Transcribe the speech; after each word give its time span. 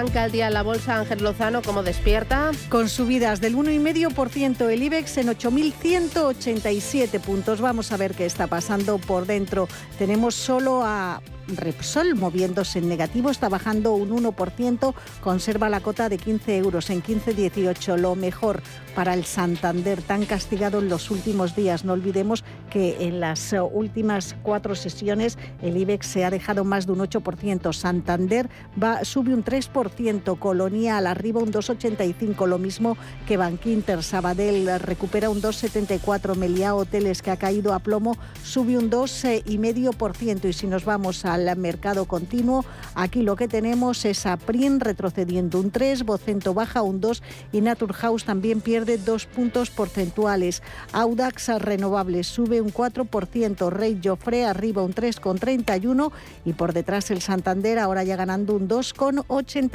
Arranca 0.00 0.24
el 0.24 0.32
día 0.32 0.46
en 0.46 0.54
la 0.54 0.62
bolsa 0.62 0.96
Ángel 0.96 1.22
Lozano, 1.22 1.60
¿cómo 1.60 1.82
despierta? 1.82 2.52
Con 2.70 2.88
subidas 2.88 3.42
del 3.42 3.54
1,5% 3.54 4.70
el 4.70 4.82
IBEX 4.82 5.18
en 5.18 5.26
8.187 5.26 7.20
puntos. 7.20 7.60
Vamos 7.60 7.92
a 7.92 7.98
ver 7.98 8.14
qué 8.14 8.24
está 8.24 8.46
pasando 8.46 8.96
por 8.96 9.26
dentro. 9.26 9.68
Tenemos 9.98 10.34
solo 10.34 10.82
a 10.86 11.20
Repsol 11.56 12.14
moviéndose 12.14 12.78
en 12.78 12.88
negativo, 12.88 13.30
está 13.30 13.48
bajando 13.48 13.94
un 13.94 14.10
1%, 14.10 14.94
conserva 15.20 15.68
la 15.68 15.80
cota 15.80 16.08
de 16.08 16.18
15 16.18 16.56
euros 16.56 16.90
en 16.90 17.02
15,18. 17.02 17.96
Lo 17.96 18.14
mejor 18.14 18.62
para 18.94 19.14
el 19.14 19.24
Santander, 19.24 20.02
tan 20.02 20.24
castigado 20.26 20.78
en 20.80 20.88
los 20.88 21.10
últimos 21.10 21.54
días. 21.54 21.84
No 21.84 21.92
olvidemos 21.92 22.44
que 22.70 22.96
en 23.00 23.20
las 23.20 23.54
últimas 23.72 24.36
cuatro 24.42 24.74
sesiones 24.74 25.38
el 25.62 25.76
IBEX 25.76 26.06
se 26.06 26.24
ha 26.24 26.30
dejado 26.30 26.64
más 26.64 26.86
de 26.86 26.92
un 26.92 27.00
8%. 27.00 27.72
Santander 27.72 28.48
va, 28.80 29.04
sube 29.04 29.34
un 29.34 29.44
3%, 29.44 29.89
Colonial 30.38 31.06
arriba 31.06 31.40
un 31.40 31.52
2,85%, 31.52 32.46
lo 32.46 32.58
mismo 32.58 32.96
que 33.26 33.36
Bankinter. 33.36 34.02
Sabadell 34.02 34.80
recupera 34.80 35.28
un 35.30 35.42
2,74%, 35.42 36.34
Meliá 36.36 36.74
Hoteles 36.74 37.22
que 37.22 37.30
ha 37.30 37.36
caído 37.36 37.74
a 37.74 37.80
plomo 37.80 38.16
sube 38.42 38.78
un 38.78 38.90
2,5%. 38.90 40.48
Y 40.48 40.52
si 40.52 40.66
nos 40.66 40.84
vamos 40.84 41.24
al 41.24 41.56
mercado 41.56 42.06
continuo. 42.06 42.64
Aquí 42.94 43.22
lo 43.22 43.36
que 43.36 43.48
tenemos 43.48 44.04
es 44.04 44.26
a 44.26 44.36
Prin 44.36 44.80
retrocediendo 44.80 45.60
un 45.60 45.70
3, 45.70 46.04
Bocento 46.04 46.54
baja 46.54 46.82
un 46.82 47.00
2 47.00 47.22
y 47.52 47.60
Naturhaus 47.60 48.24
también 48.24 48.60
pierde 48.60 48.98
2 48.98 49.26
puntos 49.26 49.70
porcentuales. 49.70 50.62
Audax 50.92 51.48
Renovables 51.60 52.26
sube 52.26 52.60
un 52.60 52.72
4%, 52.72 53.70
Rey 53.70 54.00
Joffre 54.02 54.44
arriba 54.44 54.82
un 54.82 54.94
3,31 54.94 56.10
y 56.44 56.52
por 56.52 56.72
detrás 56.72 57.10
el 57.10 57.20
Santander 57.20 57.78
ahora 57.78 58.04
ya 58.04 58.16
ganando 58.16 58.54
un 58.54 58.68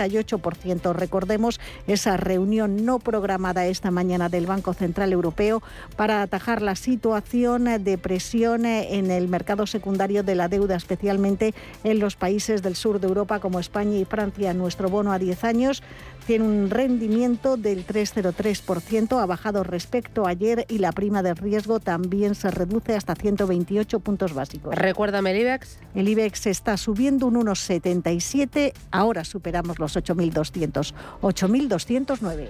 2,88%. 0.07 0.93
Recordemos 0.93 1.59
esa 1.87 2.17
reunión 2.17 2.85
no 2.85 2.99
programada 2.99 3.65
esta 3.65 3.91
mañana 3.91 4.29
del 4.29 4.45
Banco 4.45 4.73
Central 4.73 5.13
Europeo 5.13 5.61
para 5.95 6.21
atajar 6.21 6.61
la 6.61 6.75
situación 6.75 7.83
de 7.83 7.97
presión 7.97 8.65
en 8.65 9.11
el 9.11 9.27
mercado 9.27 9.67
secundario 9.67 10.23
de 10.23 10.35
la 10.35 10.47
deuda, 10.47 10.75
especialmente 10.75 11.53
en 11.83 11.99
los 11.99 12.15
países 12.15 12.61
del 12.61 12.75
sur 12.75 12.99
de 12.99 13.07
Europa 13.07 13.39
como 13.39 13.59
España 13.59 13.97
y 13.97 14.05
Francia. 14.05 14.53
Nuestro 14.53 14.89
bono 14.89 15.11
a 15.11 15.19
10 15.19 15.43
años 15.43 15.83
tiene 16.25 16.45
un 16.45 16.69
rendimiento 16.69 17.57
del 17.57 17.85
3,03%, 17.85 19.21
ha 19.21 19.25
bajado 19.25 19.63
respecto 19.63 20.25
a 20.25 20.29
ayer 20.29 20.65
y 20.69 20.79
la 20.79 20.91
prima 20.91 21.23
de 21.23 21.33
riesgo 21.33 21.79
también 21.79 22.35
se 22.35 22.51
reduce 22.51 22.95
hasta 22.95 23.15
128 23.15 23.99
puntos 23.99 24.33
básicos. 24.33 24.75
Recuérdame 24.75 25.31
el 25.31 25.39
IBEX. 25.39 25.79
El 25.93 26.07
IBEX 26.07 26.47
está 26.47 26.77
subiendo 26.77 27.27
un 27.27 27.35
1,77, 27.35 28.73
ahora 28.91 29.23
superamos 29.23 29.79
los 29.79 29.95
8.200, 29.95 30.93
8.209. 31.21 32.49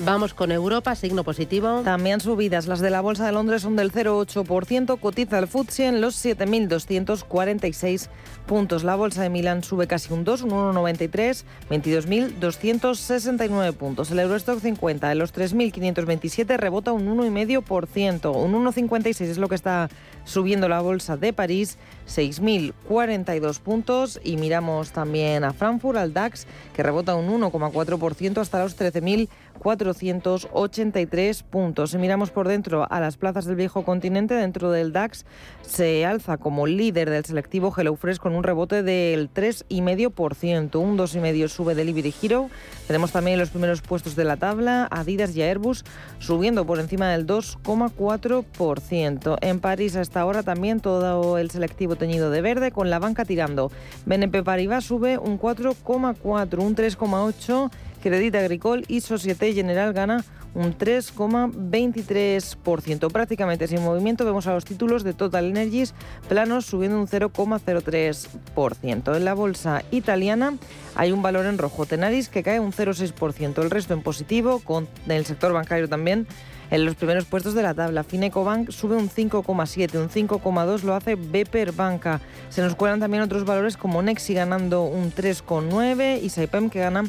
Vamos 0.00 0.34
con 0.34 0.50
Europa, 0.50 0.94
signo 0.94 1.22
positivo. 1.22 1.82
También 1.84 2.20
subidas. 2.20 2.66
Las 2.66 2.80
de 2.80 2.90
la 2.90 3.00
Bolsa 3.00 3.26
de 3.26 3.32
Londres 3.32 3.62
son 3.62 3.76
del 3.76 3.92
0,8%. 3.92 4.98
Cotiza 4.98 5.38
el 5.38 5.46
FTSE 5.46 5.86
en 5.86 6.00
los 6.00 6.24
7.246 6.24 8.08
puntos. 8.46 8.84
La 8.84 8.96
Bolsa 8.96 9.22
de 9.22 9.30
Milán 9.30 9.62
sube 9.62 9.86
casi 9.86 10.12
un 10.12 10.24
2, 10.24 10.42
un 10.42 10.50
1,93, 10.50 11.44
22.269 11.70 13.72
puntos. 13.74 14.10
El 14.10 14.20
Eurostock 14.20 14.60
50 14.60 15.12
en 15.12 15.18
los 15.18 15.32
3.527 15.32 16.56
rebota 16.56 16.92
un 16.92 17.06
1,5%. 17.06 18.34
Un 18.34 18.64
1,56 18.64 19.20
es 19.20 19.38
lo 19.38 19.48
que 19.48 19.54
está 19.54 19.88
subiendo 20.24 20.68
la 20.68 20.80
Bolsa 20.80 21.16
de 21.16 21.32
París, 21.32 21.78
6.042 22.08 23.60
puntos. 23.60 24.20
Y 24.22 24.36
miramos 24.36 24.92
también 24.92 25.44
a 25.44 25.52
Frankfurt, 25.52 25.98
al 25.98 26.12
DAX, 26.12 26.46
que 26.74 26.82
rebota 26.82 27.14
un 27.14 27.40
1,4% 27.40 28.38
hasta 28.38 28.62
los 28.62 28.78
13.000 28.78 29.28
483 29.62 31.42
puntos. 31.44 31.92
Si 31.92 31.98
miramos 31.98 32.30
por 32.30 32.48
dentro 32.48 32.86
a 32.90 32.98
las 33.00 33.16
plazas 33.16 33.44
del 33.44 33.54
viejo 33.56 33.84
continente, 33.84 34.34
dentro 34.34 34.72
del 34.72 34.92
DAX 34.92 35.24
se 35.62 36.04
alza 36.04 36.36
como 36.36 36.66
líder 36.66 37.08
del 37.10 37.24
selectivo 37.24 37.72
HelloFresh 37.74 38.18
con 38.18 38.34
un 38.34 38.42
rebote 38.42 38.82
del 38.82 39.32
3,5%. 39.32 40.80
Un 40.80 40.98
2,5% 40.98 41.48
sube 41.48 41.76
Delivery 41.76 42.12
Hero. 42.22 42.50
Tenemos 42.86 43.12
también 43.12 43.38
los 43.38 43.50
primeros 43.50 43.82
puestos 43.82 44.16
de 44.16 44.24
la 44.24 44.36
tabla, 44.36 44.88
Adidas 44.90 45.36
y 45.36 45.42
Airbus 45.42 45.84
subiendo 46.18 46.64
por 46.66 46.80
encima 46.80 47.10
del 47.10 47.26
2,4%. 47.26 49.36
En 49.40 49.60
París 49.60 49.96
hasta 49.96 50.20
ahora 50.20 50.42
también 50.42 50.80
todo 50.80 51.38
el 51.38 51.50
selectivo 51.50 51.96
teñido 52.02 52.32
de 52.32 52.40
verde 52.40 52.72
con 52.72 52.90
la 52.90 52.98
banca 52.98 53.24
tirando. 53.24 53.70
BNP 54.06 54.42
Paribas 54.42 54.84
sube 54.84 55.18
un 55.18 55.38
4,4, 55.38 56.58
un 56.58 56.74
3,8 56.74 57.70
Credit 58.02 58.34
Agricole 58.34 58.82
y 58.88 59.02
Societe 59.02 59.54
General 59.54 59.92
gana 59.92 60.24
un 60.54 60.76
3,23%. 60.76 63.12
Prácticamente 63.12 63.68
sin 63.68 63.84
movimiento 63.84 64.24
vemos 64.24 64.48
a 64.48 64.54
los 64.54 64.64
títulos 64.64 65.04
de 65.04 65.14
Total 65.14 65.44
Energies 65.44 65.94
planos 66.28 66.66
subiendo 66.66 66.98
un 66.98 67.06
0,03%. 67.06 69.16
En 69.16 69.24
la 69.24 69.34
bolsa 69.34 69.84
italiana 69.92 70.54
hay 70.96 71.12
un 71.12 71.22
valor 71.22 71.46
en 71.46 71.56
rojo, 71.56 71.86
Tenaris 71.86 72.28
que 72.28 72.42
cae 72.42 72.58
un 72.58 72.72
0,6%, 72.72 73.62
el 73.62 73.70
resto 73.70 73.94
en 73.94 74.02
positivo, 74.02 74.58
con 74.58 74.88
el 75.06 75.24
sector 75.24 75.52
bancario 75.52 75.88
también 75.88 76.26
en 76.72 76.86
los 76.86 76.94
primeros 76.94 77.26
puestos 77.26 77.52
de 77.54 77.62
la 77.62 77.74
tabla. 77.74 78.02
Finecobank 78.02 78.70
sube 78.70 78.96
un 78.96 79.10
5,7, 79.10 79.98
un 79.98 80.08
5,2 80.08 80.82
lo 80.82 80.94
hace 80.94 81.16
Beper 81.16 81.72
Banca. 81.72 82.20
Se 82.48 82.62
nos 82.62 82.74
cuelan 82.74 82.98
también 82.98 83.22
otros 83.22 83.44
valores 83.44 83.76
como 83.76 84.02
Nexi 84.02 84.32
ganando 84.32 84.82
un 84.82 85.12
3,9 85.12 86.20
y 86.22 86.30
Saipem 86.30 86.70
que 86.70 86.80
gana 86.80 87.04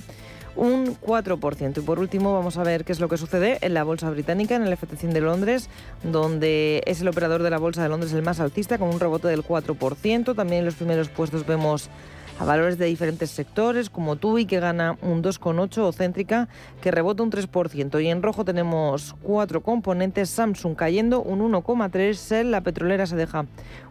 un 0.57 0.97
4%. 0.99 1.77
Y 1.77 1.81
por 1.81 1.99
último 1.99 2.33
vamos 2.33 2.57
a 2.57 2.63
ver 2.63 2.83
qué 2.83 2.91
es 2.91 2.99
lo 2.99 3.07
que 3.07 3.17
sucede 3.17 3.57
en 3.61 3.73
la 3.73 3.85
bolsa 3.85 4.09
británica, 4.09 4.55
en 4.55 4.63
el 4.63 4.77
FT100 4.77 5.13
de 5.13 5.21
Londres, 5.21 5.69
donde 6.03 6.83
es 6.85 6.99
el 6.99 7.07
operador 7.07 7.41
de 7.41 7.49
la 7.49 7.57
bolsa 7.57 7.81
de 7.81 7.87
Londres 7.87 8.11
el 8.11 8.21
más 8.21 8.41
altista 8.41 8.77
con 8.77 8.89
un 8.89 8.99
rebote 8.99 9.29
del 9.29 9.45
4%. 9.45 10.35
También 10.35 10.59
en 10.59 10.65
los 10.65 10.75
primeros 10.75 11.07
puestos 11.07 11.45
vemos 11.45 11.89
a 12.39 12.45
valores 12.45 12.77
de 12.77 12.85
diferentes 12.85 13.31
sectores, 13.31 13.89
como 13.89 14.15
TUI, 14.15 14.45
que 14.45 14.59
gana 14.59 14.97
un 15.01 15.23
2,8%, 15.23 15.77
o 15.79 15.91
Céntrica, 15.91 16.47
que 16.81 16.91
rebota 16.91 17.23
un 17.23 17.31
3%. 17.31 18.03
Y 18.03 18.07
en 18.07 18.21
rojo 18.21 18.45
tenemos 18.45 19.15
cuatro 19.21 19.61
componentes, 19.61 20.29
Samsung 20.29 20.75
cayendo 20.75 21.21
un 21.21 21.39
1,3%, 21.39 22.43
la 22.43 22.61
petrolera 22.61 23.05
se 23.05 23.15
deja 23.15 23.45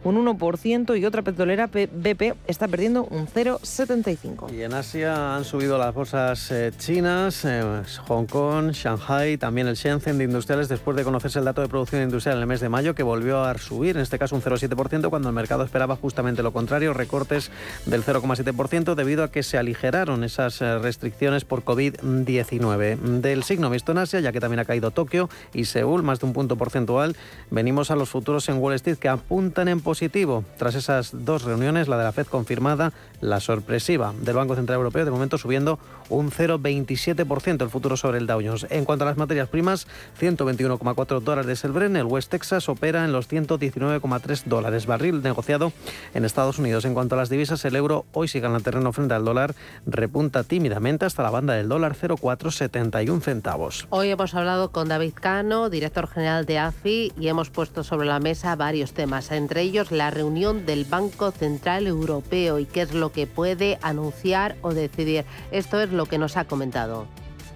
un 0.04 0.24
1% 0.24 0.98
y 0.98 1.04
otra 1.04 1.22
petrolera, 1.22 1.68
BP, 1.68 2.34
está 2.46 2.68
perdiendo 2.68 3.04
un 3.04 3.26
0,75%. 3.26 4.52
Y 4.52 4.62
en 4.62 4.74
Asia 4.74 5.36
han 5.36 5.44
subido 5.44 5.78
las 5.78 5.94
bolsas 5.94 6.50
eh, 6.50 6.72
chinas, 6.76 7.44
eh, 7.44 7.62
Hong 8.08 8.26
Kong, 8.26 8.72
Shanghai, 8.72 9.36
también 9.36 9.68
el 9.68 9.76
Shenzhen 9.76 10.18
de 10.18 10.24
industriales, 10.24 10.68
después 10.68 10.96
de 10.96 11.04
conocerse 11.04 11.38
el 11.38 11.44
dato 11.44 11.60
de 11.60 11.68
producción 11.68 12.02
industrial 12.02 12.36
en 12.36 12.42
el 12.42 12.46
mes 12.46 12.60
de 12.60 12.68
mayo, 12.68 12.94
que 12.94 13.02
volvió 13.02 13.44
a 13.44 13.56
subir, 13.58 13.96
en 13.96 14.02
este 14.02 14.18
caso 14.18 14.34
un 14.34 14.42
0,7%, 14.42 15.08
cuando 15.08 15.28
el 15.28 15.34
mercado 15.34 15.64
esperaba 15.64 15.96
justamente 15.96 16.42
lo 16.42 16.52
contrario, 16.52 16.92
recortes 16.94 17.50
del 17.86 18.02
0,7% 18.34 18.94
debido 18.94 19.24
a 19.24 19.30
que 19.30 19.42
se 19.42 19.58
aligeraron 19.58 20.24
esas 20.24 20.60
eh, 20.60 20.78
restricciones 20.78 21.44
por 21.44 21.64
COVID-19. 21.64 22.96
Del 23.20 23.42
signo 23.42 23.70
visto 23.70 23.92
en 23.92 23.98
Asia, 23.98 24.20
ya 24.20 24.32
que 24.32 24.40
también 24.40 24.60
ha 24.60 24.64
caído 24.64 24.90
Tokio 24.90 25.28
y 25.52 25.64
Seúl, 25.66 26.02
más 26.02 26.20
de 26.20 26.26
un 26.26 26.32
punto 26.32 26.56
porcentual, 26.56 27.16
venimos 27.50 27.90
a 27.90 27.96
los 27.96 28.08
futuros 28.08 28.48
en 28.48 28.58
Wall 28.58 28.74
Street 28.74 28.98
que 28.98 29.08
apuntan 29.08 29.68
en 29.68 29.80
positivo. 29.80 30.44
Tras 30.58 30.74
esas 30.74 31.10
dos 31.12 31.44
reuniones, 31.44 31.88
la 31.88 31.98
de 31.98 32.04
la 32.04 32.12
Fed 32.12 32.26
confirmada, 32.26 32.92
la 33.20 33.40
sorpresiva 33.40 34.14
del 34.20 34.34
Banco 34.34 34.54
Central 34.54 34.78
Europeo, 34.78 35.04
de 35.04 35.10
momento 35.10 35.38
subiendo 35.38 35.78
un 36.08 36.30
0,27% 36.30 37.62
el 37.62 37.70
futuro 37.70 37.96
sobre 37.96 38.18
el 38.18 38.26
Dow 38.26 38.40
Jones. 38.44 38.66
En 38.70 38.84
cuanto 38.84 39.04
a 39.04 39.08
las 39.08 39.16
materias 39.16 39.48
primas, 39.48 39.86
121,4 40.20 41.20
dólares 41.20 41.64
el 41.64 41.72
Bren, 41.72 41.96
el 41.96 42.04
West 42.04 42.30
Texas 42.30 42.68
opera 42.68 43.04
en 43.04 43.12
los 43.12 43.30
119,3 43.30 44.44
dólares 44.44 44.86
barril 44.86 45.22
negociado 45.22 45.72
en 46.14 46.24
Estados 46.24 46.58
Unidos. 46.58 46.84
En 46.84 46.94
cuanto 46.94 47.14
a 47.14 47.18
las 47.18 47.28
divisas, 47.28 47.64
el 47.64 47.76
euro 47.76 48.04
hoy 48.22 48.28
sigue 48.28 48.46
en 48.46 48.54
el 48.54 48.62
terreno 48.62 48.92
frente 48.92 49.14
al 49.14 49.24
dólar, 49.24 49.54
repunta 49.84 50.44
tímidamente 50.44 51.04
hasta 51.04 51.22
la 51.22 51.30
banda 51.30 51.54
del 51.54 51.68
dólar 51.68 51.94
0,471 51.94 53.20
centavos. 53.20 53.86
Hoy 53.90 54.10
hemos 54.10 54.34
hablado 54.34 54.70
con 54.70 54.88
David 54.88 55.14
Cano, 55.14 55.70
director 55.70 56.06
general 56.08 56.46
de 56.46 56.58
AFI, 56.58 57.12
y 57.18 57.28
hemos 57.28 57.50
puesto 57.50 57.82
sobre 57.82 58.06
la 58.06 58.20
mesa 58.20 58.54
varios 58.56 58.92
temas, 58.92 59.30
entre 59.32 59.62
ellos 59.62 59.90
la 59.90 60.10
reunión 60.10 60.66
del 60.66 60.84
Banco 60.84 61.32
Central 61.32 61.86
Europeo 61.86 62.58
y 62.58 62.64
qué 62.64 62.82
es 62.82 62.94
lo 62.94 63.12
que 63.12 63.26
puede 63.26 63.78
anunciar 63.82 64.56
o 64.62 64.72
decidir. 64.72 65.24
Esto 65.50 65.80
es 65.80 65.90
lo 65.90 66.06
que 66.06 66.18
nos 66.18 66.36
ha 66.36 66.44
comentado. 66.44 67.06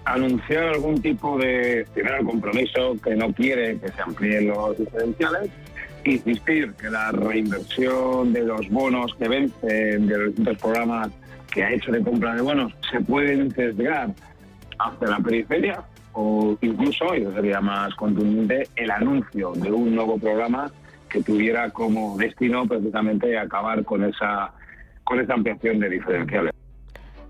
anunciar 0.05 0.63
algún 0.69 1.01
tipo 1.01 1.37
de 1.37 1.85
primer 1.93 2.23
compromiso 2.23 2.95
que 3.03 3.15
no 3.15 3.33
quiere 3.33 3.77
que 3.77 3.89
se 3.89 4.01
amplíen 4.01 4.47
los 4.47 4.77
diferenciales, 4.77 5.49
insistir 6.11 6.73
que 6.73 6.89
la 6.89 7.11
reinversión 7.11 8.33
de 8.33 8.43
los 8.43 8.69
bonos 8.69 9.13
que 9.15 9.27
vencen 9.27 10.07
de 10.07 10.17
los 10.17 10.27
distintos 10.27 10.57
programas 10.57 11.11
que 11.51 11.63
ha 11.63 11.71
hecho 11.71 11.91
de 11.91 12.01
compra 12.01 12.35
de 12.35 12.41
bonos 12.41 12.73
se 12.91 12.99
pueden 13.01 13.51
sesgar 13.51 14.09
hacia 14.79 15.07
la 15.07 15.19
periferia 15.19 15.83
o 16.13 16.57
incluso, 16.61 17.15
y 17.15 17.23
sería 17.33 17.61
más 17.61 17.93
contundente, 17.95 18.67
el 18.75 18.89
anuncio 18.89 19.53
de 19.53 19.71
un 19.71 19.93
nuevo 19.93 20.17
programa 20.17 20.71
que 21.09 21.21
tuviera 21.21 21.69
como 21.69 22.17
destino 22.17 22.65
precisamente 22.65 23.37
acabar 23.37 23.83
con 23.83 24.03
esa, 24.03 24.51
con 25.03 25.19
esa 25.19 25.35
ampliación 25.35 25.79
de 25.79 25.89
diferenciales. 25.89 26.56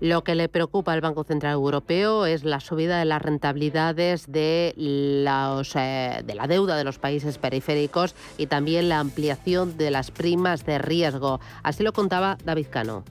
Lo 0.00 0.22
que 0.22 0.36
le 0.36 0.48
preocupa 0.48 0.92
al 0.92 1.00
Banco 1.00 1.24
Central 1.24 1.54
Europeo 1.54 2.24
es 2.24 2.44
la 2.44 2.60
subida 2.60 3.00
de 3.00 3.04
las 3.04 3.20
rentabilidades 3.20 4.30
de, 4.30 4.72
los, 4.76 5.74
eh, 5.74 6.22
de 6.24 6.34
la 6.36 6.46
deuda 6.46 6.76
de 6.76 6.84
los 6.84 7.00
países 7.00 7.36
periféricos 7.38 8.14
y 8.36 8.46
también 8.46 8.88
la 8.88 9.00
ampliación 9.00 9.76
de 9.76 9.90
las 9.90 10.12
primas 10.12 10.64
de 10.64 10.78
riesgo. 10.78 11.40
Así 11.64 11.82
lo 11.82 11.92
contaba 11.92 12.38
David 12.44 12.66
Cano. 12.70 13.02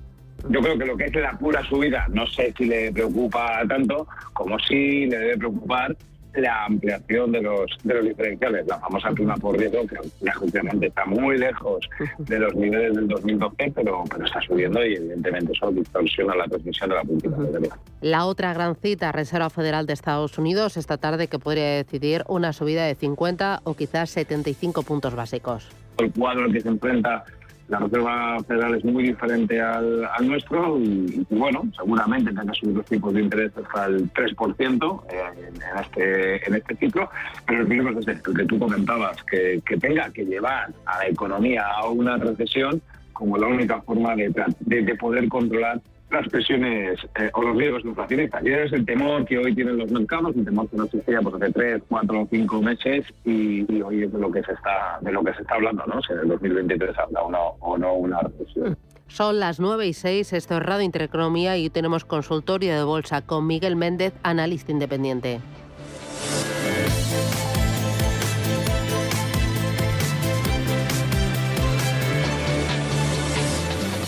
Yo 0.50 0.62
creo 0.62 0.78
que 0.78 0.86
lo 0.86 0.96
que 0.96 1.06
es 1.06 1.16
la 1.16 1.38
pura 1.38 1.62
subida, 1.68 2.06
no 2.10 2.26
sé 2.28 2.54
si 2.58 2.66
le 2.66 2.92
preocupa 2.94 3.64
tanto, 3.68 4.08
como 4.34 4.58
si 4.60 5.08
le 5.08 5.18
debe 5.18 5.38
preocupar 5.38 5.98
la 6.42 6.66
ampliación 6.66 7.32
de 7.32 7.42
los, 7.42 7.78
de 7.84 7.94
los 7.94 8.06
diferenciales, 8.06 8.68
la 8.68 8.80
famosa 8.80 9.10
prima 9.12 9.36
por 9.36 9.58
riesgo, 9.58 9.86
que 9.88 9.98
lógicamente 10.22 10.88
está 10.88 11.06
muy 11.06 11.38
lejos 11.38 11.90
de 12.18 12.40
los 12.40 12.56
niveles 12.56 12.96
del 12.96 13.08
2012, 13.08 13.72
pero, 13.76 14.04
pero 14.10 14.26
está 14.26 14.42
subiendo 14.42 14.86
y 14.86 14.96
evidentemente 14.96 15.52
eso 15.54 15.72
distorsiona 15.72 16.36
la 16.36 16.46
transmisión 16.46 16.90
de 16.90 16.96
la 16.96 17.04
política 17.04 17.36
monetaria. 17.36 17.78
La 18.02 18.26
otra 18.26 18.54
gran 18.54 18.76
cita, 18.76 19.12
Reserva 19.12 19.50
Federal 19.50 19.86
de 19.86 19.94
Estados 19.94 20.38
Unidos, 20.38 20.78
esta 20.78 20.98
tarde 20.98 21.28
que 21.28 21.40
podría 21.40 21.76
decidir 21.76 22.24
una 22.28 22.54
subida 22.54 22.86
de 22.86 22.96
50 22.96 23.62
o 23.64 23.74
quizás 23.76 24.10
75 24.12 24.84
puntos 24.84 25.16
básicos. 25.16 25.70
El 25.98 26.12
cuadro 26.12 26.46
al 26.46 26.54
que 26.54 26.62
se 26.62 26.70
enfrenta 26.70 27.26
la 27.68 27.80
Reserva 27.80 28.38
Federal 28.48 28.76
es 28.76 28.86
muy 28.86 29.04
diferente 29.04 29.60
al, 29.60 30.08
nuestro 30.22 30.80
y, 30.80 31.26
bueno, 31.30 31.64
seguramente 31.76 32.30
tenga 32.30 32.52
que 32.52 32.60
subir 32.60 32.78
los 32.78 32.86
tipos 32.86 33.14
de 33.14 33.22
interés 33.22 33.52
hasta 33.58 33.86
el 33.86 34.12
3% 34.14 35.04
en, 35.10 35.82
este, 35.82 36.48
en 36.48 36.56
este 36.56 36.76
ciclo, 36.76 37.10
pero 37.46 37.62
el 37.62 37.68
problema 37.68 38.00
es 38.00 38.08
el 38.08 38.22
que 38.22 38.46
tú 38.46 38.58
comentabas, 38.58 39.22
que, 39.24 39.62
tenga 39.80 40.10
que 40.12 40.26
llevar 40.26 40.70
a 40.86 40.98
la 41.00 41.08
economía 41.08 41.66
a 41.68 41.88
una 41.88 42.18
recesión 42.18 42.82
como 43.14 43.38
la 43.38 43.48
única 43.48 43.82
forma 43.82 44.16
de, 44.16 44.32
de 44.60 44.96
poder 44.96 45.28
controlar 45.28 45.82
las 46.10 46.28
presiones 46.30 47.00
eh, 47.20 47.30
o 47.34 47.42
los 47.42 47.58
riesgos 47.58 47.84
inflacionistas. 47.84 48.44
Y 48.44 48.50
ese 48.50 48.64
es 48.66 48.74
el 48.74 48.86
temor 48.86 49.26
que 49.26 49.38
hoy 49.38 49.54
tienen 49.54 49.78
los 49.78 49.92
mercados, 49.92 50.36
un 50.36 50.46
temor 50.46 50.70
que 50.70 50.78
no 50.78 50.86
existía 50.86 51.22
pues, 51.22 51.36
hace 51.36 51.52
tres, 51.52 51.82
cuatro 51.88 52.22
o 52.22 52.28
cinco 52.30 52.62
meses 52.62 53.06
y, 53.26 53.82
hoy 53.82 54.04
es 54.04 54.12
de 54.12 54.20
lo 54.20 54.32
que 54.32 54.42
se 54.44 54.54
está 54.54 55.00
de 55.02 55.12
lo 55.12 55.24
que 55.24 55.34
se 55.34 55.42
está 55.42 55.56
hablando, 55.56 55.84
¿no? 55.86 56.02
Si 56.02 56.14
en 56.14 56.20
el 56.20 56.28
2023 56.30 56.98
habrá 56.98 57.24
una, 57.24 57.40
o 57.40 57.78
no 57.78 57.94
una 57.94 58.20
recesión. 58.22 58.78
Son 59.08 59.40
las 59.40 59.60
9 59.60 59.88
y 59.88 59.94
6, 59.94 60.34
esto 60.34 60.58
es 60.58 60.64
Radio 60.64 60.84
Intereconomía 60.84 61.58
y 61.58 61.70
tenemos 61.70 62.04
consultorio 62.04 62.76
de 62.76 62.84
bolsa 62.84 63.22
con 63.22 63.48
Miguel 63.48 63.78
Méndez, 63.78 64.14
analista 64.24 64.72
independiente. 64.72 65.40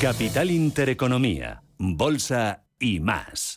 Capital 0.01 0.51
Intereconomía 0.51 1.61
bolsa 1.79 2.65
y 2.77 2.99
más. 2.99 3.48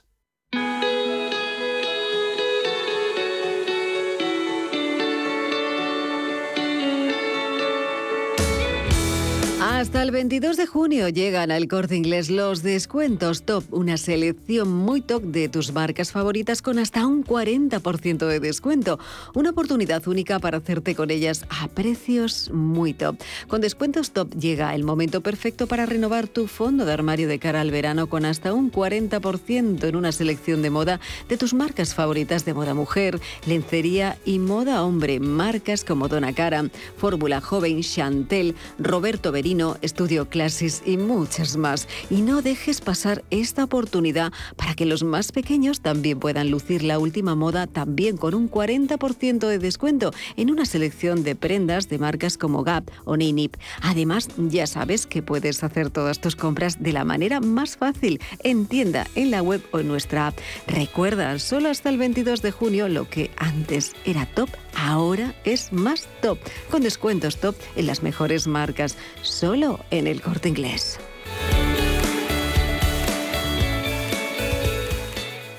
Hasta 9.83 10.01
el 10.01 10.13
22 10.13 10.57
de 10.57 10.67
junio 10.69 11.09
llegan 11.09 11.51
al 11.51 11.67
corte 11.67 11.97
inglés 11.97 12.31
los 12.31 12.63
descuentos 12.63 13.43
top, 13.43 13.65
una 13.73 13.97
selección 13.97 14.71
muy 14.71 15.01
top 15.01 15.25
de 15.25 15.49
tus 15.49 15.73
marcas 15.73 16.13
favoritas 16.13 16.63
con 16.63 16.79
hasta 16.79 17.05
un 17.05 17.25
40% 17.25 18.29
de 18.29 18.39
descuento. 18.39 19.01
Una 19.35 19.51
oportunidad 19.51 20.07
única 20.07 20.39
para 20.39 20.59
hacerte 20.59 20.95
con 20.95 21.11
ellas 21.11 21.45
a 21.49 21.67
precios 21.67 22.49
muy 22.53 22.95
top. 22.95 23.17
Con 23.49 23.61
descuentos 23.61 24.13
top 24.13 24.33
llega 24.37 24.73
el 24.77 24.85
momento 24.85 25.21
perfecto 25.21 25.67
para 25.67 25.85
renovar 25.85 26.29
tu 26.29 26.47
fondo 26.47 26.85
de 26.85 26.93
armario 26.93 27.27
de 27.27 27.41
cara 27.41 27.61
al 27.61 27.73
verano 27.73 28.07
con 28.07 28.25
hasta 28.25 28.53
un 28.53 28.71
40% 28.71 29.83
en 29.83 29.97
una 29.97 30.13
selección 30.13 30.63
de 30.63 30.71
moda 30.71 31.01
de 31.29 31.37
tus 31.37 31.55
marcas 31.55 31.93
favoritas 31.93 32.45
de 32.45 32.55
moda 32.55 32.75
mujer, 32.75 33.21
lencería 33.47 34.17
y 34.25 34.39
moda 34.39 34.85
hombre. 34.85 35.19
Marcas 35.19 35.85
como 35.85 36.07
Dona 36.07 36.33
Cara, 36.35 36.71
Fórmula 36.97 37.41
Joven, 37.41 37.83
Chantel, 37.83 38.55
Roberto 38.79 39.33
Berino, 39.33 39.72
Estudio 39.81 40.29
Clases 40.29 40.83
y 40.85 40.97
muchas 40.97 41.57
más. 41.57 41.89
Y 42.11 42.23
no 42.23 42.43
dejes 42.43 42.81
pasar 42.81 43.25
esta 43.31 43.65
oportunidad 43.65 44.33
para 44.57 44.75
que 44.75 44.87
los 44.87 45.03
más 45.03 45.33
pequeños 45.33 45.81
también 45.81 46.19
puedan 46.19 46.51
lucir 46.51 46.83
la 46.83 46.99
última 46.99 47.35
moda 47.35 47.67
también 47.67 48.17
con 48.17 48.35
un 48.35 48.51
40% 48.51 49.47
de 49.47 49.59
descuento 49.59 50.13
en 50.37 50.51
una 50.51 50.65
selección 50.65 51.25
de 51.25 51.35
prendas 51.35 51.89
de 51.89 51.99
marcas 51.99 52.39
como 52.39 52.63
Gap 52.63 52.91
o 53.05 53.17
Ninip. 53.17 53.57
Además, 53.81 54.29
ya 54.37 54.67
sabes 54.67 55.07
que 55.07 55.23
puedes 55.23 55.63
hacer 55.65 55.91
todas 55.91 56.21
tus 56.21 56.37
compras 56.37 56.83
de 56.83 56.93
la 56.93 57.05
manera 57.05 57.41
más 57.41 57.77
fácil 57.77 58.21
en 58.43 58.67
tienda, 58.67 59.07
en 59.15 59.31
la 59.31 59.43
web 59.43 59.63
o 59.73 59.79
en 59.79 59.89
nuestra 59.89 60.29
app. 60.29 60.39
Recuerda, 60.67 61.39
solo 61.39 61.69
hasta 61.69 61.89
el 61.89 61.99
22 61.99 62.43
de 62.43 62.51
junio 62.51 62.89
lo 62.89 63.09
que 63.09 63.31
antes 63.37 63.93
era 64.05 64.27
top, 64.27 64.49
ahora 64.77 65.35
es 65.45 65.73
más 65.73 66.09
top, 66.21 66.39
con 66.71 66.83
descuentos 66.83 67.39
top 67.39 67.57
en 67.77 67.87
las 67.87 68.03
mejores 68.03 68.47
marcas. 68.47 68.97
Solo 69.23 69.81
en 69.91 70.07
el 70.07 70.21
corte 70.21 70.49
inglés. 70.49 70.99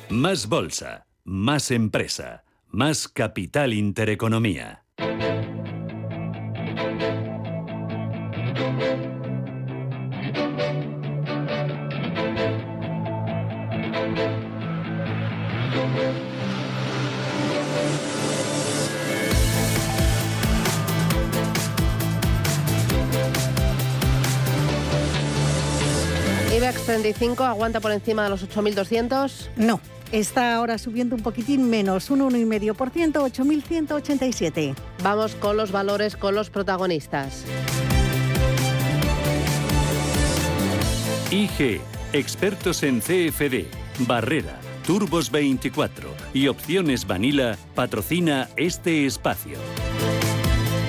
Más 0.10 0.48
bolsa, 0.48 1.08
más 1.24 1.72
empresa, 1.72 2.44
más 2.70 3.08
capital 3.08 3.74
intereconomía. 3.74 4.83
IBEX 26.56 26.84
35 26.86 27.44
aguanta 27.46 27.80
por 27.80 27.92
encima 27.92 28.24
de 28.24 28.30
los 28.30 28.48
8.200. 28.48 29.50
No, 29.56 29.82
está 30.12 30.54
ahora 30.54 30.78
subiendo 30.78 31.16
un 31.16 31.24
poquitín 31.24 31.68
menos, 31.68 32.12
un 32.12 32.20
1,5%, 32.20 32.76
8.187. 33.14 34.76
Vamos 35.02 35.34
con 35.34 35.58
los 35.58 35.72
valores, 35.72 36.16
con 36.16 36.36
los 36.36 36.52
protagonistas. 36.52 37.46
IG, 41.32 41.82
expertos 42.14 42.84
en 42.84 43.00
CFD, 43.00 43.66
Barrera, 44.08 44.60
Turbos 44.86 45.32
24 45.32 46.14
y 46.36 46.50
Opciones 46.50 47.08
Vanilla 47.08 47.58
patrocina 47.74 48.48
este 48.58 49.08
espacio. 49.08 49.58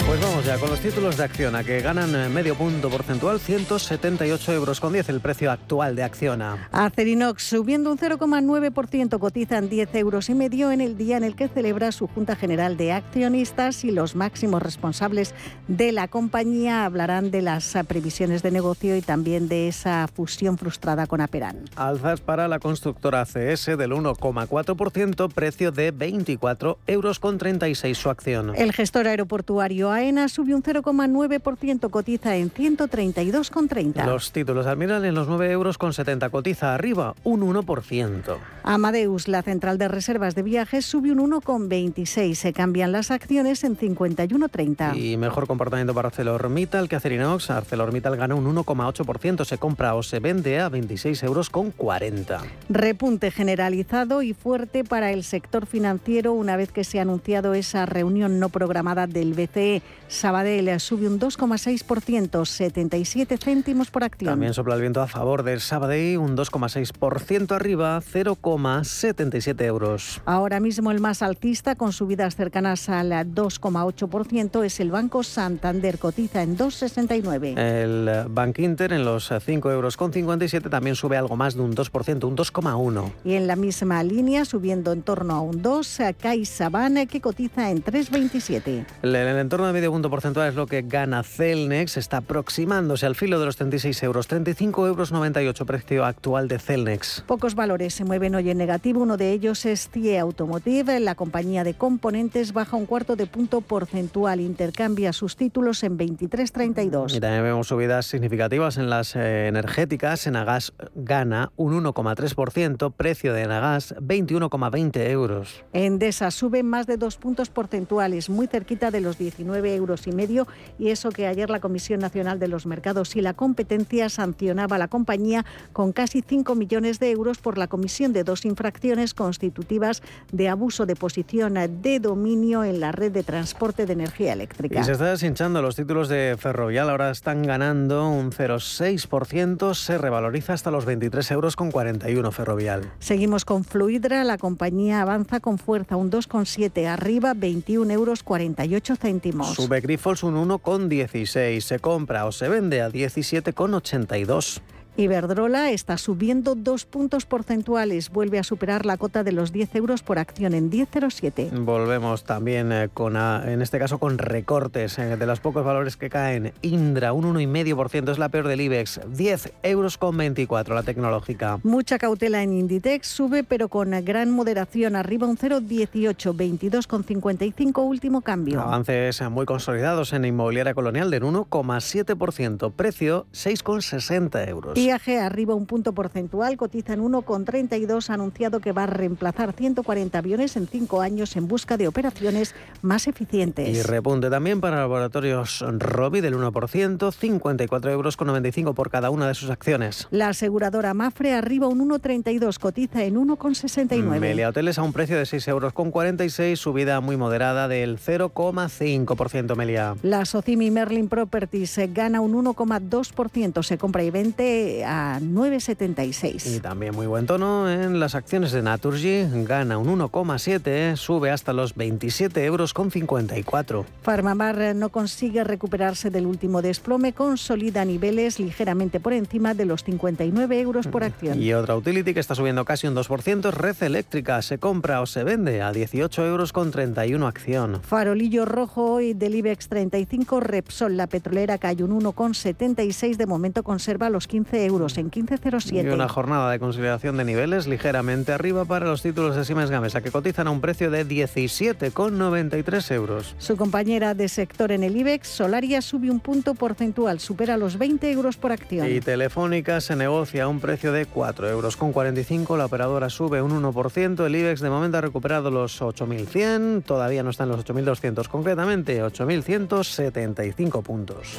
Pues 0.06 0.20
vamos 0.20 0.33
ya 0.44 0.58
con 0.58 0.68
los 0.68 0.80
títulos 0.80 1.16
de 1.16 1.24
Acciona 1.24 1.64
que 1.64 1.80
ganan 1.80 2.14
eh, 2.14 2.28
medio 2.28 2.54
punto 2.54 2.90
porcentual, 2.90 3.40
178 3.40 4.52
euros 4.52 4.78
con 4.78 4.92
10 4.92 5.08
el 5.08 5.20
precio 5.20 5.50
actual 5.50 5.96
de 5.96 6.02
Acciona. 6.02 6.68
Acerinox 6.70 7.42
subiendo 7.42 7.90
un 7.90 7.96
0,9%, 7.96 9.18
cotizan 9.18 9.70
10 9.70 9.94
euros 9.94 10.28
y 10.28 10.34
medio 10.34 10.70
en 10.70 10.82
el 10.82 10.98
día 10.98 11.16
en 11.16 11.24
el 11.24 11.34
que 11.34 11.48
celebra 11.48 11.92
su 11.92 12.08
Junta 12.08 12.36
General 12.36 12.76
de 12.76 12.92
Accionistas 12.92 13.84
y 13.84 13.90
los 13.90 14.16
máximos 14.16 14.62
responsables 14.62 15.34
de 15.66 15.92
la 15.92 16.08
compañía 16.08 16.84
hablarán 16.84 17.30
de 17.30 17.40
las 17.40 17.74
previsiones 17.88 18.42
de 18.42 18.50
negocio 18.50 18.96
y 18.96 19.00
también 19.02 19.48
de 19.48 19.68
esa 19.68 20.08
fusión 20.08 20.58
frustrada 20.58 21.06
con 21.06 21.22
Aperan. 21.22 21.64
Alzas 21.76 22.20
para 22.20 22.48
la 22.48 22.58
constructora 22.58 23.24
CS 23.24 23.78
del 23.78 23.92
1,4%, 23.92 25.32
precio 25.32 25.72
de 25.72 25.90
24 25.90 26.78
euros 26.86 27.18
con 27.18 27.38
36 27.38 27.96
su 27.96 28.10
acción. 28.10 28.52
El 28.56 28.72
gestor 28.72 29.06
aeroportuario 29.06 29.90
AENA 29.90 30.28
sube 30.34 30.52
un 30.52 30.64
0,9%, 30.64 31.90
cotiza 31.90 32.34
en 32.34 32.50
132,30. 32.52 34.04
Los 34.04 34.32
títulos 34.32 34.66
Almiral 34.66 35.04
en 35.04 35.14
los 35.14 35.28
9 35.28 35.48
euros 35.52 35.78
con 35.78 35.92
70, 35.92 36.28
cotiza 36.30 36.74
arriba 36.74 37.14
un 37.22 37.42
1%. 37.42 38.36
Amadeus, 38.64 39.28
la 39.28 39.42
central 39.42 39.78
de 39.78 39.86
reservas 39.86 40.34
de 40.34 40.42
viajes, 40.42 40.86
sube 40.86 41.12
un 41.12 41.30
1,26. 41.30 42.34
Se 42.34 42.52
cambian 42.52 42.90
las 42.90 43.12
acciones 43.12 43.62
en 43.62 43.78
51,30. 43.78 44.96
Y 44.96 45.16
mejor 45.16 45.46
comportamiento 45.46 45.94
para 45.94 46.08
ArcelorMittal 46.08 46.88
que 46.88 46.96
Acerinox. 46.96 47.50
ArcelorMittal 47.50 48.16
gana 48.16 48.34
un 48.34 48.52
1,8%. 48.52 49.44
Se 49.44 49.58
compra 49.58 49.94
o 49.94 50.02
se 50.02 50.18
vende 50.18 50.58
a 50.58 50.68
26 50.68 51.22
euros 51.22 51.48
con 51.48 51.70
40. 51.70 52.40
Repunte 52.70 53.30
generalizado 53.30 54.22
y 54.22 54.34
fuerte 54.34 54.82
para 54.82 55.12
el 55.12 55.22
sector 55.22 55.66
financiero 55.66 56.32
una 56.32 56.56
vez 56.56 56.72
que 56.72 56.82
se 56.82 56.98
ha 56.98 57.02
anunciado 57.02 57.54
esa 57.54 57.86
reunión 57.86 58.40
no 58.40 58.48
programada 58.48 59.06
del 59.06 59.34
BCE. 59.34 59.82
Sabadell 60.24 60.80
sube 60.80 61.06
un 61.06 61.20
2,6%, 61.20 62.46
77 62.46 63.36
céntimos 63.36 63.90
por 63.90 64.04
acción. 64.04 64.32
También 64.32 64.54
sopla 64.54 64.74
el 64.74 64.80
viento 64.80 65.02
a 65.02 65.06
favor 65.06 65.42
del 65.42 65.60
Sabadell, 65.60 66.16
un 66.16 66.34
2,6% 66.34 67.54
arriba, 67.54 68.00
0,77 68.00 69.64
euros. 69.66 70.22
Ahora 70.24 70.60
mismo 70.60 70.90
el 70.92 71.00
más 71.00 71.20
altista, 71.20 71.74
con 71.74 71.92
subidas 71.92 72.36
cercanas 72.36 72.88
al 72.88 73.10
2,8%, 73.10 74.64
es 74.64 74.80
el 74.80 74.90
Banco 74.90 75.22
Santander, 75.22 75.98
cotiza 75.98 76.42
en 76.42 76.56
2,69. 76.56 77.58
El 77.58 78.26
Bank 78.30 78.60
Inter 78.60 78.94
en 78.94 79.04
los 79.04 79.30
5 79.44 79.70
euros 79.72 79.98
con 79.98 80.10
57 80.10 80.70
también 80.70 80.96
sube 80.96 81.18
algo 81.18 81.36
más 81.36 81.54
de 81.54 81.60
un 81.60 81.76
2%, 81.76 82.24
un 82.24 82.34
2,1. 82.34 83.12
Y 83.26 83.34
en 83.34 83.46
la 83.46 83.56
misma 83.56 84.02
línea, 84.02 84.46
subiendo 84.46 84.92
en 84.92 85.02
torno 85.02 85.34
a 85.34 85.42
un 85.42 85.60
2, 85.60 85.98
CaixaBank, 86.18 87.10
que 87.10 87.20
cotiza 87.20 87.70
en 87.70 87.84
3,27. 87.84 88.86
En 89.02 89.14
el 89.14 89.36
entorno 89.36 89.66
de 89.66 89.74
medio 89.74 89.92
punto 89.92 90.13
porcentual 90.14 90.48
es 90.48 90.54
lo 90.54 90.68
que 90.68 90.82
gana 90.82 91.24
Celnex, 91.24 91.96
está 91.96 92.18
aproximándose 92.18 93.04
al 93.04 93.16
filo 93.16 93.40
de 93.40 93.46
los 93.46 93.56
36 93.56 94.00
euros, 94.04 94.28
35 94.28 94.86
euros 94.86 95.10
98 95.10 95.66
precio 95.66 96.04
actual 96.04 96.46
de 96.46 96.60
Celnex. 96.60 97.24
Pocos 97.26 97.56
valores 97.56 97.94
se 97.94 98.04
mueven 98.04 98.36
hoy 98.36 98.48
en 98.48 98.58
negativo, 98.58 99.02
uno 99.02 99.16
de 99.16 99.32
ellos 99.32 99.66
es 99.66 99.88
CIE 99.88 100.20
Automotive, 100.20 101.00
la 101.00 101.16
compañía 101.16 101.64
de 101.64 101.74
componentes 101.74 102.52
baja 102.52 102.76
un 102.76 102.86
cuarto 102.86 103.16
de 103.16 103.26
punto 103.26 103.60
porcentual, 103.60 104.40
intercambia 104.40 105.12
sus 105.12 105.34
títulos 105.34 105.82
en 105.82 105.98
23,32. 105.98 107.16
Y 107.16 107.18
también 107.18 107.42
vemos 107.42 107.66
subidas 107.66 108.06
significativas 108.06 108.76
en 108.76 108.90
las 108.90 109.16
eh, 109.16 109.48
energéticas, 109.48 110.28
Enagas 110.28 110.74
gana 110.94 111.50
un 111.56 111.82
1,3%, 111.82 112.92
precio 112.92 113.32
de 113.32 113.42
Enagas 113.42 113.96
21,20 113.96 115.10
euros. 115.10 115.64
Endesa 115.72 116.30
sube 116.30 116.62
más 116.62 116.86
de 116.86 116.98
dos 116.98 117.16
puntos 117.16 117.50
porcentuales, 117.50 118.30
muy 118.30 118.46
cerquita 118.46 118.92
de 118.92 119.00
los 119.00 119.18
19 119.18 119.74
euros 119.74 120.03
y 120.06 120.12
medio, 120.12 120.46
y 120.78 120.90
eso 120.90 121.10
que 121.10 121.26
ayer 121.26 121.50
la 121.50 121.60
Comisión 121.60 122.00
Nacional 122.00 122.38
de 122.38 122.48
los 122.48 122.66
Mercados 122.66 123.16
y 123.16 123.20
la 123.20 123.34
Competencia 123.34 124.08
sancionaba 124.08 124.76
a 124.76 124.78
la 124.78 124.88
compañía 124.88 125.44
con 125.72 125.92
casi 125.92 126.22
5 126.22 126.54
millones 126.54 126.98
de 126.98 127.10
euros 127.10 127.38
por 127.38 127.58
la 127.58 127.66
comisión 127.66 128.12
de 128.12 128.24
dos 128.24 128.44
infracciones 128.44 129.14
constitutivas 129.14 130.02
de 130.32 130.48
abuso 130.48 130.86
de 130.86 130.96
posición 130.96 131.54
de 131.82 132.00
dominio 132.00 132.64
en 132.64 132.80
la 132.80 132.92
red 132.92 133.12
de 133.12 133.22
transporte 133.22 133.86
de 133.86 133.92
energía 133.92 134.32
eléctrica. 134.32 134.80
Y 134.80 134.84
se 134.84 134.92
está 134.92 135.10
deshinchando 135.10 135.60
los 135.62 135.76
títulos 135.76 136.08
de 136.08 136.36
Ferrovial, 136.38 136.90
ahora 136.90 137.10
están 137.10 137.42
ganando 137.42 138.08
un 138.08 138.30
0,6%, 138.30 139.74
se 139.74 139.98
revaloriza 139.98 140.52
hasta 140.52 140.70
los 140.70 140.84
23 140.84 141.30
euros 141.32 141.56
con 141.56 141.70
41 141.70 142.32
Ferrovial. 142.32 142.92
Seguimos 142.98 143.44
con 143.44 143.64
Fluidra, 143.64 144.24
la 144.24 144.38
compañía 144.38 145.02
avanza 145.02 145.40
con 145.40 145.58
fuerza 145.58 145.96
un 145.96 146.10
2,7 146.10 146.86
arriba, 146.86 147.34
21 147.34 147.92
euros 147.92 148.22
48 148.22 148.96
céntimos. 148.96 149.54
Sube 149.54 149.80
Grifols 149.84 150.22
un 150.22 150.34
1,16, 150.34 151.60
se 151.60 151.78
compra 151.78 152.24
o 152.24 152.32
se 152.32 152.48
vende 152.48 152.80
a 152.80 152.88
17,82. 152.88 154.62
Iberdrola 154.96 155.70
está 155.72 155.98
subiendo 155.98 156.54
dos 156.54 156.84
puntos 156.84 157.26
porcentuales, 157.26 158.10
vuelve 158.10 158.38
a 158.38 158.44
superar 158.44 158.86
la 158.86 158.96
cota 158.96 159.24
de 159.24 159.32
los 159.32 159.50
10 159.52 159.74
euros 159.74 160.02
por 160.02 160.18
acción 160.20 160.54
en 160.54 160.70
10,07. 160.70 161.50
Volvemos 161.64 162.22
también 162.24 162.70
eh, 162.70 162.88
con, 162.94 163.16
a- 163.16 163.42
en 163.52 163.60
este 163.60 163.78
caso, 163.80 163.98
con 163.98 164.18
recortes 164.18 164.98
eh, 164.98 165.16
de 165.16 165.26
los 165.26 165.40
pocos 165.40 165.64
valores 165.64 165.96
que 165.96 166.08
caen. 166.10 166.52
Indra, 166.62 167.12
un 167.12 167.24
1,5% 167.34 168.12
es 168.12 168.18
la 168.18 168.28
peor 168.28 168.46
del 168.46 168.60
IBEX, 168.60 169.00
10 169.08 169.52
euros 169.64 169.98
con 169.98 170.16
24 170.16 170.74
la 170.74 170.82
tecnológica. 170.84 171.58
Mucha 171.64 171.98
cautela 171.98 172.42
en 172.44 172.52
Inditex, 172.52 173.08
sube 173.08 173.42
pero 173.42 173.68
con 173.68 173.90
gran 174.04 174.30
moderación, 174.30 174.94
arriba 174.94 175.26
un 175.26 175.36
0,18, 175.36 176.34
22,55 176.36 177.84
último 177.84 178.20
cambio. 178.20 178.60
Avances 178.60 179.20
muy 179.30 179.44
consolidados 179.44 180.12
en 180.12 180.24
inmobiliaria 180.24 180.74
colonial 180.74 181.10
del 181.10 181.24
1,7%, 181.24 182.72
precio 182.72 183.26
6,60 183.32 184.48
euros. 184.48 184.83
IAG 184.84 185.18
arriba 185.18 185.54
un 185.54 185.64
punto 185.64 185.92
porcentual, 185.94 186.56
cotiza 186.58 186.92
en 186.92 187.00
1,32, 187.00 188.10
ha 188.10 188.14
anunciado 188.14 188.60
que 188.60 188.72
va 188.72 188.82
a 188.82 188.86
reemplazar 188.86 189.54
140 189.54 190.18
aviones 190.18 190.56
en 190.56 190.66
cinco 190.66 191.00
años 191.00 191.36
en 191.36 191.48
busca 191.48 191.78
de 191.78 191.88
operaciones 191.88 192.54
más 192.82 193.06
eficientes. 193.06 193.68
Y 193.68 193.82
repunte 193.82 194.28
también 194.28 194.60
para 194.60 194.76
laboratorios 194.76 195.64
Robi 195.78 196.20
del 196.20 196.36
1%, 196.36 197.12
54 197.12 197.90
euros 197.90 198.16
con 198.16 198.26
95 198.26 198.74
por 198.74 198.90
cada 198.90 199.08
una 199.08 199.26
de 199.26 199.34
sus 199.34 199.48
acciones. 199.48 200.06
La 200.10 200.28
aseguradora 200.28 200.92
Mafre 200.92 201.32
arriba 201.32 201.66
un 201.66 201.88
1,32, 201.88 202.58
cotiza 202.58 203.04
en 203.04 203.14
1,69. 203.14 204.20
Melia 204.20 204.50
Hoteles 204.50 204.78
a 204.78 204.82
un 204.82 204.92
precio 204.92 205.16
de 205.16 205.24
6 205.24 205.48
euros 205.48 205.72
con 205.72 205.90
46, 205.90 206.58
subida 206.58 207.00
muy 207.00 207.16
moderada 207.16 207.68
del 207.68 207.98
0,5% 207.98 209.56
Melia. 209.56 209.96
La 210.02 210.26
Socimi 210.26 210.70
Merlin 210.70 211.08
Properties 211.08 211.78
eh, 211.78 211.88
gana 211.92 212.20
un 212.20 212.34
1,2%, 212.34 213.62
se 213.62 213.78
compra 213.78 214.02
y 214.02 214.10
vende 214.10 214.73
a 214.82 215.18
Y 215.20 215.24
9,76. 215.24 216.60
también 216.60 216.94
muy 216.94 217.06
buen 217.06 217.26
tono 217.26 217.70
en 217.70 218.00
las 218.00 218.14
acciones 218.14 218.52
de 218.52 218.62
Naturgy, 218.62 219.26
gana 219.44 219.78
un 219.78 219.98
1,7, 219.98 220.96
sube 220.96 221.30
hasta 221.30 221.52
los 221.52 221.74
27 221.74 222.44
euros 222.44 222.72
con 222.72 222.90
54. 222.90 223.84
Farmamar 224.02 224.60
eh, 224.60 224.74
no 224.74 224.88
consigue 224.88 225.44
recuperarse 225.44 226.10
del 226.10 226.26
último 226.26 226.62
desplome, 226.62 227.12
consolida 227.12 227.84
niveles 227.84 228.40
ligeramente 228.40 229.00
por 229.00 229.12
encima 229.12 229.54
de 229.54 229.66
los 229.66 229.84
59 229.84 230.60
euros 230.60 230.86
por 230.86 231.04
acción. 231.04 231.40
Y 231.40 231.52
otra 231.52 231.76
utility 231.76 232.14
que 232.14 232.20
está 232.20 232.34
subiendo 232.34 232.64
casi 232.64 232.86
un 232.86 232.94
2% 232.94 233.48
es 233.48 233.54
Red 233.54 233.82
Eléctrica, 233.82 234.40
se 234.42 234.58
compra 234.58 235.00
o 235.00 235.06
se 235.06 235.24
vende 235.24 235.62
a 235.62 235.72
18 235.72 236.26
euros 236.26 236.52
con 236.52 236.70
31 236.70 237.26
acción. 237.26 237.80
Farolillo 237.82 238.44
rojo 238.44 238.92
hoy 238.92 239.14
del 239.14 239.34
IBEX 239.34 239.68
35, 239.68 240.40
Repsol, 240.40 240.96
la 240.96 241.06
petrolera 241.06 241.58
cae 241.58 241.82
un 241.82 242.00
1,76, 242.00 243.16
de 243.16 243.26
momento 243.26 243.62
conserva 243.62 244.10
los 244.10 244.26
15 244.26 244.63
euros 244.64 244.98
en 244.98 245.06
Y 245.06 245.10
15,07. 245.10 245.92
una 245.92 246.08
jornada 246.08 246.50
de 246.50 246.58
consolidación 246.58 247.16
de 247.16 247.24
niveles 247.24 247.66
ligeramente 247.66 248.32
arriba 248.32 248.64
para 248.64 248.86
los 248.86 249.02
títulos 249.02 249.36
de 249.36 249.44
Siemens 249.44 249.70
Gamesa, 249.70 250.00
que 250.00 250.10
cotizan 250.10 250.46
a 250.46 250.50
un 250.50 250.60
precio 250.60 250.90
de 250.90 251.06
17,93 251.06 252.94
euros. 252.94 253.34
Su 253.38 253.56
compañera 253.56 254.14
de 254.14 254.28
sector 254.28 254.72
en 254.72 254.82
el 254.82 254.96
IBEX, 254.96 255.28
Solaria, 255.28 255.82
sube 255.82 256.10
un 256.10 256.20
punto 256.20 256.54
porcentual, 256.54 257.20
supera 257.20 257.56
los 257.56 257.78
20 257.78 258.10
euros 258.10 258.36
por 258.36 258.52
acción. 258.52 258.90
Y 258.90 259.00
Telefónica 259.00 259.80
se 259.80 259.96
negocia 259.96 260.44
a 260.44 260.48
un 260.48 260.60
precio 260.60 260.92
de 260.92 261.06
4 261.06 261.48
euros 261.48 261.76
con 261.76 261.92
45, 261.92 262.56
la 262.56 262.66
operadora 262.66 263.10
sube 263.10 263.42
un 263.42 263.62
1%, 263.62 264.26
el 264.26 264.36
IBEX 264.36 264.60
de 264.60 264.70
momento 264.70 264.98
ha 264.98 265.00
recuperado 265.00 265.50
los 265.50 265.80
8.100, 265.80 266.84
todavía 266.84 267.22
no 267.22 267.30
está 267.30 267.44
en 267.44 267.50
los 267.50 267.64
8.200, 267.64 268.28
concretamente 268.28 269.02
8.175 269.02 270.82
puntos. 270.82 271.38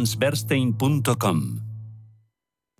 transberstein.com. 0.00 1.69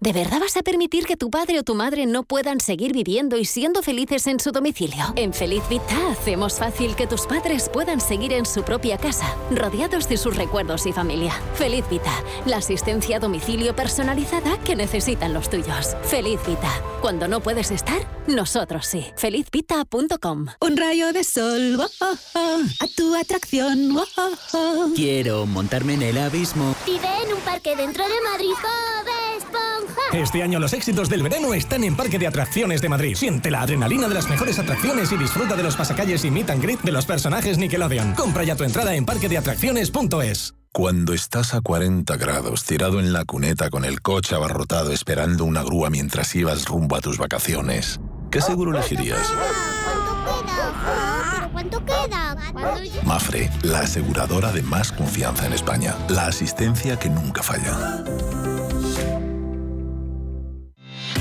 ¿De 0.02 0.14
verdad 0.14 0.40
vas 0.40 0.56
a 0.56 0.62
permitir 0.62 1.04
que 1.04 1.18
tu 1.18 1.28
padre 1.28 1.58
o 1.58 1.62
tu 1.62 1.74
madre 1.74 2.06
no 2.06 2.22
puedan 2.22 2.58
seguir 2.60 2.94
viviendo 2.94 3.36
y 3.36 3.44
siendo 3.44 3.82
felices 3.82 4.26
en 4.28 4.40
su 4.40 4.50
domicilio? 4.50 5.12
En 5.14 5.34
Feliz 5.34 5.62
Vita 5.68 6.10
hacemos 6.10 6.58
fácil 6.58 6.96
que 6.96 7.06
tus 7.06 7.26
padres 7.26 7.68
puedan 7.70 8.00
seguir 8.00 8.32
en 8.32 8.46
su 8.46 8.62
propia 8.62 8.96
casa, 8.96 9.36
rodeados 9.50 10.08
de 10.08 10.16
sus 10.16 10.36
recuerdos 10.36 10.86
y 10.86 10.94
familia. 10.94 11.34
Feliz 11.52 11.84
Vita, 11.90 12.14
la 12.46 12.56
asistencia 12.56 13.18
a 13.18 13.20
domicilio 13.20 13.76
personalizada 13.76 14.56
que 14.64 14.74
necesitan 14.74 15.34
los 15.34 15.50
tuyos. 15.50 15.94
Feliz 16.04 16.40
Vita, 16.46 16.82
cuando 17.02 17.28
no 17.28 17.42
puedes 17.42 17.70
estar, 17.70 18.00
nosotros 18.26 18.86
sí. 18.86 19.04
Felizvita.com. 19.16 20.46
Un 20.60 20.76
rayo 20.78 21.12
de 21.12 21.24
sol, 21.24 21.78
oh, 21.78 21.88
oh, 22.00 22.14
oh, 22.36 22.60
a 22.80 22.86
tu 22.96 23.14
atracción. 23.14 23.98
Quiero 24.96 25.44
montarme 25.44 25.92
en 25.92 26.02
el 26.02 26.16
abismo. 26.16 26.74
Vive 26.86 27.22
en 27.26 27.34
un 27.34 27.40
parque 27.40 27.76
dentro 27.76 28.02
de 28.04 28.14
Madrid, 28.22 28.54
Esponja. 29.36 29.89
Este 30.12 30.42
año 30.42 30.58
los 30.58 30.72
éxitos 30.72 31.08
del 31.08 31.22
verano 31.22 31.54
están 31.54 31.84
en 31.84 31.96
Parque 31.96 32.18
de 32.18 32.26
Atracciones 32.26 32.80
de 32.80 32.88
Madrid. 32.88 33.14
Siente 33.16 33.50
la 33.50 33.62
adrenalina 33.62 34.08
de 34.08 34.14
las 34.14 34.28
mejores 34.28 34.58
atracciones 34.58 35.12
y 35.12 35.16
disfruta 35.16 35.56
de 35.56 35.62
los 35.62 35.76
pasacalles 35.76 36.24
y 36.24 36.30
meet 36.30 36.50
and 36.50 36.62
greet 36.62 36.80
de 36.82 36.92
los 36.92 37.06
personajes 37.06 37.58
Nickelodeon. 37.58 38.14
Compra 38.14 38.44
ya 38.44 38.56
tu 38.56 38.64
entrada 38.64 38.94
en 38.94 39.04
parquedeatracciones.es. 39.04 40.54
Cuando 40.72 41.14
estás 41.14 41.54
a 41.54 41.60
40 41.60 42.16
grados, 42.16 42.64
tirado 42.64 43.00
en 43.00 43.12
la 43.12 43.24
cuneta 43.24 43.70
con 43.70 43.84
el 43.84 44.02
coche 44.02 44.36
abarrotado 44.36 44.92
esperando 44.92 45.44
una 45.44 45.64
grúa 45.64 45.90
mientras 45.90 46.32
ibas 46.36 46.64
rumbo 46.66 46.94
a 46.94 47.00
tus 47.00 47.18
vacaciones, 47.18 47.98
¿qué 48.30 48.40
seguro 48.40 48.70
elegirías? 48.70 49.32
¿Cuánto 51.52 51.84
queda? 51.84 52.36
Mafre, 53.04 53.50
la 53.62 53.80
aseguradora 53.80 54.52
de 54.52 54.62
más 54.62 54.92
confianza 54.92 55.46
en 55.46 55.54
España. 55.54 55.96
La 56.08 56.26
asistencia 56.26 56.96
que 56.98 57.10
nunca 57.10 57.42
falla. 57.42 58.04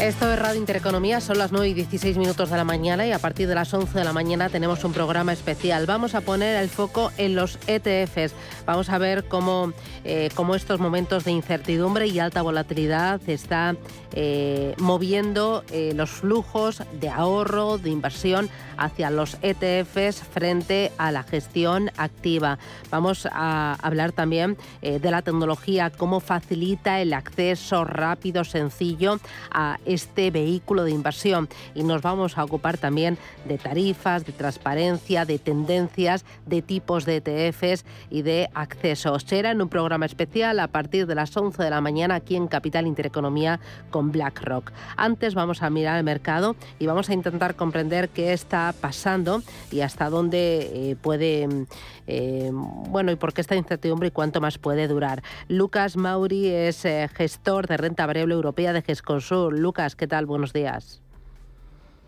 Esto 0.00 0.30
es 0.30 0.38
Radio 0.38 0.60
Intereconomía, 0.60 1.22
son 1.22 1.38
las 1.38 1.52
9 1.52 1.68
y 1.68 1.74
16 1.74 2.18
minutos 2.18 2.50
de 2.50 2.56
la 2.58 2.64
mañana 2.64 3.06
y 3.06 3.12
a 3.12 3.18
partir 3.18 3.48
de 3.48 3.54
las 3.54 3.72
11 3.72 3.98
de 3.98 4.04
la 4.04 4.12
mañana 4.12 4.50
tenemos 4.50 4.84
un 4.84 4.92
programa 4.92 5.32
especial. 5.32 5.86
Vamos 5.86 6.14
a 6.14 6.20
poner 6.20 6.62
el 6.62 6.68
foco 6.68 7.10
en 7.16 7.34
los 7.34 7.58
ETFs. 7.66 8.34
Vamos 8.66 8.90
a 8.90 8.98
ver 8.98 9.24
cómo, 9.24 9.72
eh, 10.04 10.28
cómo 10.34 10.54
estos 10.54 10.80
momentos 10.80 11.24
de 11.24 11.30
incertidumbre 11.30 12.08
y 12.08 12.18
alta 12.18 12.42
volatilidad 12.42 13.26
están 13.26 13.78
eh, 14.12 14.74
moviendo 14.78 15.64
eh, 15.72 15.92
los 15.96 16.10
flujos 16.10 16.82
de 17.00 17.08
ahorro, 17.08 17.78
de 17.78 17.88
inversión 17.88 18.50
hacia 18.76 19.08
los 19.08 19.38
ETFs 19.40 20.22
frente 20.22 20.92
a 20.98 21.10
la 21.10 21.22
gestión 21.22 21.90
activa. 21.96 22.58
Vamos 22.90 23.26
a 23.32 23.78
hablar 23.80 24.12
también 24.12 24.58
de 24.82 25.10
la 25.10 25.22
tecnología, 25.22 25.88
cómo 25.88 26.20
facilita 26.20 27.00
el 27.00 27.14
acceso 27.14 27.84
rápido, 27.84 28.44
sencillo 28.44 29.18
a 29.50 29.78
este 29.86 30.30
vehículo 30.30 30.84
de 30.84 30.90
inversión 30.90 31.48
y 31.74 31.82
nos 31.82 32.02
vamos 32.02 32.38
a 32.38 32.44
ocupar 32.44 32.78
también 32.78 33.18
de 33.44 33.58
tarifas, 33.58 34.26
de 34.26 34.32
transparencia, 34.32 35.24
de 35.24 35.38
tendencias, 35.38 36.24
de 36.44 36.62
tipos 36.62 37.04
de 37.04 37.16
ETFs 37.16 37.84
y 38.10 38.22
de 38.22 38.50
acceso. 38.54 39.18
Será 39.18 39.50
en 39.50 39.62
un 39.62 39.68
programa 39.68 40.06
especial 40.06 40.60
a 40.60 40.68
partir 40.68 41.06
de 41.06 41.14
las 41.14 41.36
11 41.36 41.62
de 41.62 41.70
la 41.70 41.80
mañana 41.80 42.16
aquí 42.16 42.36
en 42.36 42.48
Capital 42.48 42.86
Intereconomía 42.86 43.60
con 43.90 44.12
BlackRock. 44.12 44.72
Antes 44.96 45.34
vamos 45.34 45.62
a 45.62 45.70
mirar 45.70 45.98
el 45.98 46.04
mercado 46.04 46.56
y 46.78 46.86
vamos 46.86 47.08
a 47.08 47.14
intentar 47.14 47.54
comprender 47.54 48.08
qué 48.08 48.32
está 48.32 48.74
pasando 48.80 49.42
y 49.70 49.80
hasta 49.80 50.10
dónde 50.10 50.70
eh, 50.72 50.96
puede, 51.00 51.48
eh, 52.06 52.50
bueno, 52.52 53.12
y 53.12 53.16
por 53.16 53.32
qué 53.32 53.40
esta 53.40 53.56
incertidumbre 53.56 54.08
y 54.08 54.10
cuánto 54.10 54.40
más 54.40 54.58
puede 54.58 54.88
durar. 54.88 55.22
Lucas 55.48 55.96
Mauri 55.96 56.48
es 56.48 56.84
eh, 56.84 57.08
gestor 57.12 57.66
de 57.66 57.76
renta 57.76 58.06
variable 58.06 58.34
europea 58.34 58.72
de 58.72 58.82
GESConsul. 58.82 59.58
Lucas, 59.58 59.96
¿qué 59.96 60.06
tal? 60.06 60.26
Buenos 60.26 60.52
días. 60.52 61.02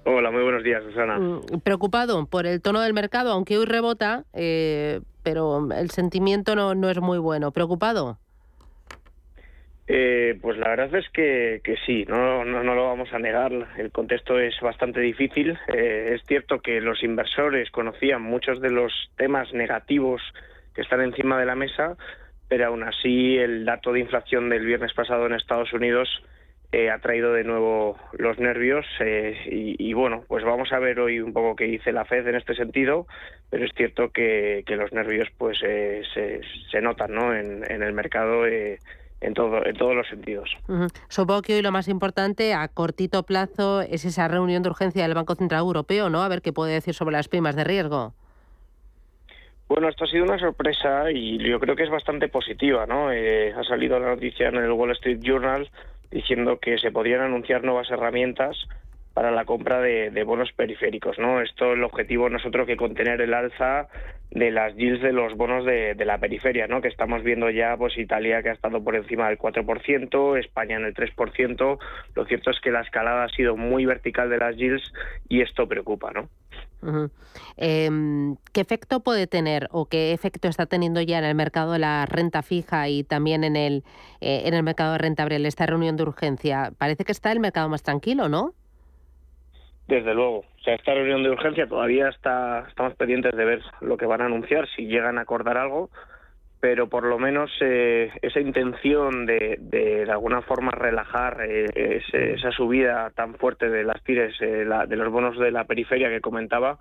Hola, 0.05 0.31
muy 0.31 0.43
buenos 0.43 0.63
días, 0.63 0.83
Susana. 0.85 1.19
Mm, 1.19 1.61
preocupado 1.63 2.25
por 2.27 2.47
el 2.47 2.63
tono 2.63 2.81
del 2.81 2.95
mercado, 2.95 3.33
aunque 3.33 3.59
hoy 3.59 3.67
rebota, 3.67 4.25
eh, 4.33 5.01
pero 5.23 5.71
el 5.73 5.91
sentimiento 5.91 6.55
no, 6.57 6.75
no 6.75 6.89
es 6.89 7.01
muy 7.01 7.19
bueno. 7.19 7.51
¿Preocupado? 7.53 8.19
Eh, 9.91 10.39
pues 10.43 10.59
la 10.59 10.69
verdad 10.69 10.95
es 10.97 11.09
que, 11.09 11.63
que 11.65 11.77
sí, 11.87 12.05
no, 12.07 12.45
no, 12.45 12.63
lo 12.63 12.85
vamos 12.85 13.13
a 13.15 13.19
negar. 13.19 13.51
El 13.79 13.91
contexto 13.91 14.39
es 14.39 14.55
bastante 14.61 15.01
difícil. 15.01 15.59
Eh, 15.69 16.13
es 16.15 16.23
cierto 16.27 16.61
que 16.61 16.81
los 16.83 17.03
inversores 17.03 17.71
conocían 17.71 18.21
muchos 18.21 18.61
de 18.61 18.71
los 18.71 18.93
temas 19.17 19.53
negativos 19.55 20.21
que 20.75 20.83
están 20.83 21.01
encima 21.01 21.41
de 21.41 21.47
la 21.47 21.55
mesa, 21.55 21.97
pero 22.49 22.67
aún 22.67 22.83
así 22.83 23.39
el 23.39 23.65
dato 23.65 23.93
de 23.93 24.01
inflación 24.01 24.51
del 24.51 24.67
viernes 24.67 24.93
pasado 24.93 25.27
en 25.27 25.33
Estados 25.33 25.73
Unidos 25.73 26.23
eh, 26.71 26.91
ha 26.91 26.99
traído 26.99 27.33
de 27.33 27.45
nuevo 27.45 27.97
los 28.13 28.39
nervios 28.39 28.85
eh, 29.01 29.39
y, 29.47 29.91
bueno, 29.95 30.25
pues 30.29 30.45
vamos 30.45 30.71
a 30.71 30.79
ver 30.79 31.01
hoy 31.01 31.19
un 31.19 31.33
poco 31.33 31.57
qué 31.57 31.65
dice 31.65 31.93
la 31.93 32.05
Fed 32.05 32.29
en 32.29 32.35
este 32.35 32.55
sentido, 32.55 33.07
pero 33.49 33.65
es 33.65 33.73
cierto 33.75 34.11
que, 34.11 34.63
los 34.69 34.93
nervios 34.93 35.29
pues 35.39 35.59
eh, 35.65 36.03
se, 36.71 36.81
notan 36.83 37.15
¿no? 37.15 37.35
en, 37.35 37.65
el 37.65 37.93
mercado 37.95 38.45
en, 39.21 39.35
todo, 39.35 39.65
en 39.65 39.77
todos 39.77 39.95
los 39.95 40.07
sentidos. 40.09 40.51
Supongo 41.09 41.43
que 41.43 41.55
hoy 41.55 41.63
lo 41.63 41.73
más 41.73 41.89
importante 41.89 42.55
a 42.55 42.69
cortito 42.69 43.23
plazo 43.25 43.81
es 43.81 44.05
esa 44.05 44.29
reunión 44.29 44.63
de 44.63 44.71
urgencia 44.71 45.03
del 45.03 45.15
Banco 45.15 45.35
Central 45.35 45.61
Europeo, 45.61 46.09
¿no? 46.09 46.23
A 46.23 46.29
ver 46.29 46.43
qué 46.43 46.53
puede 46.53 46.73
decir 46.73 46.95
sobre 46.95 47.13
las 47.13 47.29
primas 47.29 47.57
de 47.57 47.65
riesgo. 47.65 48.15
Bueno, 49.69 49.89
esto 49.89 50.05
ha 50.05 50.09
sido 50.09 50.25
una 50.25 50.39
sorpresa 50.39 51.11
y 51.13 51.39
yo 51.39 51.61
creo 51.61 51.77
que 51.77 51.83
es 51.83 51.91
bastante 51.91 52.29
positiva, 52.29 52.87
¿no? 52.87 53.09
ha 53.11 53.65
salido 53.65 53.99
la 53.99 54.09
noticia 54.09 54.49
en 54.49 54.57
el 54.57 54.73
Wall 54.73 54.93
Street 54.93 55.19
Journal 55.21 55.69
diciendo 56.11 56.59
que 56.59 56.79
se 56.79 56.91
podrían 56.91 57.21
anunciar 57.21 57.63
nuevas 57.65 57.91
herramientas 57.91 58.57
para 59.19 59.33
la 59.33 59.45
compra 59.45 59.81
de, 59.81 60.23
bonos 60.23 60.53
periféricos. 60.53 61.19
¿no? 61.19 61.41
Esto 61.41 61.73
el 61.73 61.83
objetivo 61.83 62.31
no 62.31 62.37
es 62.37 62.47
otro 62.47 62.67
que 62.67 62.77
contener 62.77 63.21
el 63.21 63.35
alza 63.35 63.89
de 64.31 64.53
las 64.53 64.77
yields 64.77 65.03
de 65.03 65.13
los 65.13 65.35
bonos 65.35 65.65
de, 65.65 65.97
la 66.05 66.19
periferia, 66.19 66.69
¿no? 66.69 66.81
que 66.81 66.87
estamos 66.87 67.25
viendo 67.25 67.51
ya 67.51 67.77
pues 67.77 67.99
Italia 67.99 68.45
que 68.45 68.51
ha 68.51 68.53
estado 68.53 68.81
por 68.85 68.95
encima 68.95 69.29
del 69.29 69.37
4%, 69.37 70.39
España 70.39 70.77
en 70.77 70.85
el 70.85 70.95
3%. 70.95 71.79
Lo 72.15 72.25
cierto 72.27 72.51
es 72.53 72.61
que 72.61 72.71
la 72.71 72.83
escalada 72.83 73.25
ha 73.25 73.29
sido 73.31 73.57
muy 73.57 73.87
vertical 73.87 74.31
de 74.31 74.39
las 74.39 74.57
yields 74.57 74.93
y 75.29 75.41
esto 75.41 75.67
preocupa. 75.67 76.13
¿no? 76.13 76.29
Em, 77.57 78.37
¿Qué 78.53 78.61
efecto 78.61 79.01
puede 79.01 79.27
tener 79.27 79.67
o 79.73 79.87
qué 79.87 80.13
efecto 80.13 80.47
está 80.47 80.67
teniendo 80.67 81.01
ya 81.01 81.19
en 81.19 81.25
el 81.25 81.35
mercado 81.35 81.73
de 81.73 81.81
la 81.81 82.07
renta 82.07 82.43
fija 82.43 82.89
y 82.89 83.03
también 83.03 83.43
en 83.43 83.57
el, 83.57 83.83
eh, 84.21 84.43
en 84.45 84.55
el 84.55 84.63
mercado 84.63 84.93
de 84.93 84.99
renta 84.99 85.27
esta 85.27 85.67
reunión 85.67 85.97
de 85.97 86.05
urgencia? 86.05 86.71
Parece 86.79 87.05
que 87.05 87.11
está 87.11 87.33
el 87.33 87.41
mercado 87.41 87.69
más 87.69 87.83
tranquilo, 87.83 88.29
¿no? 88.29 88.55
Desde 89.89 90.13
luego, 90.13 90.45
sea, 90.69 90.75
esta 90.75 90.93
reunión 90.93 91.23
de 91.23 91.31
urgencia 91.31 91.67
todavía 91.67 92.09
está, 92.09 92.67
estamos 92.69 92.95
pendientes 92.95 93.35
de 93.35 93.45
ver 93.45 93.63
lo 93.81 93.97
que 93.97 94.05
van 94.05 94.21
a 94.21 94.27
anunciar, 94.27 94.69
si 94.77 94.87
llegan 94.87 95.17
a 95.17 95.23
acordar 95.23 95.57
algo, 95.57 95.89
pero 96.61 96.89
por 96.89 97.05
lo 97.05 97.19
menos 97.19 97.51
eh, 97.63 98.11
esa 98.21 98.41
intención 98.41 99.25
de, 99.25 99.57
de, 99.59 100.07
alguna 100.11 100.43
forma 100.43 100.73
relajar 100.73 101.39
eh, 101.49 102.03
esa 102.13 102.51
subida 102.51 103.11
tan 103.15 103.37
fuerte 103.37 103.71
de 103.71 103.85
las 103.85 104.03
tires, 104.05 104.35
eh, 104.41 104.67
de 104.89 104.97
los 104.97 105.11
bonos 105.11 105.39
de 105.39 105.51
la 105.53 105.65
periferia 105.65 106.11
que 106.11 106.21
comentaba, 106.21 106.79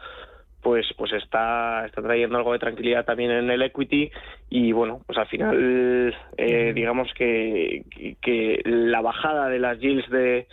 pues 0.62 0.86
pues 0.98 1.14
está 1.14 1.86
está 1.86 2.02
trayendo 2.02 2.38
algo 2.38 2.52
de 2.52 2.60
tranquilidad 2.60 3.06
también 3.06 3.32
en 3.32 3.50
el 3.52 3.62
equity 3.62 4.12
y 4.50 4.72
bueno 4.72 5.02
pues 5.06 5.18
al 5.20 5.28
final 5.28 6.16
digamos 6.74 7.14
que, 7.14 7.84
que 8.22 8.62
la 8.66 9.02
bajada 9.02 9.50
de 9.50 9.60
las 9.60 9.80
yields 9.80 10.10
de 10.10 10.48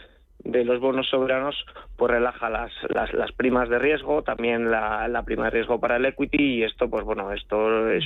de 0.45 0.65
los 0.65 0.79
bonos 0.79 1.09
soberanos 1.09 1.57
pues 1.97 2.13
relaja 2.13 2.51
las, 2.51 2.71
las, 2.91 3.13
las 3.15 3.33
primas 3.33 3.69
de 3.69 3.79
riesgo, 3.79 4.23
también 4.23 4.71
la, 4.71 5.09
la, 5.09 5.23
prima 5.23 5.45
de 5.45 5.51
riesgo 5.51 5.81
para 5.81 5.97
el 5.97 6.05
equity 6.05 6.59
y 6.59 6.63
esto 6.63 6.89
pues 6.89 7.05
bueno, 7.05 7.33
esto 7.33 7.57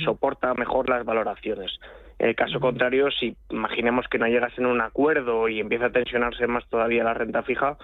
soporta 0.03 0.53
mejor 0.53 0.89
las 0.89 1.05
valoraciones. 1.05 1.71
En 2.17 2.29
el 2.29 2.35
caso 2.35 2.59
contrario, 2.59 3.11
si 3.11 3.35
imaginemos 3.49 4.07
que 4.07 4.19
no 4.19 4.27
llegas 4.27 4.57
en 4.57 4.65
un 4.65 4.81
acuerdo 4.81 5.47
y 5.47 5.59
empieza 5.59 5.87
a 5.87 5.91
tensionarse 5.91 6.47
más 6.47 6.67
todavía 6.69 7.03
la 7.03 7.13
renta 7.13 7.43
fija, 7.43 7.77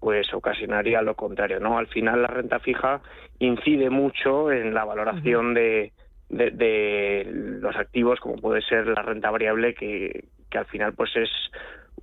pues 0.00 0.32
ocasionaría 0.32 1.02
lo 1.02 1.14
contrario, 1.14 1.60
¿no? 1.60 1.78
Al 1.78 1.86
final 1.88 2.22
la 2.22 2.28
renta 2.28 2.60
fija 2.60 3.00
incide 3.38 3.90
mucho 3.90 4.52
en 4.52 4.74
la 4.74 4.84
valoración 4.84 5.54
de, 5.54 5.92
de, 6.28 6.50
de, 6.50 7.26
los 7.32 7.76
activos, 7.76 8.20
como 8.20 8.36
puede 8.36 8.62
ser 8.62 8.86
la 8.86 9.02
renta 9.02 9.30
variable, 9.30 9.74
que, 9.74 10.24
que 10.50 10.58
al 10.58 10.66
final 10.66 10.92
pues 10.92 11.10
es 11.16 11.30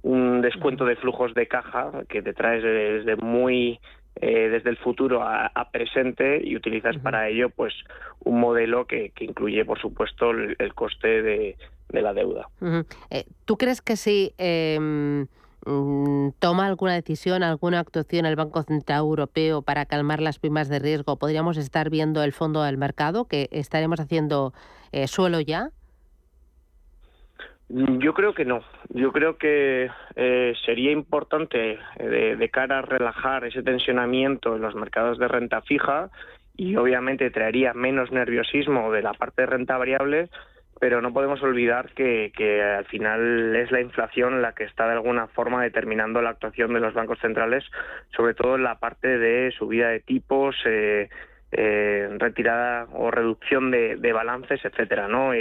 un 0.05 0.41
descuento 0.41 0.85
de 0.85 0.95
flujos 0.97 1.33
de 1.33 1.47
caja 1.47 1.91
que 2.07 2.21
te 2.21 2.33
traes 2.33 2.61
desde 2.61 3.15
muy 3.15 3.79
eh, 4.21 4.49
desde 4.49 4.69
el 4.69 4.77
futuro 4.77 5.23
a, 5.23 5.51
presente 5.71 6.39
y 6.43 6.55
utilizas 6.55 6.95
para 6.99 7.27
ello 7.27 7.49
pues 7.49 7.73
un 8.23 8.39
modelo 8.39 8.85
que, 8.85 9.11
incluye 9.19 9.65
por 9.65 9.79
supuesto 9.81 10.29
el, 10.29 10.73
coste 10.75 11.21
de, 11.23 11.57
la 11.89 12.13
deuda. 12.13 12.47
Eh, 13.09 13.25
¿Tú 13.45 13.57
crees 13.57 13.81
que 13.81 13.97
si 13.97 14.31
mm, 14.37 16.29
toma 16.39 16.67
alguna 16.67 16.93
decisión, 16.93 17.41
alguna 17.41 17.79
actuación 17.79 18.27
el 18.27 18.35
Banco 18.35 18.61
Central 18.61 18.99
Europeo 18.99 19.63
para 19.63 19.85
calmar 19.85 20.21
las 20.21 20.37
primas 20.37 20.69
de 20.69 20.79
riesgo, 20.79 21.17
podríamos 21.17 21.57
estar 21.57 21.89
viendo 21.89 22.23
el 22.23 22.31
fondo 22.31 22.61
del 22.61 22.77
mercado, 22.77 23.25
que 23.25 23.49
estaremos 23.51 23.99
haciendo 23.99 24.53
eh, 24.91 25.07
suelo 25.07 25.41
ya? 25.41 25.71
Yo 27.67 28.13
creo 28.13 28.33
que 28.33 28.45
no. 28.45 28.63
Yo 28.89 29.11
creo 29.11 29.37
que 29.37 29.89
eh, 30.15 30.53
sería 30.65 30.91
importante 30.91 31.79
eh, 31.97 32.35
de, 32.37 32.49
cara 32.49 32.79
a 32.79 32.81
relajar 32.83 33.43
ese 33.45 33.63
tensionamiento 33.63 34.55
en 34.55 34.61
los 34.61 34.75
mercados 34.75 35.17
de 35.17 35.27
renta 35.27 35.61
fija 35.61 36.09
y 36.55 36.75
obviamente 36.75 37.31
traería 37.31 37.73
menos 37.73 38.11
nerviosismo 38.11 38.91
de 38.91 39.01
la 39.01 39.13
parte 39.13 39.41
de 39.41 39.47
renta 39.47 39.77
variable, 39.77 40.29
pero 40.79 41.01
no 41.01 41.11
podemos 41.11 41.41
olvidar 41.41 41.91
que, 41.93 42.31
al 42.77 42.85
final 42.85 43.55
es 43.55 43.71
la 43.71 43.81
inflación 43.81 44.43
la 44.43 44.53
que 44.53 44.65
está 44.65 44.85
de 44.85 44.93
alguna 44.93 45.27
forma 45.27 45.63
determinando 45.63 46.21
la 46.21 46.29
actuación 46.29 46.71
de 46.73 46.81
los 46.81 46.93
bancos 46.93 47.19
centrales, 47.19 47.63
sobre 48.15 48.35
todo 48.35 48.55
en 48.55 48.63
la 48.63 48.77
parte 48.77 49.17
de 49.17 49.51
subida 49.51 49.89
de 49.89 50.01
tipos. 50.01 50.55
Eh, 50.65 51.09
retirada 52.17 52.87
o 52.91 53.11
reducción 53.11 53.71
de, 53.71 54.11
balances, 54.11 54.59
etcétera, 54.65 55.07
¿no? 55.07 55.31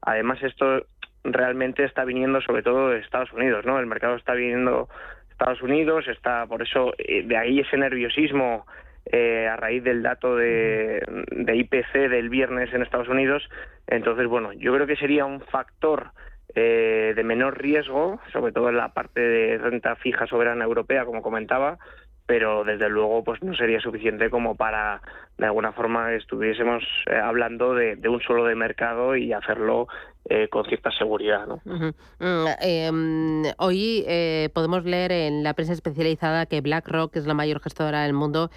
además 0.00 0.42
esto 0.42 0.86
realmente 1.24 1.84
está 1.84 2.04
viniendo 2.04 2.40
sobre 2.40 2.62
todo 2.62 2.90
de 2.90 3.00
Estados 3.00 3.32
Unidos, 3.32 3.64
¿no? 3.64 3.78
El 3.78 3.86
mercado 3.86 4.16
está 4.16 4.34
viniendo 4.34 4.88
Estados 5.30 5.62
Unidos, 5.62 6.06
está 6.08 6.46
por 6.46 6.62
eso 6.62 6.92
eh, 6.98 7.22
de 7.24 7.36
ahí 7.36 7.60
ese 7.60 7.76
nerviosismo 7.76 8.66
eh, 9.06 9.48
a 9.48 9.56
raíz 9.56 9.82
del 9.82 10.02
dato 10.02 10.36
de, 10.36 11.02
de, 11.32 11.56
IPC 11.56 12.08
del 12.08 12.28
viernes 12.28 12.72
en 12.72 12.82
Estados 12.82 13.08
Unidos. 13.08 13.48
Entonces, 13.88 14.26
bueno, 14.28 14.52
yo 14.52 14.72
creo 14.72 14.86
que 14.86 14.96
sería 14.96 15.24
un 15.24 15.40
factor 15.40 16.12
eh, 16.54 17.12
de 17.16 17.24
menor 17.24 17.60
riesgo, 17.60 18.20
sobre 18.32 18.52
todo 18.52 18.68
en 18.68 18.76
la 18.76 18.92
parte 18.92 19.20
de 19.20 19.58
renta 19.58 19.96
fija 19.96 20.26
soberana 20.26 20.64
europea, 20.64 21.04
como 21.04 21.22
comentaba, 21.22 21.78
pero 22.26 22.64
desde 22.64 22.88
luego 22.88 23.24
pues 23.24 23.42
no 23.42 23.54
sería 23.54 23.80
suficiente 23.80 24.30
como 24.30 24.54
para 24.54 25.02
de 25.38 25.46
alguna 25.46 25.72
forma 25.72 26.12
estuviésemos 26.14 26.84
eh, 27.10 27.16
hablando 27.16 27.74
de, 27.74 27.98
un 28.08 28.20
suelo 28.20 28.44
de 28.44 28.54
mercado 28.54 29.16
y 29.16 29.32
hacerlo 29.32 29.88
eh, 30.28 30.48
con 30.48 30.64
cierta 30.66 30.90
seguridad. 30.92 31.46
¿no? 31.46 31.60
Mm, 31.64 32.46
em, 32.60 33.42
hoy 33.58 34.04
eh, 34.06 34.50
podemos 34.54 34.84
leer 34.84 35.10
en 35.10 35.42
la 35.42 35.54
prensa 35.54 35.72
especializada 35.72 36.46
que 36.46 36.60
BlackRock, 36.60 37.12
que 37.12 37.18
es 37.18 37.26
la 37.26 37.34
mayor 37.34 37.60
gestora 37.60 38.02
del 38.02 38.12
mundo, 38.12 38.50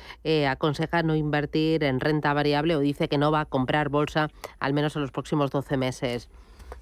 aconseja 0.47 1.01
no 1.01 1.15
invertir 1.15 1.83
en 1.83 1.99
renta 1.99 2.33
variable 2.33 2.75
o 2.75 2.79
dice 2.79 3.07
que 3.07 3.17
no 3.17 3.31
va 3.31 3.41
a 3.41 3.45
comprar 3.45 3.89
bolsa 3.89 4.29
al 4.59 4.73
menos 4.73 4.95
en 4.95 5.01
los 5.01 5.11
próximos 5.11 5.49
12 5.51 5.77
meses. 5.77 6.29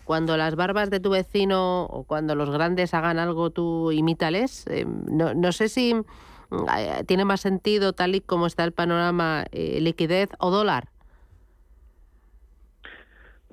Cuando 0.04 0.36
las 0.36 0.56
barbas 0.56 0.90
de 0.90 1.00
tu 1.00 1.12
vecino 1.12 1.86
o 1.86 2.04
cuando 2.04 2.36
los 2.36 2.50
grandes 2.50 2.94
hagan 2.94 3.20
algo, 3.20 3.52
tú 3.52 3.92
imítales. 3.92 4.68
Em, 4.68 5.06
no, 5.10 5.34
no 5.34 5.52
sé 5.54 5.70
si 5.70 5.92
eh, 5.92 6.04
tiene 7.06 7.26
más 7.26 7.42
sentido 7.42 7.94
tal 7.94 8.16
y 8.16 8.22
como 8.22 8.48
está 8.48 8.64
el 8.64 8.72
panorama 8.72 9.46
eh, 9.52 9.80
liquidez 9.82 10.30
o 10.40 10.52
dólar? 10.52 10.93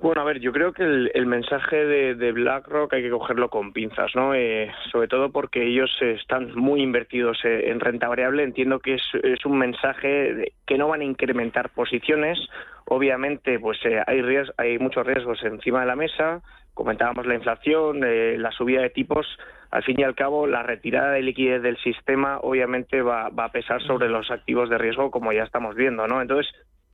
Bueno, 0.01 0.21
a 0.21 0.23
ver, 0.23 0.39
yo 0.39 0.51
creo 0.51 0.73
que 0.73 0.83
el, 0.83 1.25
mensaje 1.27 1.85
de, 1.85 2.31
BlackRock 2.31 2.91
hay 2.93 3.03
que 3.03 3.11
cogerlo 3.11 3.49
con 3.49 3.71
pinzas, 3.71 4.15
¿no? 4.15 4.33
Eh, 4.33 4.71
sobre 4.91 5.07
todo 5.07 5.31
porque 5.31 5.63
ellos 5.63 5.91
están 6.01 6.55
muy 6.55 6.81
invertidos 6.81 7.37
en 7.43 7.79
renta 7.79 8.07
variable. 8.07 8.43
Entiendo 8.43 8.79
que 8.79 8.95
es, 8.95 9.45
un 9.45 9.59
mensaje 9.59 10.53
que 10.65 10.77
no 10.79 10.87
van 10.87 11.01
a 11.01 11.05
incrementar 11.05 11.69
posiciones. 11.69 12.39
Obviamente, 12.85 13.59
pues 13.59 13.77
hay, 14.07 14.23
hay 14.57 14.79
muchos 14.79 15.05
riesgos 15.05 15.43
encima 15.43 15.81
de 15.81 15.85
la 15.85 15.95
mesa. 15.95 16.41
Comentábamos 16.73 17.27
la 17.27 17.35
inflación, 17.35 17.99
la 18.01 18.51
subida 18.51 18.81
de 18.81 18.89
tipos 18.89 19.27
al 19.71 19.83
fin 19.83 19.99
y 19.99 20.03
al 20.03 20.15
cabo, 20.15 20.47
la 20.47 20.63
retirada 20.63 21.13
de 21.13 21.21
liquidez 21.21 21.61
del 21.61 21.77
sistema 21.77 22.39
obviamente 22.41 23.01
va, 23.01 23.27
a 23.27 23.51
pesar 23.51 23.81
sobre 23.81 24.09
los 24.09 24.29
activos 24.29 24.69
de 24.69 24.77
riesgo, 24.77 25.11
como 25.11 25.31
ya 25.31 25.43
estamos 25.43 25.75
viendo, 25.75 26.07
¿no? 26.07 26.21
Entonces, 26.21 26.53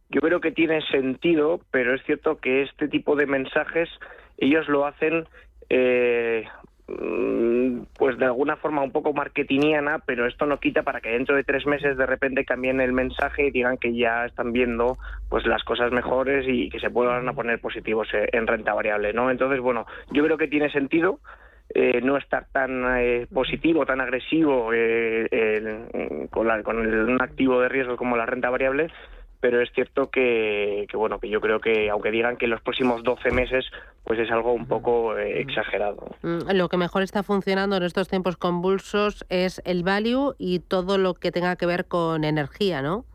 yo 0.09 0.21
creo 0.21 0.39
que 0.39 0.51
tiene 0.51 0.81
sentido, 0.87 1.59
pero 1.71 1.93
es 1.93 2.03
cierto 2.03 2.37
que 2.37 2.63
este 2.63 2.87
tipo 2.87 3.15
de 3.15 3.25
mensajes 3.25 3.89
ellos 4.37 4.67
lo 4.69 4.85
hacen 4.85 5.25
eh, 5.69 6.45
mm, 6.87 7.81
pues 7.97 8.17
de 8.17 8.25
alguna 8.25 8.55
forma 8.55 8.83
un 8.83 8.91
poco 8.91 9.13
marketingiana, 9.13 9.99
pero 9.99 10.25
esto 10.25 10.45
no 10.45 10.59
quita 10.59 10.83
para 10.83 11.01
que 11.01 11.09
dentro 11.09 11.35
de 11.35 11.43
tres 11.43 11.65
meses 11.65 11.97
de 11.97 12.05
repente 12.05 12.45
cambien 12.45 12.79
el 12.79 12.93
mensaje 12.93 13.47
y 13.47 13.51
digan 13.51 13.77
que 13.77 13.93
ya 13.93 14.25
están 14.25 14.53
viendo 14.53 14.97
pues 15.29 15.45
las 15.45 15.63
cosas 15.63 15.91
mejores 15.91 16.45
y 16.47 16.69
que 16.69 16.79
se 16.79 16.89
puedan 16.89 17.33
poner 17.35 17.59
positivos 17.59 18.07
en 18.13 18.47
renta 18.47 18.73
variable, 18.73 19.11
¿no? 19.11 19.29
Entonces, 19.29 19.59
bueno, 19.59 19.85
yo 20.11 20.23
creo 20.23 20.37
que 20.37 20.47
tiene 20.47 20.71
sentido. 20.71 21.19
Eh, 21.69 21.99
no 22.01 22.15
estar 22.15 22.47
tan 22.53 22.97
eh, 22.97 23.27
positivo, 23.31 23.85
tan 23.85 23.99
agresivo 23.99 24.71
eh, 24.73 25.27
con, 26.31 26.47
un 26.47 27.21
activo 27.21 27.59
de 27.59 27.67
riesgo 27.67 27.97
como 27.97 28.15
la 28.15 28.25
renta 28.25 28.49
variable, 28.49 28.89
pero 29.39 29.61
es 29.61 29.71
cierto 29.71 30.09
que, 30.09 30.87
bueno 30.93 31.19
que 31.19 31.29
yo 31.29 31.41
creo 31.41 31.59
que 31.59 31.89
aunque 31.89 32.11
digan 32.11 32.37
que 32.37 32.45
en 32.45 32.51
los 32.51 32.61
próximos 32.61 33.03
12 33.03 33.31
meses 33.31 33.65
pues 34.03 34.19
es 34.19 34.31
algo 34.31 34.53
un 34.53 34.67
poco 34.67 35.17
exagerado. 35.17 36.15
Mm, 36.21 36.51
lo 36.53 36.69
que 36.69 36.77
mejor 36.77 37.03
está 37.03 37.23
funcionando 37.23 37.75
en 37.75 37.83
estos 37.83 38.07
tiempos 38.07 38.37
convulsos 38.37 39.25
es 39.29 39.61
el 39.65 39.83
value 39.83 40.33
y 40.37 40.59
todo 40.59 40.97
lo 40.97 41.13
que 41.13 41.31
tenga 41.31 41.55
que 41.55 41.65
ver 41.65 41.85
con 41.85 42.23
energía, 42.23 42.81
¿no? 42.81 43.05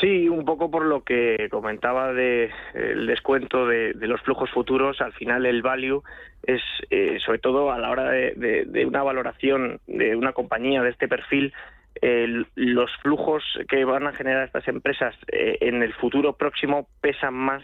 Sí, 0.00 0.28
un 0.28 0.44
poco 0.44 0.70
por 0.70 0.84
lo 0.84 1.04
que 1.04 1.48
comentaba 1.50 2.12
de 2.12 2.50
el 2.74 3.06
descuento 3.06 3.66
de, 3.66 3.94
los 3.94 4.20
flujos 4.22 4.50
futuros, 4.50 5.00
al 5.00 5.12
final 5.12 5.46
el 5.46 5.62
value 5.62 6.02
es, 6.42 6.60
eh, 6.90 7.18
sobre 7.24 7.38
todo 7.38 7.72
a 7.72 7.78
la 7.78 7.90
hora 7.90 8.10
de, 8.10 8.84
una 8.86 9.02
valoración 9.02 9.80
de 9.86 10.16
una 10.16 10.32
compañía 10.32 10.82
de 10.82 10.90
este 10.90 11.06
perfil, 11.06 11.52
los 12.00 12.90
flujos 13.02 13.42
que 13.68 13.84
van 13.84 14.06
a 14.06 14.12
generar 14.12 14.44
estas 14.44 14.66
empresas 14.68 15.14
eh, 15.32 15.58
en 15.60 15.82
el 15.82 15.92
futuro 15.94 16.34
próximo 16.34 16.88
pesan 17.00 17.34
más 17.34 17.62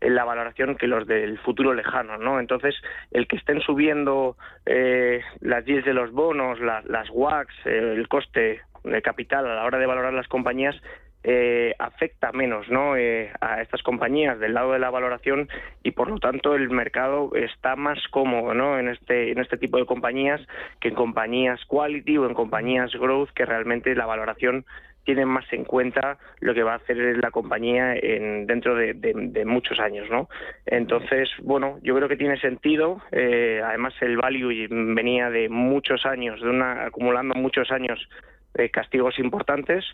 en 0.00 0.14
la 0.14 0.24
valoración 0.24 0.76
que 0.76 0.86
los 0.86 1.06
del 1.06 1.38
futuro 1.38 1.74
lejano, 1.74 2.18
¿no? 2.18 2.38
Entonces, 2.38 2.74
el 3.10 3.26
que 3.26 3.36
estén 3.36 3.60
subiendo 3.60 4.36
eh, 4.66 5.22
las 5.40 5.64
yields 5.64 5.84
de 5.84 5.94
los 5.94 6.12
bonos, 6.12 6.60
las 6.60 7.10
WACs, 7.10 7.54
el 7.66 8.06
coste 8.08 8.60
de 8.84 9.02
capital 9.02 9.46
a 9.46 9.56
la 9.56 9.64
hora 9.64 9.78
de 9.78 9.86
valorar 9.86 10.12
las 10.12 10.28
compañías, 10.28 10.76
eh, 11.30 11.74
afecta 11.78 12.32
menos 12.32 12.70
¿no? 12.70 12.96
Eh, 12.96 13.30
a 13.42 13.60
estas 13.60 13.82
compañías 13.82 14.38
del 14.40 14.54
lado 14.54 14.72
de 14.72 14.78
la 14.78 14.88
valoración 14.88 15.46
y 15.82 15.90
por 15.90 16.08
lo 16.08 16.18
tanto 16.18 16.54
el 16.54 16.70
mercado 16.70 17.32
está 17.34 17.76
más 17.76 17.98
cómodo 18.08 18.54
¿no? 18.54 18.78
en, 18.78 18.88
este, 18.88 19.32
en 19.32 19.38
este 19.38 19.58
tipo 19.58 19.76
de 19.76 19.84
compañías 19.84 20.40
que 20.80 20.88
en 20.88 20.94
compañías 20.94 21.60
quality 21.66 22.16
o 22.16 22.26
en 22.26 22.32
compañías 22.32 22.92
growth 22.92 23.28
que 23.34 23.44
realmente 23.44 23.94
la 23.94 24.06
valoración 24.06 24.64
tiene 25.04 25.26
más 25.26 25.44
en 25.52 25.64
cuenta 25.64 26.16
lo 26.40 26.54
que 26.54 26.62
va 26.62 26.72
a 26.72 26.76
hacer 26.76 26.96
la 27.18 27.30
compañía 27.30 27.94
en, 27.94 28.46
dentro 28.46 28.74
de, 28.74 29.44
muchos 29.46 29.80
años, 29.80 30.08
¿no? 30.10 30.28
Entonces, 30.64 31.30
bueno, 31.42 31.78
yo 31.82 31.94
creo 31.94 32.08
que 32.08 32.16
tiene 32.16 32.38
sentido. 32.38 33.00
Eh, 33.12 33.62
además, 33.64 33.94
el 34.02 34.18
value 34.18 34.66
venía 34.68 35.30
de 35.30 35.48
muchos 35.48 36.04
años, 36.04 36.42
de 36.42 36.50
una 36.50 36.84
acumulando 36.84 37.34
muchos 37.34 37.70
años 37.70 37.98
eh, 38.54 38.68
castigos 38.70 39.18
importantes. 39.18 39.84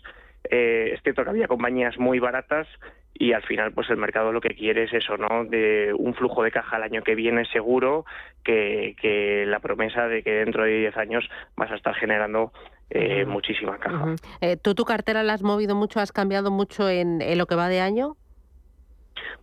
Eh, 0.49 0.91
es 0.93 1.01
cierto 1.03 1.23
que 1.23 1.29
había 1.29 1.47
compañías 1.47 1.97
muy 1.97 2.19
baratas 2.19 2.67
y 3.13 3.33
al 3.33 3.43
final 3.43 3.71
pues 3.71 3.89
el 3.89 3.97
mercado 3.97 4.31
lo 4.31 4.41
que 4.41 4.55
quiere 4.55 4.83
es 4.83 4.93
eso, 4.93 5.17
¿no? 5.17 5.45
De 5.45 5.93
un 5.97 6.13
flujo 6.13 6.43
de 6.43 6.51
caja 6.51 6.77
el 6.77 6.83
año 6.83 7.01
que 7.01 7.15
viene 7.15 7.45
seguro 7.45 8.05
que, 8.43 8.95
que 9.01 9.45
la 9.47 9.59
promesa 9.59 10.07
de 10.07 10.21
que 10.21 10.31
dentro 10.31 10.63
de 10.63 10.79
10 10.79 10.97
años 10.97 11.29
vas 11.55 11.71
a 11.71 11.75
estar 11.75 11.95
generando 11.95 12.51
eh, 12.89 13.25
muchísima 13.25 13.77
caja. 13.77 14.15
Eh, 14.41 14.57
¿Tú 14.57 14.75
tu 14.75 14.85
cartera 14.85 15.23
la 15.23 15.33
has 15.33 15.43
movido 15.43 15.75
mucho, 15.75 15.99
has 15.99 16.11
cambiado 16.11 16.51
mucho 16.51 16.87
en, 16.89 17.19
lo 17.37 17.45
que 17.47 17.55
va 17.55 17.67
de 17.67 17.81
año? 17.81 18.15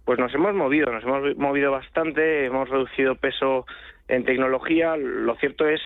Pues 0.04 0.18
nos 0.18 0.32
hemos 0.34 0.54
movido, 0.54 0.92
nos 0.92 1.02
hemos 1.02 1.36
movido 1.36 1.72
bastante, 1.72 2.46
hemos 2.46 2.68
reducido 2.68 3.16
peso 3.16 3.66
en 4.08 4.24
tecnología. 4.24 4.96
Lo 4.96 5.34
cierto 5.36 5.66
es 5.66 5.80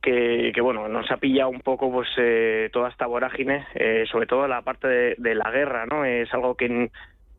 que, 0.00 0.52
bueno, 0.62 0.88
nos 0.88 1.10
ha 1.10 1.18
pillado 1.18 1.50
un 1.50 1.60
poco 1.60 1.90
pues 1.90 2.08
eh, 2.16 2.70
toda 2.72 2.88
esta 2.88 3.06
vorágine, 3.06 3.66
sobre 4.10 4.26
todo 4.26 4.48
la 4.48 4.62
parte 4.62 4.88
de, 4.88 5.14
de, 5.18 5.34
la 5.34 5.50
guerra, 5.50 5.86
¿no? 5.86 6.04
Es 6.04 6.32
algo 6.32 6.54
que 6.54 6.90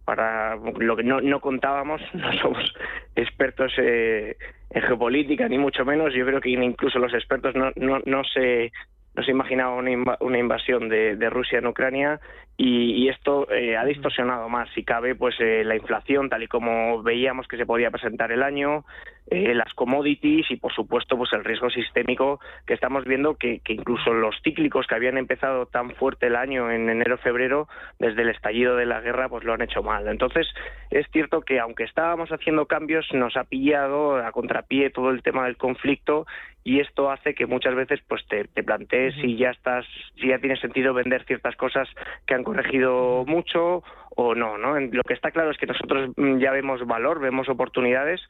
para 0.05 0.55
lo 0.55 0.95
que 0.95 1.03
no, 1.03 1.21
no 1.21 1.39
contábamos, 1.39 2.01
no 2.13 2.33
somos 2.33 2.73
expertos 3.15 3.73
en 3.77 4.35
geopolítica, 4.81 5.47
ni 5.47 5.57
mucho 5.57 5.85
menos. 5.85 6.13
Yo 6.13 6.25
creo 6.25 6.41
que 6.41 6.49
incluso 6.49 6.99
los 6.99 7.13
expertos 7.13 7.55
no, 7.55 7.71
no, 7.75 7.99
no 8.05 8.23
se 8.23 8.71
no 9.15 9.23
se 9.23 9.31
imaginaba 9.31 9.75
una, 9.75 10.37
invasión 10.37 10.87
de, 10.87 11.29
Rusia 11.29 11.59
en 11.59 11.67
Ucrania 11.67 12.19
y, 12.63 13.09
esto 13.09 13.51
eh, 13.51 13.75
ha 13.75 13.83
distorsionado 13.85 14.47
más, 14.47 14.69
si 14.75 14.83
cabe, 14.83 15.15
pues 15.15 15.35
eh, 15.39 15.63
la 15.65 15.75
inflación 15.75 16.29
tal 16.29 16.43
y 16.43 16.47
como 16.47 17.01
veíamos 17.01 17.47
que 17.47 17.57
se 17.57 17.65
podía 17.65 17.89
presentar 17.89 18.31
el 18.31 18.43
año, 18.43 18.85
eh, 19.31 19.55
las 19.55 19.73
commodities 19.73 20.51
y, 20.51 20.57
por 20.57 20.71
supuesto, 20.71 21.17
pues 21.17 21.33
el 21.33 21.43
riesgo 21.43 21.71
sistémico 21.71 22.39
que 22.67 22.75
estamos 22.75 23.05
viendo 23.05 23.35
que, 23.35 23.61
incluso 23.67 24.13
los 24.13 24.35
cíclicos 24.43 24.85
que 24.85 24.93
habían 24.93 25.17
empezado 25.17 25.65
tan 25.65 25.89
fuerte 25.95 26.27
el 26.27 26.35
año 26.35 26.69
en 26.69 26.87
enero-febrero, 26.87 27.67
desde 27.97 28.21
el 28.21 28.29
estallido 28.29 28.75
de 28.75 28.85
la 28.85 29.01
guerra, 29.01 29.27
pues 29.27 29.43
lo 29.43 29.53
han 29.53 29.63
hecho 29.63 29.81
mal. 29.81 30.07
Entonces, 30.07 30.47
es 30.91 31.07
cierto 31.11 31.41
que 31.41 31.59
aunque 31.59 31.85
estábamos 31.85 32.29
haciendo 32.31 32.67
cambios, 32.67 33.07
nos 33.13 33.37
ha 33.37 33.45
pillado 33.45 34.17
a 34.17 34.31
contrapié 34.31 34.91
todo 34.91 35.09
el 35.09 35.23
tema 35.23 35.45
del 35.45 35.57
conflicto 35.57 36.27
y 36.63 36.79
esto 36.79 37.09
hace 37.09 37.33
que 37.33 37.45
muchas 37.45 37.73
veces 37.75 37.99
pues 38.07 38.23
te, 38.27 38.45
plantees 38.63 39.15
si 39.15 39.35
ya 39.35 39.49
estás 39.49 39.85
si 40.19 40.27
ya 40.27 40.37
tiene 40.37 40.57
sentido 40.57 40.93
vender 40.93 41.25
ciertas 41.25 41.55
cosas 41.55 41.87
que 42.27 42.35
han 42.35 42.43
corregido 42.51 43.23
mucho 43.25 43.83
o 44.15 44.35
no 44.35 44.57
no 44.57 44.79
lo 44.79 45.03
que 45.03 45.13
está 45.13 45.31
claro 45.31 45.51
es 45.51 45.57
que 45.57 45.65
nosotros 45.65 46.11
mm, 46.17 46.37
ya 46.39 46.51
vemos 46.51 46.85
valor 46.85 47.19
vemos 47.19 47.47
oportunidades 47.49 48.21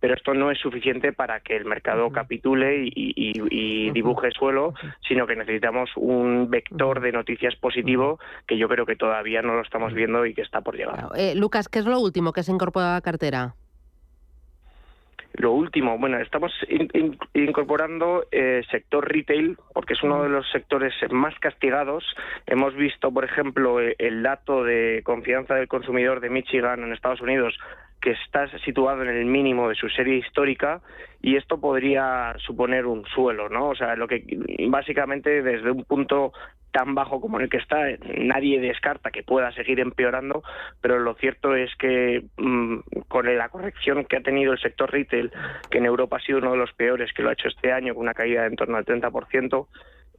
pero 0.00 0.14
esto 0.14 0.34
no 0.34 0.50
es 0.50 0.58
suficiente 0.58 1.12
para 1.12 1.40
que 1.40 1.56
el 1.56 1.66
mercado 1.66 2.10
capitule 2.10 2.90
y, 2.94 3.90
dibuje 3.92 4.30
suelo, 4.30 4.72
sino 5.06 5.26
que 5.26 5.36
necesitamos 5.36 5.90
un 5.96 6.48
vector 6.48 7.00
de 7.00 7.12
noticias 7.12 7.54
positivo 7.56 8.18
que 8.46 8.56
yo 8.56 8.66
creo 8.68 8.86
que 8.86 8.96
todavía 8.96 9.42
no 9.42 9.54
lo 9.54 9.62
estamos 9.62 9.92
viendo 9.92 10.24
y 10.24 10.32
que 10.32 10.42
está 10.42 10.62
por 10.62 10.76
llegar. 10.76 11.08
Eh, 11.16 11.34
Lucas, 11.36 11.68
¿qué 11.68 11.80
es 11.80 11.84
lo 11.84 12.00
último 12.00 12.32
que 12.32 12.42
se 12.42 12.50
incorpora 12.50 12.92
a 12.92 12.94
la 12.94 13.00
cartera? 13.02 13.54
Lo 15.34 15.52
último, 15.52 15.96
bueno, 15.96 16.18
estamos 16.18 16.52
incorporando 17.34 18.24
eh, 18.32 18.62
sector 18.70 19.10
retail 19.10 19.56
porque 19.72 19.94
es 19.94 20.02
uno 20.02 20.22
de 20.22 20.28
los 20.28 20.50
sectores 20.50 20.92
más 21.10 21.38
castigados. 21.38 22.04
Hemos 22.46 22.74
visto, 22.74 23.12
por 23.12 23.24
ejemplo, 23.24 23.80
e, 23.80 23.94
el 23.98 24.22
dato 24.22 24.64
de 24.64 25.02
confianza 25.04 25.54
del 25.54 25.68
consumidor 25.68 26.20
de 26.20 26.30
Michigan 26.30 26.82
en 26.82 26.92
Estados 26.92 27.20
Unidos 27.20 27.56
que 28.00 28.12
está 28.12 28.48
situado 28.60 29.02
en 29.02 29.08
el 29.08 29.26
mínimo 29.26 29.68
de 29.68 29.74
su 29.74 29.88
serie 29.88 30.16
histórica 30.16 30.80
y 31.22 31.36
esto 31.36 31.60
podría 31.60 32.34
suponer 32.38 32.86
un 32.86 33.04
suelo, 33.06 33.48
¿no? 33.48 33.68
O 33.68 33.74
sea, 33.74 33.94
lo 33.94 34.08
que 34.08 34.24
básicamente 34.68 35.42
desde 35.42 35.70
un 35.70 35.84
punto 35.84 36.32
tan 36.72 36.94
bajo 36.94 37.20
como 37.20 37.40
el 37.40 37.48
que 37.48 37.56
está, 37.56 37.86
nadie 38.16 38.60
descarta 38.60 39.10
que 39.10 39.22
pueda 39.22 39.52
seguir 39.52 39.80
empeorando, 39.80 40.42
pero 40.80 40.98
lo 40.98 41.14
cierto 41.14 41.54
es 41.54 41.74
que 41.76 42.24
mm, 42.36 42.78
con 43.08 43.36
la 43.36 43.48
corrección 43.48 44.04
que 44.04 44.16
ha 44.16 44.22
tenido 44.22 44.52
el 44.52 44.60
sector 44.60 44.90
retail, 44.90 45.32
que 45.70 45.78
en 45.78 45.86
Europa 45.86 46.16
ha 46.16 46.20
sido 46.20 46.38
uno 46.38 46.52
de 46.52 46.58
los 46.58 46.72
peores, 46.72 47.12
que 47.12 47.22
lo 47.22 47.30
ha 47.30 47.32
hecho 47.32 47.48
este 47.48 47.72
año 47.72 47.94
con 47.94 48.02
una 48.02 48.14
caída 48.14 48.42
de 48.42 48.48
en 48.48 48.56
torno 48.56 48.76
al 48.76 48.84
30%, 48.84 49.66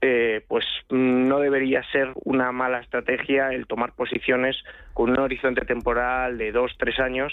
eh, 0.02 0.44
pues 0.48 0.66
mm, 0.90 1.28
no 1.28 1.40
debería 1.40 1.84
ser 1.92 2.12
una 2.24 2.52
mala 2.52 2.80
estrategia 2.80 3.54
el 3.54 3.68
tomar 3.68 3.94
posiciones 3.94 4.58
con 4.94 5.10
un 5.12 5.20
horizonte 5.20 5.62
temporal 5.62 6.38
de 6.38 6.52
dos, 6.52 6.76
tres 6.78 7.00
años 7.00 7.32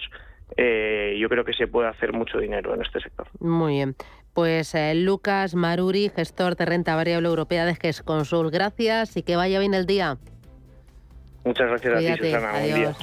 eh, 0.57 1.17
yo 1.19 1.29
creo 1.29 1.45
que 1.45 1.53
se 1.53 1.67
puede 1.67 1.89
hacer 1.89 2.13
mucho 2.13 2.39
dinero 2.39 2.75
en 2.75 2.83
este 2.83 3.01
sector. 3.01 3.29
Muy 3.41 3.75
bien. 3.75 3.97
Pues 4.35 4.75
eh, 4.75 4.95
Lucas 4.95 5.55
Maruri, 5.55 6.11
gestor 6.15 6.57
de 6.57 6.65
renta 6.65 6.95
variable 6.95 7.29
europea 7.29 7.65
de 7.67 7.75
GESConsul, 7.75 8.51
gracias 8.51 9.17
y 9.17 9.23
que 9.23 9.37
vaya 9.37 9.59
bien 9.59 9.75
el 9.75 9.87
día. 9.87 10.19
Muchas 11.45 11.69
gracias 11.69 11.95
a 11.95 11.99
ti, 11.99 12.17
Susana. 12.19 12.53
Buen 12.53 12.75
día. 12.75 12.97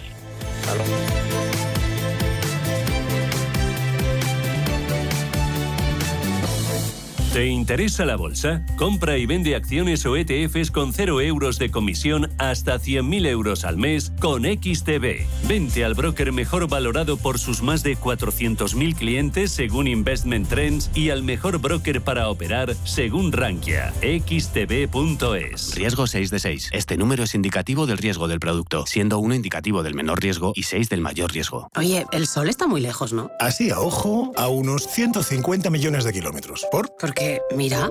¿Te 7.35 7.47
interesa 7.47 8.05
la 8.05 8.15
bolsa? 8.15 8.65
Compra 8.77 9.17
y 9.17 9.25
vende 9.25 9.57
acciones 9.57 10.05
o 10.05 10.15
ETFs 10.15 10.71
con 10.71 10.93
0 10.93 11.19
euros 11.19 11.59
de 11.59 11.69
comisión 11.69 12.31
hasta 12.37 12.79
100.000 12.79 13.27
euros 13.27 13.65
al 13.65 13.75
mes 13.75 14.13
con 14.21 14.43
XTB. 14.43 15.25
Vente 15.45 15.83
al 15.83 15.95
broker 15.95 16.31
mejor 16.31 16.69
valorado 16.69 17.17
por 17.17 17.37
sus 17.37 17.61
más 17.61 17.83
de 17.83 17.97
400.000 17.97 18.95
clientes 18.95 19.51
según 19.51 19.87
Investment 19.87 20.47
Trends 20.47 20.89
y 20.95 21.09
al 21.09 21.23
mejor 21.23 21.57
broker 21.59 21.99
para 21.99 22.29
operar 22.29 22.73
según 22.85 23.33
Rankia. 23.33 23.91
XTB.es. 23.99 25.75
Riesgo 25.75 26.07
6 26.07 26.29
de 26.29 26.39
6. 26.39 26.69
Este 26.71 26.95
número 26.95 27.25
es 27.25 27.35
indicativo 27.35 27.85
del 27.85 27.97
riesgo 27.97 28.29
del 28.29 28.39
producto, 28.39 28.85
siendo 28.87 29.19
1 29.19 29.35
indicativo 29.35 29.83
del 29.83 29.93
menor 29.93 30.21
riesgo 30.21 30.53
y 30.55 30.63
6 30.63 30.87
del 30.87 31.01
mayor 31.01 31.33
riesgo. 31.33 31.67
Oye, 31.75 32.05
el 32.13 32.27
sol 32.27 32.47
está 32.47 32.65
muy 32.65 32.79
lejos, 32.79 33.11
¿no? 33.11 33.29
Así 33.41 33.71
a 33.71 33.81
ojo, 33.81 34.31
a 34.37 34.47
unos 34.47 34.87
150 34.87 35.69
millones 35.69 36.05
de 36.05 36.13
kilómetros. 36.13 36.65
¿Por? 36.71 36.95
¿Por 36.95 37.13
qué? 37.13 37.24
Mira... 37.55 37.89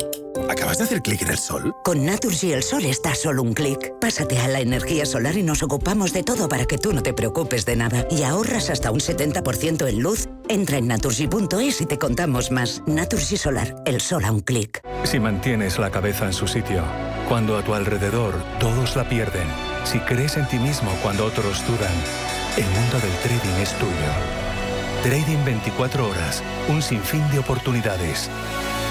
¿Acabas 0.50 0.78
de 0.78 0.84
hacer 0.84 1.00
clic 1.00 1.22
en 1.22 1.28
el 1.28 1.38
sol? 1.38 1.74
Con 1.84 2.04
Naturgy 2.04 2.52
el 2.52 2.62
sol 2.62 2.84
está 2.84 3.14
solo 3.14 3.42
un 3.42 3.54
clic. 3.54 3.92
Pásate 4.00 4.38
a 4.38 4.48
la 4.48 4.60
energía 4.60 5.06
solar 5.06 5.36
y 5.36 5.42
nos 5.42 5.62
ocupamos 5.62 6.12
de 6.12 6.22
todo 6.22 6.48
para 6.48 6.66
que 6.66 6.76
tú 6.76 6.92
no 6.92 7.02
te 7.02 7.14
preocupes 7.14 7.64
de 7.64 7.76
nada. 7.76 8.06
Y 8.10 8.24
ahorras 8.24 8.68
hasta 8.70 8.90
un 8.90 9.00
70% 9.00 9.88
en 9.88 10.00
luz. 10.00 10.28
Entra 10.48 10.78
en 10.78 10.88
naturgy.es 10.88 11.80
y 11.80 11.86
te 11.86 11.98
contamos 11.98 12.50
más. 12.50 12.82
Naturgy 12.86 13.36
Solar, 13.36 13.76
el 13.86 14.00
sol 14.00 14.24
a 14.24 14.32
un 14.32 14.40
clic. 14.40 14.80
Si 15.04 15.20
mantienes 15.20 15.78
la 15.78 15.90
cabeza 15.90 16.26
en 16.26 16.32
su 16.32 16.48
sitio, 16.48 16.82
cuando 17.28 17.56
a 17.56 17.64
tu 17.64 17.74
alrededor 17.74 18.34
todos 18.58 18.96
la 18.96 19.08
pierden, 19.08 19.46
si 19.84 20.00
crees 20.00 20.36
en 20.36 20.48
ti 20.48 20.58
mismo 20.58 20.90
cuando 21.02 21.24
otros 21.24 21.64
dudan, 21.66 21.94
el 22.56 22.64
mundo 22.64 22.98
del 23.00 23.12
trading 23.22 23.62
es 23.62 23.72
tuyo. 23.78 23.92
Trading 25.02 25.44
24 25.44 26.08
horas, 26.08 26.42
un 26.68 26.80
sinfín 26.80 27.22
de 27.30 27.38
oportunidades. 27.38 28.30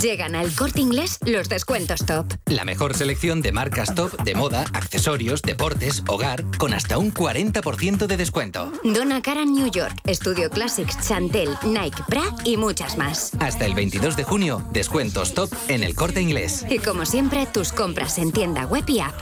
Llegan 0.00 0.34
al 0.34 0.54
corte 0.54 0.80
inglés 0.80 1.18
los 1.24 1.48
descuentos 1.48 2.04
top. 2.04 2.26
La 2.46 2.64
mejor 2.64 2.94
selección 2.94 3.40
de 3.40 3.52
marcas 3.52 3.94
top 3.94 4.12
de 4.22 4.34
moda, 4.34 4.64
accesorios, 4.72 5.42
deportes, 5.42 6.02
hogar, 6.06 6.44
con 6.58 6.74
hasta 6.74 6.98
un 6.98 7.12
40% 7.12 8.06
de 8.06 8.16
descuento. 8.16 8.72
Donna 8.84 9.22
Karan 9.22 9.52
New 9.52 9.70
York, 9.70 9.94
Studio 10.08 10.50
Classics, 10.50 10.98
Chantel, 11.06 11.56
Nike, 11.64 12.02
Bra 12.08 12.24
y 12.44 12.56
muchas 12.56 12.98
más. 12.98 13.32
Hasta 13.40 13.64
el 13.64 13.74
22 13.74 14.16
de 14.16 14.24
junio, 14.24 14.62
descuentos 14.72 15.34
top 15.34 15.50
en 15.68 15.82
el 15.82 15.94
corte 15.94 16.20
inglés. 16.20 16.64
Y 16.68 16.78
como 16.78 17.06
siempre, 17.06 17.46
tus 17.46 17.72
compras 17.72 18.18
en 18.18 18.32
tienda 18.32 18.66
web 18.66 18.84
y 18.88 19.00
app. 19.00 19.14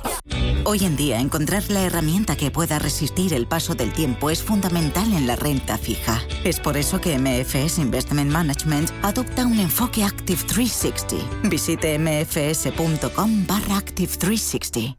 Hoy 0.67 0.85
en 0.85 0.97
día, 0.97 1.21
encontrar 1.21 1.63
la 1.69 1.83
herramienta 1.83 2.37
que 2.37 2.51
pueda 2.51 2.79
resistir 2.79 3.35
el 3.35 3.47
paso 3.47 3.75
del 3.75 3.93
tiempo 3.93 4.31
es 4.31 4.43
fundamental 4.43 5.13
en 5.13 5.27
la 5.27 5.37
renta 5.37 5.77
fija. 5.77 6.23
Es 6.43 6.59
por 6.59 6.79
eso 6.79 7.03
que 7.03 7.19
MFS 7.19 7.79
Investment 7.79 8.31
Management 8.31 8.91
adopta 9.03 9.47
un 9.47 9.61
enfoque 9.61 10.05
Active 10.05 10.41
360. 10.43 11.49
Visite 11.51 11.99
mfs.com 11.99 13.47
barra 13.47 13.77
Active 13.77 14.13
360. 14.17 14.97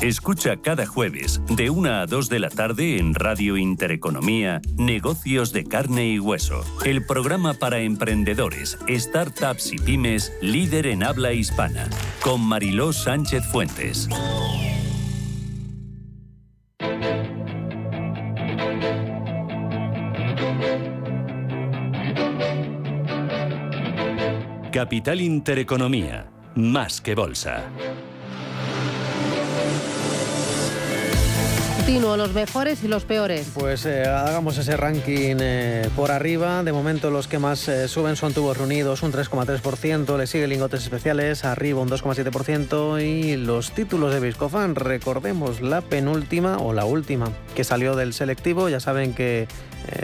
Escucha 0.00 0.58
cada 0.58 0.86
jueves 0.86 1.40
de 1.48 1.70
1 1.70 1.90
a 1.90 2.06
2 2.06 2.28
de 2.28 2.38
la 2.38 2.50
tarde 2.50 2.98
en 2.98 3.14
Radio 3.14 3.56
Intereconomía 3.56 4.60
Negocios 4.76 5.52
de 5.52 5.64
carne 5.64 6.08
y 6.08 6.18
hueso, 6.20 6.62
el 6.84 7.04
programa 7.04 7.54
para 7.54 7.80
emprendedores, 7.80 8.78
startups 8.88 9.72
y 9.72 9.78
pymes 9.78 10.32
líder 10.40 10.86
en 10.86 11.02
habla 11.02 11.32
hispana, 11.32 11.88
con 12.22 12.42
Mariló 12.42 12.92
Sánchez 12.92 13.44
Fuentes. 13.50 14.08
Capital 24.74 25.20
Intereconomía 25.20 26.26
más 26.56 27.00
que 27.00 27.14
bolsa. 27.14 27.62
Continuo, 31.76 32.16
los 32.16 32.32
mejores 32.32 32.82
y 32.82 32.88
los 32.88 33.04
peores. 33.04 33.52
Pues 33.54 33.86
eh, 33.86 34.02
hagamos 34.02 34.58
ese 34.58 34.76
ranking 34.76 35.36
eh, 35.38 35.88
por 35.94 36.10
arriba. 36.10 36.64
De 36.64 36.72
momento 36.72 37.12
los 37.12 37.28
que 37.28 37.38
más 37.38 37.68
eh, 37.68 37.86
suben 37.86 38.16
son 38.16 38.34
tubos 38.34 38.56
reunidos, 38.56 39.04
un 39.04 39.12
3,3%. 39.12 40.18
Le 40.18 40.26
sigue 40.26 40.48
lingotes 40.48 40.82
especiales, 40.82 41.44
arriba 41.44 41.80
un 41.80 41.88
2,7%. 41.88 43.00
Y 43.00 43.36
los 43.36 43.70
títulos 43.70 44.12
de 44.12 44.18
Viscofan, 44.18 44.74
recordemos 44.74 45.60
la 45.60 45.82
penúltima 45.82 46.56
o 46.56 46.72
la 46.72 46.84
última 46.84 47.30
que 47.54 47.62
salió 47.62 47.94
del 47.94 48.12
selectivo. 48.12 48.68
Ya 48.68 48.80
saben 48.80 49.14
que 49.14 49.46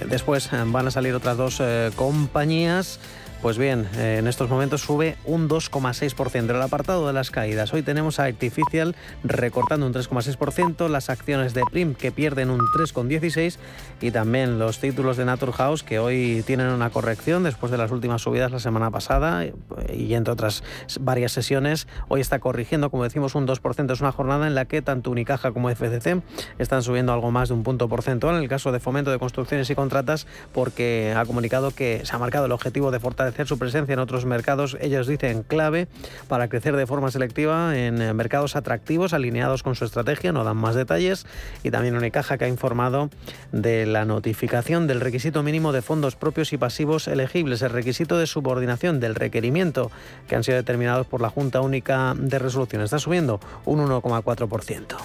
después 0.09 0.49
van 0.67 0.87
a 0.87 0.91
salir 0.93 1.13
otras 1.15 1.37
dos 1.37 1.61
compañías. 1.97 3.01
Pues 3.43 3.57
bien, 3.57 3.89
eh, 3.97 4.17
en 4.19 4.27
estos 4.27 4.51
momentos 4.51 4.83
sube 4.83 5.17
un 5.25 5.49
2,6%. 5.49 6.51
En 6.51 6.57
el 6.57 6.61
apartado 6.61 7.07
de 7.07 7.15
las 7.15 7.31
caídas, 7.31 7.73
hoy 7.73 7.81
tenemos 7.81 8.21
a 8.21 8.25
Artificial 8.25 8.95
recortando 9.25 9.87
un 9.87 9.95
3,6%, 9.95 10.89
las 10.89 11.09
acciones 11.09 11.55
de 11.55 11.63
Prim 11.71 11.95
que 11.95 12.13
pierden 12.13 12.51
un 12.51 12.61
3,16% 12.61 13.57
y 14.03 14.11
también 14.11 14.59
los 14.59 14.79
títulos 14.79 15.17
de 15.17 15.25
Naturhaus 15.25 15.83
que 15.83 15.99
hoy 15.99 16.45
tienen 16.47 16.67
una 16.67 16.91
corrección 16.91 17.43
después 17.43 17.73
de 17.73 17.79
las 17.79 17.91
últimas 17.91 18.21
subidas 18.21 18.53
la 18.53 18.59
semana 18.59 18.91
pasada 18.91 19.47
y 19.91 20.13
entre 20.13 20.35
otras 20.35 20.63
varias 21.01 21.33
sesiones. 21.33 21.89
Hoy 22.09 22.21
está 22.21 22.41
corrigiendo, 22.41 22.91
como 22.91 23.05
decimos, 23.05 23.35
un 23.35 23.47
2%. 23.47 23.91
Es 23.91 24.03
una 24.03 24.13
jornada 24.13 24.49
en 24.49 24.55
la 24.55 24.67
que 24.67 24.83
tanto 24.83 25.11
Unicaja 25.11 25.53
como 25.53 25.71
FCC 25.71 26.23
están 26.59 26.83
subiendo 26.83 27.15
algo 27.15 27.31
más 27.31 27.49
de 27.49 27.55
un 27.55 27.63
punto 27.63 27.89
porcentual. 27.89 28.37
En 28.37 28.43
el 28.43 28.51
caso 28.51 28.71
de 28.71 28.81
Fomento 28.81 29.11
de 29.11 29.19
Construcciones 29.19 29.71
y 29.71 29.75
Contratas, 29.75 30.27
porque 30.53 31.15
ha 31.17 31.25
comunicado 31.25 31.71
que 31.71 32.03
se 32.05 32.15
ha 32.15 32.19
marcado 32.19 32.45
el 32.45 32.53
objetivo 32.53 32.91
de 32.91 33.01
fortalecer 33.01 33.30
su 33.47 33.59
presencia 33.59 33.93
en 33.93 33.99
otros 33.99 34.27
mercados, 34.27 34.77
ellos 34.81 35.07
dicen 35.07 35.43
clave 35.43 35.89
para 36.29 36.49
crecer 36.49 36.77
de 36.77 36.87
forma 36.87 37.11
selectiva 37.11 37.77
en 37.77 38.01
eh, 38.01 38.13
mercados 38.13 38.57
atractivos 38.57 39.13
alineados 39.13 39.63
con 39.63 39.75
su 39.75 39.85
estrategia, 39.85 40.33
no 40.33 40.45
dan 40.45 40.57
más 40.57 40.75
detalles, 40.75 41.27
y 41.63 41.71
también 41.71 41.97
Unicaja 41.97 42.39
que 42.39 42.45
ha 42.45 42.49
informado 42.49 43.11
de 43.53 43.87
la 43.87 44.05
notificación 44.05 44.87
del 44.87 45.01
requisito 45.01 45.43
mínimo 45.43 45.73
de 45.73 45.83
fondos 45.83 46.17
propios 46.17 46.53
y 46.53 46.59
pasivos 46.59 47.09
elegibles, 47.09 47.63
el 47.63 47.71
requisito 47.71 48.19
de 48.19 48.27
subordinación 48.27 49.01
del 49.01 49.15
requerimiento 49.15 49.91
que 50.29 50.37
han 50.37 50.45
sido 50.45 50.57
determinados 50.57 51.07
por 51.07 51.21
la 51.21 51.31
Junta 51.31 51.61
Única 51.61 52.15
de 52.17 52.39
Resolución. 52.39 52.83
Está 52.83 52.99
subiendo 52.99 53.41
un 53.65 53.81
1,4%. 53.81 54.97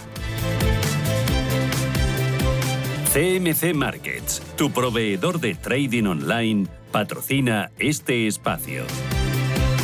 CMC 3.16 3.74
Markets, 3.74 4.42
tu 4.58 4.72
proveedor 4.72 5.40
de 5.40 5.56
trading 5.56 6.06
online 6.06 6.68
patrocina 6.96 7.72
este 7.78 8.26
espacio. 8.26 8.86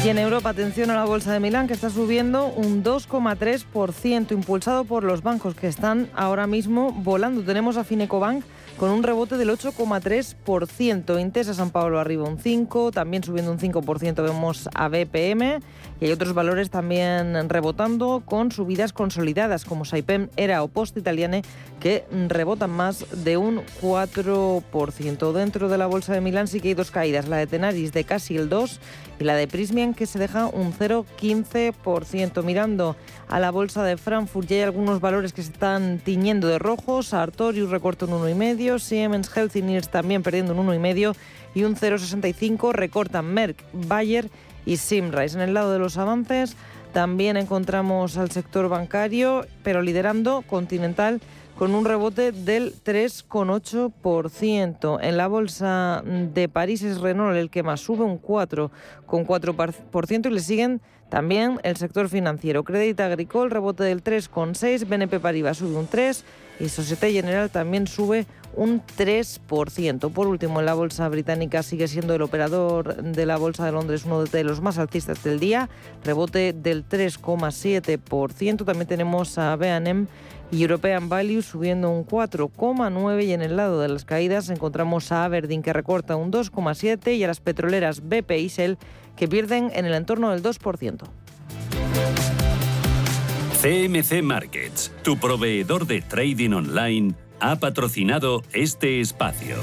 Y 0.05 0.07
en 0.07 0.17
Europa, 0.17 0.51
atención 0.51 0.91
a 0.91 0.95
la 0.95 1.03
bolsa 1.03 1.33
de 1.33 1.41
Milán, 1.41 1.67
que 1.67 1.73
está 1.73 1.89
subiendo 1.89 2.45
un 2.45 2.85
2,3%, 2.85 4.31
impulsado 4.31 4.85
por 4.85 5.03
los 5.03 5.21
bancos 5.21 5.53
que 5.53 5.67
están 5.67 6.09
ahora 6.15 6.47
mismo 6.47 6.93
volando. 6.93 7.43
Tenemos 7.43 7.75
a 7.75 7.83
Finecobank 7.83 8.45
con 8.77 8.89
un 8.89 9.03
rebote 9.03 9.37
del 9.37 9.49
8,3%. 9.49 11.19
Intesa 11.19 11.53
San 11.53 11.69
Pablo 11.69 11.99
arriba 11.99 12.27
un 12.27 12.37
5%, 12.37 12.91
también 12.91 13.23
subiendo 13.23 13.51
un 13.51 13.59
5% 13.59 14.23
vemos 14.23 14.69
a 14.73 14.87
BPM 14.87 15.61
y 15.99 16.05
hay 16.05 16.11
otros 16.11 16.33
valores 16.33 16.69
también 16.69 17.49
rebotando 17.49 18.23
con 18.25 18.51
subidas 18.51 18.93
consolidadas 18.93 19.65
como 19.65 19.85
Saipem, 19.85 20.29
Era 20.35 20.63
o 20.63 20.67
Post 20.67 20.97
Italiane 20.97 21.43
que 21.79 22.05
rebotan 22.27 22.71
más 22.71 23.05
de 23.23 23.37
un 23.37 23.61
4%. 23.81 25.31
Dentro 25.33 25.69
de 25.69 25.77
la 25.77 25.87
bolsa 25.87 26.13
de 26.13 26.21
Milán 26.21 26.47
sí 26.47 26.59
que 26.59 26.69
hay 26.69 26.73
dos 26.73 26.91
caídas, 26.91 27.27
la 27.27 27.37
de 27.37 27.47
Tenaris 27.47 27.91
de 27.93 28.03
casi 28.03 28.35
el 28.37 28.49
2% 28.49 28.79
y 29.21 29.23
la 29.23 29.35
de 29.35 29.47
Prismian 29.47 29.93
que 29.93 30.07
se 30.07 30.17
deja 30.17 30.47
un 30.47 30.73
0,15%. 30.73 32.43
Mirando 32.43 32.95
a 33.29 33.39
la 33.39 33.51
bolsa 33.51 33.83
de 33.83 33.95
Frankfurt 33.95 34.47
ya 34.47 34.55
hay 34.55 34.61
algunos 34.63 34.99
valores 34.99 35.31
que 35.31 35.43
se 35.43 35.51
están 35.51 35.99
tiñendo 35.99 36.47
de 36.47 36.57
rojo, 36.57 37.03
Sartorius 37.03 37.69
recorta 37.69 38.05
un 38.05 38.13
1,5%, 38.13 38.79
Siemens 38.79 39.29
Healthineers 39.35 39.89
también 39.89 40.23
perdiendo 40.23 40.53
un 40.53 40.67
1,5% 40.67 41.15
y 41.53 41.63
un 41.63 41.75
0,65% 41.75 42.71
recortan 42.73 43.31
Merck, 43.31 43.63
Bayer 43.73 44.29
y 44.65 44.77
Simrise. 44.77 45.35
En 45.35 45.41
el 45.41 45.53
lado 45.53 45.71
de 45.71 45.77
los 45.77 45.97
avances 45.97 46.55
también 46.91 47.37
encontramos 47.37 48.17
al 48.17 48.31
sector 48.31 48.69
bancario, 48.69 49.45
pero 49.63 49.83
liderando 49.83 50.41
Continental 50.41 51.21
con 51.61 51.75
un 51.75 51.85
rebote 51.85 52.31
del 52.31 52.73
3,8%. 52.83 54.97
En 54.99 55.15
la 55.15 55.27
bolsa 55.27 56.01
de 56.03 56.49
París 56.49 56.81
es 56.81 56.99
Renault 56.99 57.37
el 57.37 57.51
que 57.51 57.61
más 57.61 57.81
sube, 57.81 58.03
un 58.03 58.19
4,4% 58.19 60.25
y 60.25 60.33
le 60.33 60.39
siguen 60.39 60.81
también 61.09 61.59
el 61.61 61.77
sector 61.77 62.09
financiero. 62.09 62.63
Crédit 62.63 62.99
Agricole 62.99 63.51
rebote 63.51 63.83
del 63.83 64.03
3,6%, 64.03 64.87
BNP 64.87 65.19
Paribas 65.19 65.57
sube 65.57 65.77
un 65.77 65.87
3% 65.87 66.23
y 66.61 66.69
Societe 66.69 67.11
General 67.11 67.49
también 67.49 67.87
sube 67.87 68.25
un 68.55 68.81
3%. 68.81 70.11
Por 70.11 70.27
último, 70.27 70.59
en 70.59 70.65
la 70.65 70.73
bolsa 70.73 71.07
británica 71.09 71.63
sigue 71.63 71.87
siendo 71.87 72.13
el 72.13 72.21
operador 72.21 73.01
de 73.01 73.25
la 73.25 73.37
bolsa 73.37 73.65
de 73.65 73.71
Londres 73.71 74.03
uno 74.05 74.23
de 74.25 74.43
los 74.43 74.61
más 74.61 74.77
altistas 74.77 75.23
del 75.23 75.39
día, 75.39 75.69
rebote 76.03 76.53
del 76.53 76.87
3,7%. 76.87 78.65
También 78.65 78.87
tenemos 78.87 79.37
a 79.37 79.55
B&M 79.55 80.05
y 80.51 80.61
European 80.61 81.09
Value 81.09 81.41
subiendo 81.41 81.89
un 81.89 82.05
4,9 82.05 83.25
y 83.25 83.31
en 83.31 83.41
el 83.41 83.55
lado 83.55 83.79
de 83.79 83.87
las 83.87 84.05
caídas 84.05 84.49
encontramos 84.49 85.11
a 85.11 85.23
Aberdeen 85.25 85.61
que 85.61 85.73
recorta 85.73 86.15
un 86.15 86.31
2,7 86.31 87.15
y 87.15 87.23
a 87.23 87.27
las 87.27 87.39
petroleras 87.39 88.01
BP 88.01 88.31
y 88.31 88.47
Shell 88.49 88.77
que 89.15 89.27
pierden 89.27 89.71
en 89.73 89.85
el 89.85 89.93
entorno 89.93 90.31
del 90.31 90.43
2%. 90.43 91.20
CMC 93.61 94.23
Markets, 94.23 94.91
tu 95.03 95.19
proveedor 95.19 95.85
de 95.85 96.01
trading 96.01 96.53
online, 96.53 97.13
ha 97.39 97.57
patrocinado 97.57 98.41
este 98.53 99.01
espacio. 99.01 99.57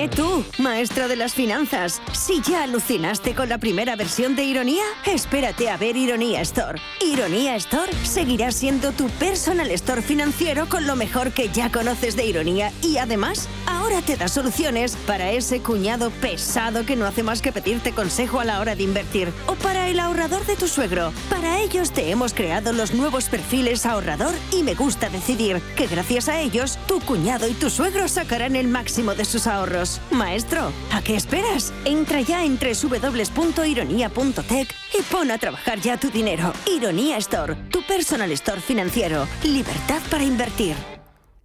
Eh, 0.00 0.08
tú, 0.08 0.42
maestro 0.56 1.08
de 1.08 1.16
las 1.16 1.34
finanzas, 1.34 2.00
si 2.12 2.40
ya 2.40 2.62
alucinaste 2.62 3.34
con 3.34 3.50
la 3.50 3.58
primera 3.58 3.96
versión 3.96 4.34
de 4.34 4.44
Ironía, 4.44 4.82
espérate 5.04 5.68
a 5.68 5.76
ver 5.76 5.94
Ironía 5.94 6.40
Store. 6.40 6.80
Ironía 7.02 7.54
Store 7.56 7.92
seguirá 8.02 8.50
siendo 8.50 8.92
tu 8.92 9.10
personal 9.10 9.70
store 9.72 10.00
financiero 10.00 10.70
con 10.70 10.86
lo 10.86 10.96
mejor 10.96 11.32
que 11.32 11.50
ya 11.50 11.70
conoces 11.70 12.16
de 12.16 12.24
Ironía 12.24 12.72
y 12.82 12.96
además, 12.96 13.46
ahora 13.66 14.00
te 14.00 14.16
da 14.16 14.28
soluciones 14.28 14.96
para 15.06 15.32
ese 15.32 15.60
cuñado 15.60 16.08
pesado 16.22 16.86
que 16.86 16.96
no 16.96 17.04
hace 17.04 17.22
más 17.22 17.42
que 17.42 17.52
pedirte 17.52 17.92
consejo 17.92 18.40
a 18.40 18.46
la 18.46 18.60
hora 18.60 18.74
de 18.74 18.84
invertir 18.84 19.30
o 19.48 19.54
para 19.56 19.88
el 19.88 20.00
ahorrador 20.00 20.46
de 20.46 20.56
tu 20.56 20.66
suegro. 20.66 21.12
Para 21.28 21.60
ellos 21.60 21.90
te 21.90 22.10
hemos 22.10 22.32
creado 22.32 22.72
los 22.72 22.94
nuevos 22.94 23.28
perfiles 23.28 23.84
ahorrador 23.84 24.32
y 24.50 24.62
me 24.62 24.74
gusta 24.74 25.10
decidir 25.10 25.60
que 25.76 25.86
gracias 25.86 26.30
a 26.30 26.40
ellos 26.40 26.78
tu 26.86 27.00
cuñado 27.00 27.46
y 27.46 27.52
tu 27.52 27.68
suegro 27.68 28.08
sacarán 28.08 28.56
el 28.56 28.66
máximo 28.66 29.14
de 29.14 29.26
sus 29.26 29.46
ahorros. 29.46 29.89
Maestro, 30.10 30.72
¿a 30.92 31.02
qué 31.02 31.16
esperas? 31.16 31.72
Entra 31.84 32.20
ya 32.20 32.44
en 32.44 32.58
www.ironia.tech 32.58 34.68
y 34.98 35.02
pon 35.10 35.30
a 35.30 35.38
trabajar 35.38 35.80
ya 35.80 35.96
tu 35.96 36.10
dinero. 36.10 36.52
Ironía 36.66 37.16
Store, 37.16 37.54
tu 37.70 37.82
personal 37.82 38.30
store 38.32 38.60
financiero. 38.60 39.26
Libertad 39.42 40.00
para 40.10 40.24
invertir. 40.24 40.76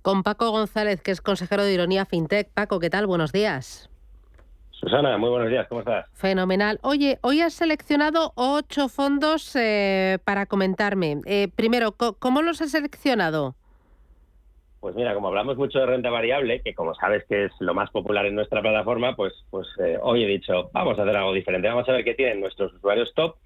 Con 0.01 0.21
Paco 0.21 0.51
González, 0.51 1.01
que 1.01 1.12
es 1.12 1.21
consejero 1.21 1.63
de 1.63 1.73
Ironía 1.73 2.05
FinTech. 2.05 2.49
Paco, 2.53 2.79
¿qué 2.79 2.91
tal? 2.91 3.08
Buenos 3.08 3.31
días. 3.31 3.89
Susana, 4.69 5.17
muy 5.17 5.29
buenos 5.29 5.49
días, 5.49 5.65
¿cómo 5.67 5.81
estás? 5.81 6.05
Fenomenal. 6.13 6.79
Oye, 6.84 7.17
hoy 7.21 7.41
has 7.41 7.53
seleccionado 7.53 8.34
ocho 8.36 8.89
fondos 8.89 9.55
eh, 9.55 10.19
para 10.25 10.45
comentarme. 10.45 11.21
Eh, 11.25 11.47
primero, 11.55 11.93
¿cómo 11.93 12.41
los 12.41 12.62
has 12.62 12.71
seleccionado? 12.71 13.55
Pues 14.79 14.95
mira, 14.95 15.13
como 15.13 15.29
hablamos 15.29 15.57
mucho 15.57 15.79
de 15.79 15.85
renta 15.85 16.09
variable, 16.09 16.61
que 16.61 16.73
como 16.73 16.93
sabes 16.95 17.23
que 17.27 17.45
es 17.45 17.51
lo 17.59 17.73
más 17.73 17.89
popular 17.89 18.25
en 18.25 18.35
nuestra 18.35 18.61
plataforma, 18.61 19.15
pues, 19.15 19.33
pues 19.49 19.67
eh, 19.83 19.97
hoy 20.01 20.23
he 20.23 20.27
dicho, 20.27 20.69
vamos 20.73 20.97
a 20.99 21.03
hacer 21.03 21.15
algo 21.15 21.33
diferente, 21.33 21.67
vamos 21.67 21.89
a 21.89 21.93
ver 21.93 22.03
qué 22.03 22.13
tienen 22.13 22.39
nuestros 22.39 22.73
usuarios 22.73 23.13
top 23.15 23.38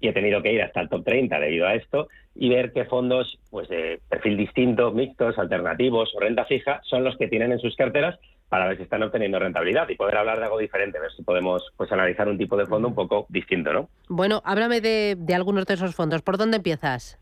y 0.00 0.08
he 0.08 0.12
tenido 0.12 0.42
que 0.42 0.52
ir 0.52 0.62
hasta 0.62 0.80
el 0.80 0.88
top 0.88 1.04
30 1.04 1.38
debido 1.40 1.66
a 1.66 1.74
esto 1.74 2.08
y 2.34 2.48
ver 2.48 2.72
qué 2.72 2.84
fondos 2.84 3.38
pues 3.50 3.68
de 3.68 4.00
perfil 4.08 4.36
distinto, 4.36 4.92
mixtos, 4.92 5.38
alternativos 5.38 6.14
o 6.14 6.20
renta 6.20 6.44
fija 6.44 6.80
son 6.84 7.04
los 7.04 7.16
que 7.16 7.28
tienen 7.28 7.52
en 7.52 7.58
sus 7.58 7.74
carteras 7.76 8.18
para 8.48 8.68
ver 8.68 8.76
si 8.76 8.82
están 8.82 9.02
obteniendo 9.02 9.38
rentabilidad 9.38 9.88
y 9.88 9.96
poder 9.96 10.16
hablar 10.16 10.38
de 10.38 10.44
algo 10.44 10.58
diferente, 10.58 11.00
ver 11.00 11.10
si 11.12 11.22
podemos 11.22 11.62
pues 11.76 11.90
analizar 11.90 12.28
un 12.28 12.38
tipo 12.38 12.56
de 12.56 12.66
fondo 12.66 12.88
un 12.88 12.94
poco 12.94 13.26
distinto, 13.28 13.72
¿no? 13.72 13.88
Bueno, 14.08 14.42
háblame 14.44 14.80
de, 14.80 15.16
de 15.18 15.34
algunos 15.34 15.66
de 15.66 15.74
esos 15.74 15.94
fondos. 15.94 16.22
¿Por 16.22 16.38
dónde 16.38 16.58
empiezas? 16.58 17.18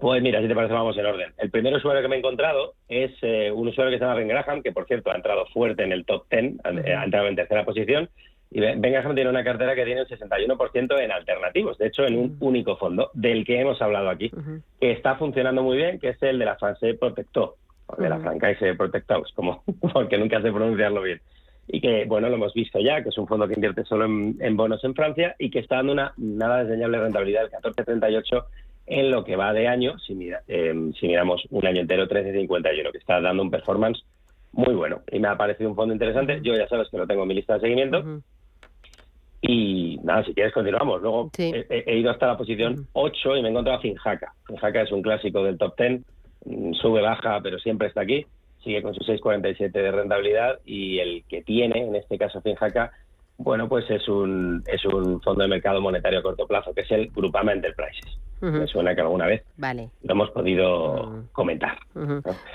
Pues 0.00 0.22
mira, 0.22 0.40
si 0.40 0.48
te 0.48 0.54
parece, 0.54 0.74
vamos 0.74 0.96
en 0.96 1.06
orden. 1.06 1.32
El 1.38 1.50
primer 1.50 1.74
usuario 1.74 2.02
que 2.02 2.08
me 2.08 2.16
he 2.16 2.18
encontrado 2.18 2.74
es 2.88 3.12
eh, 3.22 3.50
un 3.50 3.68
usuario 3.68 3.92
que 3.92 3.98
se 3.98 4.04
llama 4.04 4.18
Ben 4.18 4.28
Graham, 4.28 4.62
que 4.62 4.72
por 4.72 4.86
cierto 4.86 5.10
ha 5.10 5.16
entrado 5.16 5.46
fuerte 5.46 5.82
en 5.82 5.92
el 5.92 6.04
top 6.04 6.26
10, 6.30 6.56
ha 6.64 7.04
entrado 7.04 7.28
en 7.28 7.36
tercera 7.36 7.64
posición. 7.64 8.08
Y 8.50 8.60
Ben 8.60 8.80
Graham 8.80 9.14
tiene 9.14 9.30
una 9.30 9.42
cartera 9.42 9.74
que 9.74 9.84
tiene 9.84 10.02
un 10.02 10.06
61% 10.06 11.00
en 11.00 11.10
alternativos, 11.10 11.76
de 11.76 11.88
hecho 11.88 12.06
en 12.06 12.16
un 12.16 12.36
único 12.38 12.76
fondo, 12.76 13.10
del 13.12 13.44
que 13.44 13.60
hemos 13.60 13.82
hablado 13.82 14.10
aquí, 14.10 14.30
que 14.80 14.92
está 14.92 15.16
funcionando 15.16 15.62
muy 15.62 15.76
bien, 15.76 15.98
que 15.98 16.10
es 16.10 16.22
el 16.22 16.38
de 16.38 16.44
la 16.44 16.56
fase 16.56 16.94
Protector. 16.94 17.56
de 17.98 18.08
la 18.08 18.20
Francaise 18.20 18.74
Protect 18.76 19.08
House, 19.08 19.32
como 19.34 19.64
porque 19.92 20.18
nunca 20.18 20.40
sé 20.40 20.52
pronunciarlo 20.52 21.02
bien. 21.02 21.20
Y 21.66 21.80
que, 21.80 22.04
bueno, 22.04 22.28
lo 22.28 22.36
hemos 22.36 22.54
visto 22.54 22.78
ya, 22.78 23.02
que 23.02 23.08
es 23.08 23.18
un 23.18 23.26
fondo 23.26 23.48
que 23.48 23.54
invierte 23.54 23.84
solo 23.84 24.04
en, 24.04 24.56
bonos 24.56 24.84
en 24.84 24.94
Francia 24.94 25.34
y 25.38 25.50
que 25.50 25.60
está 25.60 25.76
dando 25.76 25.92
una 25.92 26.12
nada 26.16 26.62
desdeñable 26.62 26.98
rentabilidad 26.98 27.50
del 27.50 27.60
14,38 27.60 28.44
en 28.86 29.10
lo 29.10 29.24
que 29.24 29.36
va 29.36 29.52
de 29.52 29.68
año, 29.68 29.98
si, 29.98 30.14
mira, 30.14 30.42
em, 30.46 30.92
si 30.94 31.06
miramos 31.08 31.42
un 31.50 31.66
año 31.66 31.80
entero, 31.80 32.06
13,51, 32.08 32.92
que 32.92 32.98
está 32.98 33.20
dando 33.20 33.42
un 33.42 33.50
performance 33.50 34.04
muy 34.52 34.74
bueno. 34.74 35.02
Y 35.10 35.18
me 35.18 35.28
ha 35.28 35.36
parecido 35.36 35.70
un 35.70 35.76
fondo 35.76 35.94
interesante. 35.94 36.40
Yo 36.42 36.54
ya 36.54 36.68
sabes 36.68 36.88
que 36.90 36.98
lo 36.98 37.06
tengo 37.06 37.22
en 37.22 37.28
mi 37.28 37.34
lista 37.34 37.54
de 37.54 37.60
seguimiento. 37.60 38.20
Y 39.40 39.98
nada, 40.02 40.24
si 40.24 40.32
quieres 40.32 40.52
continuamos. 40.52 41.02
Luego 41.02 41.30
he, 41.36 41.98
ido 41.98 42.10
hasta 42.10 42.28
la 42.28 42.38
posición 42.38 42.86
8 42.92 43.36
y 43.36 43.42
me 43.42 43.48
he 43.48 43.50
encontrado 43.50 43.78
a 43.78 43.82
Finjaca. 43.82 44.32
Finjaca 44.46 44.82
es 44.82 44.92
un 44.92 45.02
clásico 45.02 45.42
del 45.42 45.58
top 45.58 45.76
10 45.76 46.02
Mm, 46.44 46.74
sube, 46.74 47.00
baja, 47.00 47.40
pero 47.42 47.58
siempre 47.58 47.88
está 47.88 48.02
aquí, 48.02 48.26
sigue 48.62 48.82
con 48.82 48.94
su 48.94 49.00
6,47 49.00 49.72
de 49.72 49.90
rentabilidad 49.90 50.60
y 50.64 50.98
el 50.98 51.24
que 51.28 51.42
tiene, 51.42 51.80
en 51.80 51.94
este 51.96 52.18
caso 52.18 52.40
Finjaca, 52.42 52.92
bueno, 53.36 53.68
pues 53.68 53.88
es 53.90 54.08
un, 54.08 54.62
es 54.66 54.84
un 54.84 55.20
fondo 55.20 55.42
de 55.42 55.48
mercado 55.48 55.80
monetario 55.80 56.20
a 56.20 56.22
corto 56.22 56.46
plazo, 56.46 56.72
que 56.72 56.82
es 56.82 56.90
el 56.92 57.10
Grupama 57.10 57.52
Enterprises. 57.52 58.18
Me 58.40 58.66
suena 58.66 58.94
que 58.94 59.00
alguna 59.00 59.26
vez 59.26 59.42
vale. 59.56 59.88
lo 60.02 60.12
hemos 60.12 60.30
podido 60.30 61.24
comentar. 61.32 61.78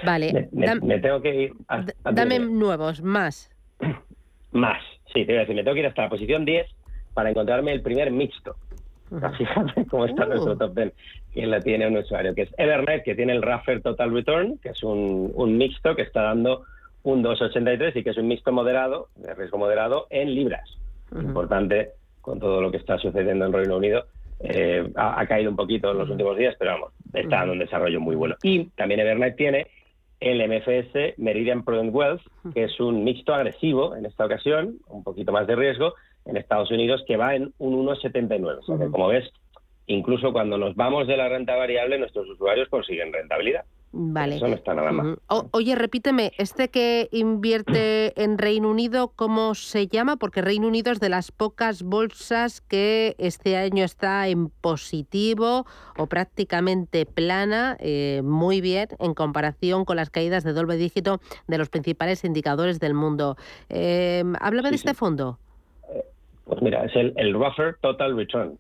Vale. 0.06 0.48
Me, 0.52 1.00
tengo 1.00 1.20
que 1.20 1.44
ir... 1.44 1.54
dame 2.04 2.38
nuevos, 2.38 3.02
más. 3.02 3.52
Más, 4.52 4.82
sí, 5.14 5.26
te 5.26 5.34
voy 5.34 5.38
a 5.38 5.40
decir, 5.42 5.56
me 5.56 5.64
tengo 5.64 5.76
que 5.76 5.82
ir 5.82 5.86
hasta 5.86 6.02
la 6.02 6.10
posición 6.10 6.44
10 6.44 6.68
para 7.14 7.30
encontrarme 7.30 7.72
el 7.72 7.82
primer 7.82 8.10
mixto. 8.10 8.56
Fíjate 9.38 9.86
cómo 9.86 10.06
está 10.06 10.26
uh. 10.26 10.30
nuestro 10.30 10.58
top 10.58 10.74
10. 10.76 10.94
Quien 11.34 11.52
la 11.52 11.60
tiene 11.60 11.88
un 11.88 11.98
usuario, 11.98 12.34
que 12.34 12.44
es 12.44 12.50
Evernet, 12.58 13.04
que 13.04 13.14
tiene 13.14 13.34
el 13.34 13.44
Raffer 13.44 13.82
Total 13.82 14.12
Return, 14.12 14.58
que 14.58 14.70
es 14.70 14.82
un, 14.84 15.32
un 15.36 15.58
mixto 15.58 15.96
que 15.96 16.02
está 16.02 16.24
dando 16.24 16.66
un 17.04 17.24
2,83 17.24 17.96
y 17.96 18.04
que 18.04 18.10
es 18.12 18.18
un 18.18 18.28
mixto 18.28 18.52
moderado, 18.52 19.08
de 19.16 19.34
riesgo 19.34 19.58
moderado, 19.58 20.08
en 20.10 20.34
libras. 20.34 20.78
Importante 21.12 21.92
con 22.22 22.40
todo 22.40 22.62
lo 22.62 22.72
que 22.72 22.78
está 22.78 22.98
sucediendo 22.98 23.46
en 23.46 23.54
Reino 23.54 23.78
Unido. 23.78 24.06
Eh, 24.42 24.90
ha, 24.96 25.26
caído 25.26 25.50
un 25.50 25.58
poquito 25.58 25.92
en 25.92 25.98
los 25.98 26.10
últimos 26.10 26.38
días, 26.38 26.56
pero 26.58 26.72
vamos, 26.72 26.94
está 27.14 27.38
dando 27.38 27.54
un 27.54 27.60
desarrollo 27.60 28.00
muy 28.00 28.16
bueno. 28.16 28.36
Y 28.44 28.66
también 28.76 29.00
Evernet 29.00 29.36
tiene 29.36 29.68
el 30.20 30.48
MFS 30.48 31.18
Meridian 31.18 31.64
Prudent 31.64 31.94
Wealth, 31.94 32.22
que 32.54 32.66
es 32.66 32.80
un 32.80 33.04
mixto 33.04 33.34
agresivo 33.34 33.96
en 33.96 34.06
esta 34.06 34.26
ocasión, 34.26 34.78
un 34.88 35.04
poquito 35.04 35.32
más 35.32 35.48
de 35.48 35.56
riesgo, 35.56 35.94
en 36.26 36.38
Estados 36.38 36.72
Unidos 36.72 37.04
que 37.08 37.18
va 37.18 37.36
en 37.36 37.54
un 37.58 37.86
1,79. 37.86 38.60
O 38.60 38.64
sea 38.64 38.78
que, 38.78 38.92
como 38.92 39.08
ves, 39.08 39.30
incluso 39.88 40.32
cuando 40.32 40.58
nos 40.58 40.76
vamos 40.76 41.08
de 41.08 41.18
la 41.18 41.30
renta 41.30 41.56
variable, 41.56 41.98
nuestros 41.98 42.30
usuarios 42.30 42.70
consiguen 42.70 43.14
rentabilidad. 43.14 43.66
Vale. 43.92 44.36
Eso 44.36 44.48
no 44.48 44.56
está 44.56 44.76
nada 44.76 44.92
mal. 44.92 45.20
oye, 45.52 45.76
repíteme, 45.76 46.32
este 46.38 46.70
que 46.70 47.10
invierte 47.12 48.22
en 48.22 48.38
Reino 48.38 48.70
Unido, 48.70 49.14
¿cómo 49.16 49.56
se 49.56 49.88
llama? 49.88 50.18
Porque 50.18 50.42
Reino 50.42 50.68
Unido 50.68 50.92
es 50.92 51.00
de 51.00 51.10
las 51.10 51.32
pocas 51.32 51.82
bolsas 51.82 52.62
que 52.62 53.16
este 53.18 53.58
año 53.58 53.84
está 53.84 54.28
en 54.28 54.50
positivo 54.50 55.66
o 55.98 56.06
prácticamente 56.06 57.08
plana, 57.08 57.78
eh, 57.80 58.22
muy 58.24 58.62
bien, 58.62 58.90
en 59.00 59.16
comparación 59.16 59.86
con 59.86 59.96
las 59.96 60.12
caídas 60.12 60.44
de 60.44 60.54
doble 60.54 60.78
dígito 60.78 61.20
de 61.48 61.58
los 61.58 61.70
principales 61.70 62.24
indicadores 62.24 62.80
del 62.80 62.94
mundo. 62.94 63.38
Eh, 63.70 64.24
háblame 64.40 64.70
de 64.70 64.76
este 64.76 64.94
fondo. 64.94 65.40
Pues 66.50 66.64
mira, 66.64 66.84
es 66.84 66.96
el, 66.96 67.14
el 67.16 67.34
Rougher 67.36 67.76
Total 67.80 68.18
Return. 68.18 68.58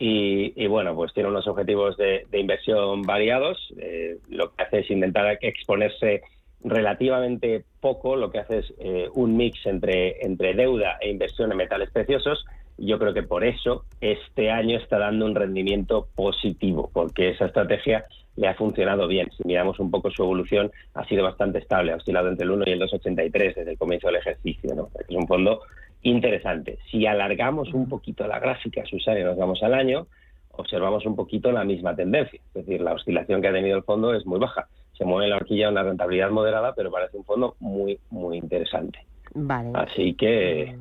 y, 0.00 0.66
bueno, 0.66 0.96
pues 0.96 1.14
tiene 1.14 1.28
unos 1.28 1.46
objetivos 1.46 1.96
de, 1.96 2.26
inversión 2.32 3.02
variados. 3.02 3.72
Eh, 3.78 4.16
lo 4.28 4.52
que 4.52 4.64
hace 4.64 4.80
es 4.80 4.90
intentar 4.90 5.38
exponerse 5.40 6.22
relativamente 6.64 7.64
poco, 7.80 8.16
lo 8.16 8.32
que 8.32 8.40
hace 8.40 8.58
es 8.58 8.74
eh, 8.80 9.08
un 9.14 9.36
mix 9.36 9.64
entre, 9.66 10.26
entre 10.26 10.54
deuda 10.54 10.98
e 11.00 11.10
inversión 11.10 11.52
en 11.52 11.58
metales 11.58 11.90
preciosos. 11.92 12.44
Yo 12.76 12.98
creo 12.98 13.14
que 13.14 13.22
por 13.22 13.44
eso 13.44 13.84
este 14.00 14.50
año 14.50 14.76
está 14.76 14.98
dando 14.98 15.24
un 15.24 15.36
rendimiento 15.36 16.08
positivo, 16.16 16.90
porque 16.92 17.30
esa 17.30 17.46
estrategia 17.46 18.04
le 18.34 18.48
ha 18.48 18.54
funcionado 18.54 19.06
bien. 19.06 19.30
Si 19.36 19.44
miramos 19.46 19.78
un 19.78 19.92
poco 19.92 20.10
su 20.10 20.24
evolución, 20.24 20.72
ha 20.94 21.04
sido 21.04 21.22
bastante 21.22 21.58
estable, 21.58 21.92
ha 21.92 21.96
oscilado 21.96 22.28
entre 22.28 22.44
el 22.44 22.50
1 22.50 22.64
y 22.66 22.70
el 22.72 22.80
2,83 22.80 23.54
desde 23.54 23.70
el 23.70 23.78
comienzo 23.78 24.08
del 24.08 24.16
ejercicio. 24.16 24.74
¿no? 24.74 24.88
Es 24.98 25.14
un 25.14 25.26
fondo 25.28 25.60
interesante. 26.02 26.78
Si 26.90 27.06
alargamos 27.06 27.72
un 27.72 27.88
poquito 27.88 28.26
la 28.26 28.38
gráfica, 28.38 28.84
Susana, 28.86 29.20
y 29.20 29.24
nos 29.24 29.36
vamos 29.36 29.62
al 29.62 29.74
año, 29.74 30.06
observamos 30.52 31.06
un 31.06 31.16
poquito 31.16 31.52
la 31.52 31.64
misma 31.64 31.94
tendencia. 31.94 32.40
Es 32.54 32.66
decir, 32.66 32.80
la 32.80 32.92
oscilación 32.92 33.40
que 33.40 33.48
ha 33.48 33.52
tenido 33.52 33.76
el 33.76 33.84
fondo 33.84 34.14
es 34.14 34.26
muy 34.26 34.38
baja. 34.38 34.68
Se 34.92 35.04
mueve 35.04 35.26
en 35.26 35.30
la 35.30 35.36
horquilla 35.36 35.70
una 35.70 35.82
rentabilidad 35.82 36.30
moderada, 36.30 36.74
pero 36.74 36.90
parece 36.90 37.16
un 37.16 37.24
fondo 37.24 37.56
muy, 37.60 37.98
muy 38.10 38.38
interesante. 38.38 38.98
Vale. 39.34 39.70
Así 39.74 40.14
que 40.14 40.76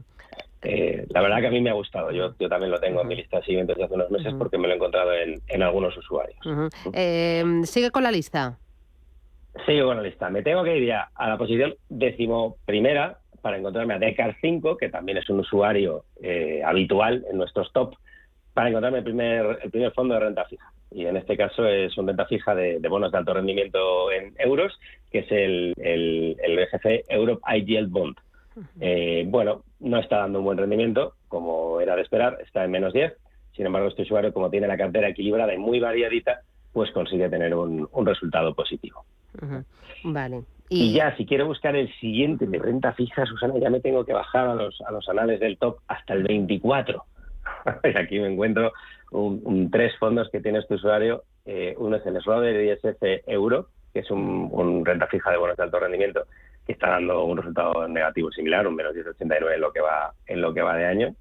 eh, 0.63 1.05
la 1.09 1.21
verdad 1.21 1.39
que 1.41 1.47
a 1.47 1.51
mí 1.51 1.61
me 1.61 1.69
ha 1.69 1.73
gustado. 1.73 2.11
Yo, 2.11 2.33
yo 2.39 2.49
también 2.49 2.71
lo 2.71 2.79
tengo 2.79 3.01
en 3.01 3.07
mi 3.07 3.15
lista 3.15 3.41
siguiente 3.43 3.73
desde 3.73 3.85
hace 3.85 3.93
unos 3.93 4.09
meses 4.09 4.33
porque 4.37 4.57
me 4.57 4.67
lo 4.67 4.73
he 4.73 4.77
encontrado 4.77 5.13
en, 5.13 5.39
en 5.47 5.63
algunos 5.63 5.95
usuarios. 5.95 6.39
Eh, 6.93 7.43
¿Sigue 7.63 7.91
con 7.91 8.03
la 8.03 8.11
lista? 8.11 8.57
Sigo 9.65 9.87
con 9.87 9.97
la 9.97 10.03
lista. 10.03 10.29
Me 10.29 10.41
tengo 10.41 10.63
que 10.63 10.77
ir 10.77 10.87
ya 10.87 11.09
a 11.13 11.29
la 11.29 11.37
posición 11.37 11.75
decimoprimera 11.89 13.19
para 13.41 13.57
encontrarme 13.57 13.93
a 13.93 13.99
Decar 13.99 14.35
5, 14.41 14.77
que 14.77 14.89
también 14.89 15.17
es 15.17 15.29
un 15.29 15.39
usuario 15.39 16.05
eh, 16.21 16.61
habitual 16.65 17.25
en 17.29 17.37
nuestros 17.37 17.71
top, 17.73 17.95
para 18.53 18.69
encontrarme 18.69 18.99
el 18.99 19.03
primer, 19.03 19.59
el 19.63 19.71
primer 19.71 19.91
fondo 19.91 20.15
de 20.15 20.21
renta 20.21 20.45
fija. 20.45 20.71
Y 20.91 21.05
en 21.05 21.17
este 21.17 21.35
caso 21.35 21.67
es 21.67 21.97
un 21.97 22.07
renta 22.07 22.25
fija 22.25 22.55
de, 22.55 22.79
bonos 22.89 23.11
de 23.11 23.17
alto 23.17 23.33
rendimiento 23.33 24.11
en 24.11 24.33
euros, 24.39 24.79
que 25.11 25.19
es 25.19 25.31
el, 25.31 25.73
el, 25.77 26.37
el 26.41 26.55
BGC 26.55 27.05
Europe 27.09 27.41
Yield 27.65 27.91
Bond. 27.91 28.15
Eh, 28.79 29.25
bueno, 29.27 29.63
no 29.79 29.99
está 29.99 30.17
dando 30.17 30.39
un 30.39 30.45
buen 30.45 30.57
rendimiento, 30.57 31.13
como 31.27 31.79
era 31.81 31.95
de 31.95 32.01
esperar, 32.01 32.37
está 32.43 32.63
en 32.63 32.71
menos 32.71 32.93
10. 32.93 33.13
Sin 33.55 33.65
embargo, 33.65 33.89
este 33.89 34.03
usuario, 34.03 34.33
como 34.33 34.49
tiene 34.49 34.67
la 34.67 34.77
cartera 34.77 35.09
equilibrada 35.09 35.53
y 35.53 35.57
muy 35.57 35.79
variadita, 35.79 36.41
pues 36.73 36.91
consigue 36.91 37.29
tener 37.29 37.53
un, 37.53 37.87
un 37.91 38.05
resultado 38.05 38.53
positivo. 38.53 39.05
Vale. 40.03 40.43
Y... 40.69 40.93
ya, 40.93 41.15
si 41.15 41.25
quiero 41.25 41.45
buscar 41.45 41.75
el 41.75 41.93
siguiente 41.99 42.45
de 42.45 42.59
renta 42.59 42.93
fija, 42.93 43.25
Susana, 43.25 43.55
ya 43.59 43.69
me 43.69 43.79
tengo 43.79 44.05
que 44.05 44.13
bajar 44.13 44.47
a 44.47 44.55
los, 44.55 44.81
a 44.81 44.91
los 44.91 45.07
anales 45.09 45.39
del 45.39 45.57
top 45.57 45.79
hasta 45.87 46.13
el 46.13 46.23
24. 46.23 47.03
y 47.83 47.97
aquí 47.97 48.19
me 48.19 48.27
encuentro 48.27 48.73
un, 49.11 49.69
tres 49.71 49.97
fondos 49.97 50.29
que 50.29 50.41
tiene 50.41 50.59
este 50.59 50.75
usuario. 50.75 51.23
Eh, 51.45 51.75
uno 51.77 51.95
es 51.95 52.05
el 52.05 52.19
Schroeder 52.19 52.77
ISF 52.77 53.27
Euro, 53.27 53.69
que 53.93 54.01
es 54.01 54.11
un, 54.11 54.83
renta 54.85 55.07
fija 55.07 55.31
de 55.31 55.37
bonos 55.37 55.57
de 55.57 55.63
alto 55.63 55.79
rendimiento, 55.79 56.25
que 56.65 56.73
está 56.73 56.89
dando 56.91 57.23
un 57.23 57.37
resultado 57.37 57.87
negativo 57.87 58.31
similar, 58.31 58.67
un 58.67 58.75
menos 58.75 58.93
10,89 58.93 59.53
en 59.53 59.61
lo 59.61 59.71
que 59.71 59.81
va 59.81 60.13
en 60.25 60.41
lo 60.41 60.53
que 60.53 60.61
va 60.61 60.75
de 60.75 60.85
año. 60.85 61.15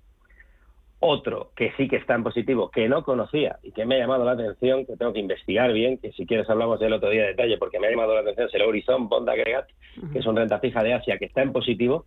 Otro 0.98 1.50
que 1.54 1.72
sí 1.76 1.88
que 1.88 1.96
está 1.96 2.14
en 2.14 2.22
positivo, 2.22 2.70
que 2.70 2.88
no 2.88 3.04
conocía 3.04 3.58
y 3.62 3.72
que 3.72 3.84
me 3.84 3.96
ha 3.96 3.98
llamado 3.98 4.24
la 4.24 4.32
atención, 4.32 4.86
que 4.86 4.96
tengo 4.96 5.12
que 5.12 5.20
investigar 5.20 5.72
bien, 5.72 5.98
que 5.98 6.12
si 6.12 6.24
quieres 6.24 6.48
hablamos 6.48 6.80
del 6.80 6.94
otro 6.94 7.10
día 7.10 7.22
de 7.22 7.28
detalle, 7.28 7.58
porque 7.58 7.78
me 7.78 7.86
ha 7.86 7.90
llamado 7.90 8.14
la 8.14 8.20
atención, 8.20 8.48
es 8.48 8.54
el 8.54 8.62
Horizon 8.62 9.08
Bond 9.08 9.28
Aggregate, 9.28 9.74
que 10.12 10.18
es 10.18 10.26
un 10.26 10.36
renta 10.36 10.58
fija 10.58 10.82
de 10.82 10.94
Asia 10.94 11.18
que 11.18 11.26
está 11.26 11.42
en 11.42 11.52
positivo 11.52 12.06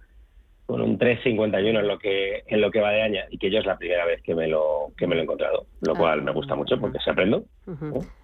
con 0.70 0.82
un 0.82 0.99
3.51 0.99 1.80
en 1.80 1.88
lo 1.88 1.97
que 1.97 2.43
en 2.45 2.61
lo 2.61 2.70
que 2.70 2.80
va 2.80 2.91
de 2.91 3.01
año 3.01 3.22
y 3.32 3.39
que 3.39 3.49
yo 3.49 3.57
es 3.57 3.65
la 3.65 3.76
primera 3.76 4.05
vez 4.05 4.22
que 4.22 4.36
me 4.36 4.47
lo 4.47 4.91
que 4.95 5.07
me 5.07 5.15
lo 5.15 5.22
he 5.22 5.24
encontrado, 5.24 5.65
lo 5.82 5.95
cual 5.95 6.22
me 6.22 6.32
gusta 6.32 6.53
mucho 6.53 6.80
porque 6.80 6.99
se 7.03 7.09
aprendo. 7.09 7.43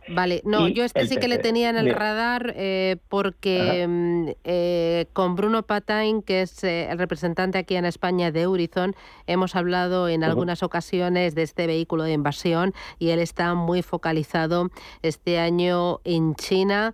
Vale, 0.08 0.42
no, 0.46 0.68
yo 0.68 0.84
este 0.84 1.08
sí 1.08 1.18
que 1.18 1.28
le 1.28 1.40
tenía 1.40 1.70
en 1.70 1.78
el 1.78 1.92
radar 1.92 2.54
eh, 2.56 2.98
porque 3.10 3.86
mm, 3.88 4.30
eh, 4.44 5.08
con 5.14 5.36
Bruno 5.36 5.64
Patain, 5.64 6.22
que 6.22 6.42
es 6.42 6.64
eh, 6.64 6.88
el 6.92 7.00
representante 7.00 7.58
aquí 7.58 7.76
en 7.76 7.86
España 7.86 8.32
de 8.32 8.44
Eurizon, 8.44 8.96
hemos 9.26 9.56
hablado 9.56 10.08
en 10.08 10.24
algunas 10.24 10.62
ocasiones 10.62 11.34
de 11.34 11.42
este 11.42 11.66
vehículo 11.66 12.04
de 12.04 12.14
invasión 12.14 12.74
y 13.00 13.10
él 13.10 13.20
está 13.20 13.56
muy 13.56 13.82
focalizado 13.82 14.70
este 15.02 15.40
año 15.40 16.00
en 16.04 16.36
China 16.36 16.94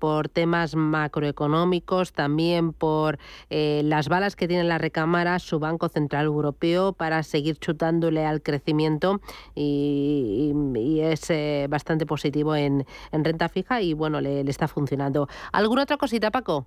por 0.00 0.28
temas 0.28 0.74
macroeconómicos, 0.74 2.12
también 2.12 2.72
por 2.72 3.18
las 3.50 4.08
balas 4.08 4.34
que 4.34 4.48
tiene 4.48 4.64
la 4.72 4.78
recámara 4.78 5.38
su 5.38 5.58
Banco 5.58 5.90
Central 5.90 6.24
Europeo 6.24 6.94
para 6.94 7.22
seguir 7.22 7.58
chutándole 7.58 8.24
al 8.24 8.40
crecimiento 8.40 9.20
y, 9.54 10.52
es 11.00 11.28
eh, 11.28 11.66
bastante 11.68 12.06
positivo 12.06 12.56
en, 12.56 12.86
renta 13.12 13.50
fija 13.50 13.82
y 13.82 13.92
bueno, 13.92 14.20
le 14.22 14.40
está 14.48 14.68
funcionando. 14.68 15.28
¿Alguna 15.52 15.82
otra 15.82 15.98
cosita, 15.98 16.30
Paco? 16.30 16.66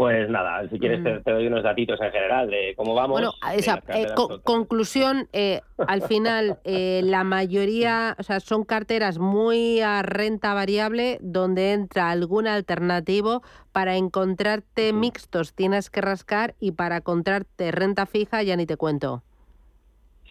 Pues 0.00 0.30
nada, 0.30 0.66
si 0.70 0.78
quieres 0.78 1.04
te, 1.04 1.12
mm. 1.12 1.22
doy 1.26 1.46
unos 1.48 1.62
datitos 1.62 2.00
en 2.00 2.10
general 2.10 2.48
de 2.48 2.72
cómo 2.74 2.94
vamos. 2.94 3.20
Bueno, 3.20 3.34
esa, 3.54 3.82
eh, 3.94 4.06
conclusión, 4.44 5.28
eh, 5.34 5.60
al 5.76 6.00
final 6.00 6.56
eh, 6.64 7.02
la 7.04 7.22
mayoría, 7.22 8.16
o 8.18 8.22
sea, 8.22 8.40
son 8.40 8.64
carteras 8.64 9.18
muy 9.18 9.82
a 9.82 10.00
renta 10.00 10.54
variable 10.54 11.18
donde 11.20 11.74
entra 11.74 12.10
algún 12.10 12.46
alternativo 12.46 13.42
para 13.72 13.96
encontrarte 13.96 14.94
mixtos 14.94 15.54
tienes 15.54 15.90
que 15.90 16.00
rascar 16.00 16.54
y 16.60 16.72
para 16.72 16.96
encontrarte 16.96 17.70
renta 17.70 18.06
fija 18.06 18.42
ya 18.42 18.56
ni 18.56 18.64
te 18.64 18.78
cuento. 18.78 19.22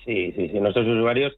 Sí, 0.04 0.32
sí, 0.32 0.50
sí, 0.50 0.60
nuestros 0.60 0.88
usuarios 0.88 1.38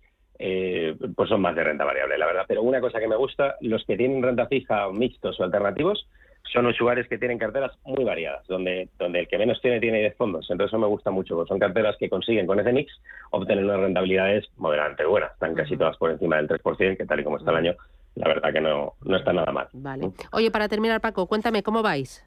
pues 1.18 1.30
son 1.30 1.42
más 1.42 1.54
de 1.54 1.66
renta 1.66 1.84
variable, 1.84 2.18
la 2.18 2.28
verdad. 2.28 2.46
Pero 2.48 2.64
una 2.64 2.80
cosa 2.80 2.98
que 3.00 3.10
me 3.10 3.18
gusta, 3.18 3.58
los 3.60 3.84
que 3.86 3.98
tienen 3.98 4.24
renta 4.24 4.48
fija 4.48 4.90
mixtos 4.90 5.38
o 5.40 5.44
alternativos, 5.44 6.08
son 6.52 6.66
usuarios 6.66 7.08
que 7.08 7.18
tienen 7.18 7.38
carteras 7.38 7.72
muy 7.86 8.04
variadas, 8.04 8.46
donde, 8.48 8.90
donde 9.00 9.22
el 9.22 9.28
que 9.28 9.38
menos 9.38 9.62
tiene 9.62 9.80
tiene 9.80 10.00
10 10.00 10.16
fondos. 10.18 10.50
Entonces 10.50 10.72
eso 10.72 10.80
me 10.80 10.88
gusta 10.88 11.12
mucho, 11.12 11.36
porque 11.36 11.50
son 11.50 11.60
carteras 11.60 11.96
que 11.98 12.10
consiguen 12.10 12.46
con 12.46 12.60
ese 12.60 12.74
mix 12.74 12.92
obtener 13.32 13.64
unas 13.64 13.80
rentabilidades 13.80 14.48
moderadamente 14.58 15.06
buenas. 15.06 15.32
Están 15.32 15.56
casi 15.56 15.78
todas 15.78 15.98
por 15.98 16.12
encima 16.12 16.38
del 16.38 16.50
3%, 16.50 16.98
que 16.98 17.06
tal 17.06 17.20
y 17.20 17.24
como 17.24 17.38
está 17.38 17.52
el 17.52 17.58
año, 17.58 17.76
la 18.16 18.28
verdad 18.28 18.52
que 18.52 18.62
no, 18.62 18.94
no 19.04 19.18
está 19.18 19.32
nada 19.32 19.52
mal. 19.52 19.68
Vale. 19.74 20.12
Oye, 20.34 20.52
para 20.52 20.68
terminar, 20.68 21.00
Paco, 21.00 21.28
cuéntame, 21.28 21.64
¿cómo 21.64 21.82
vais? 21.82 22.26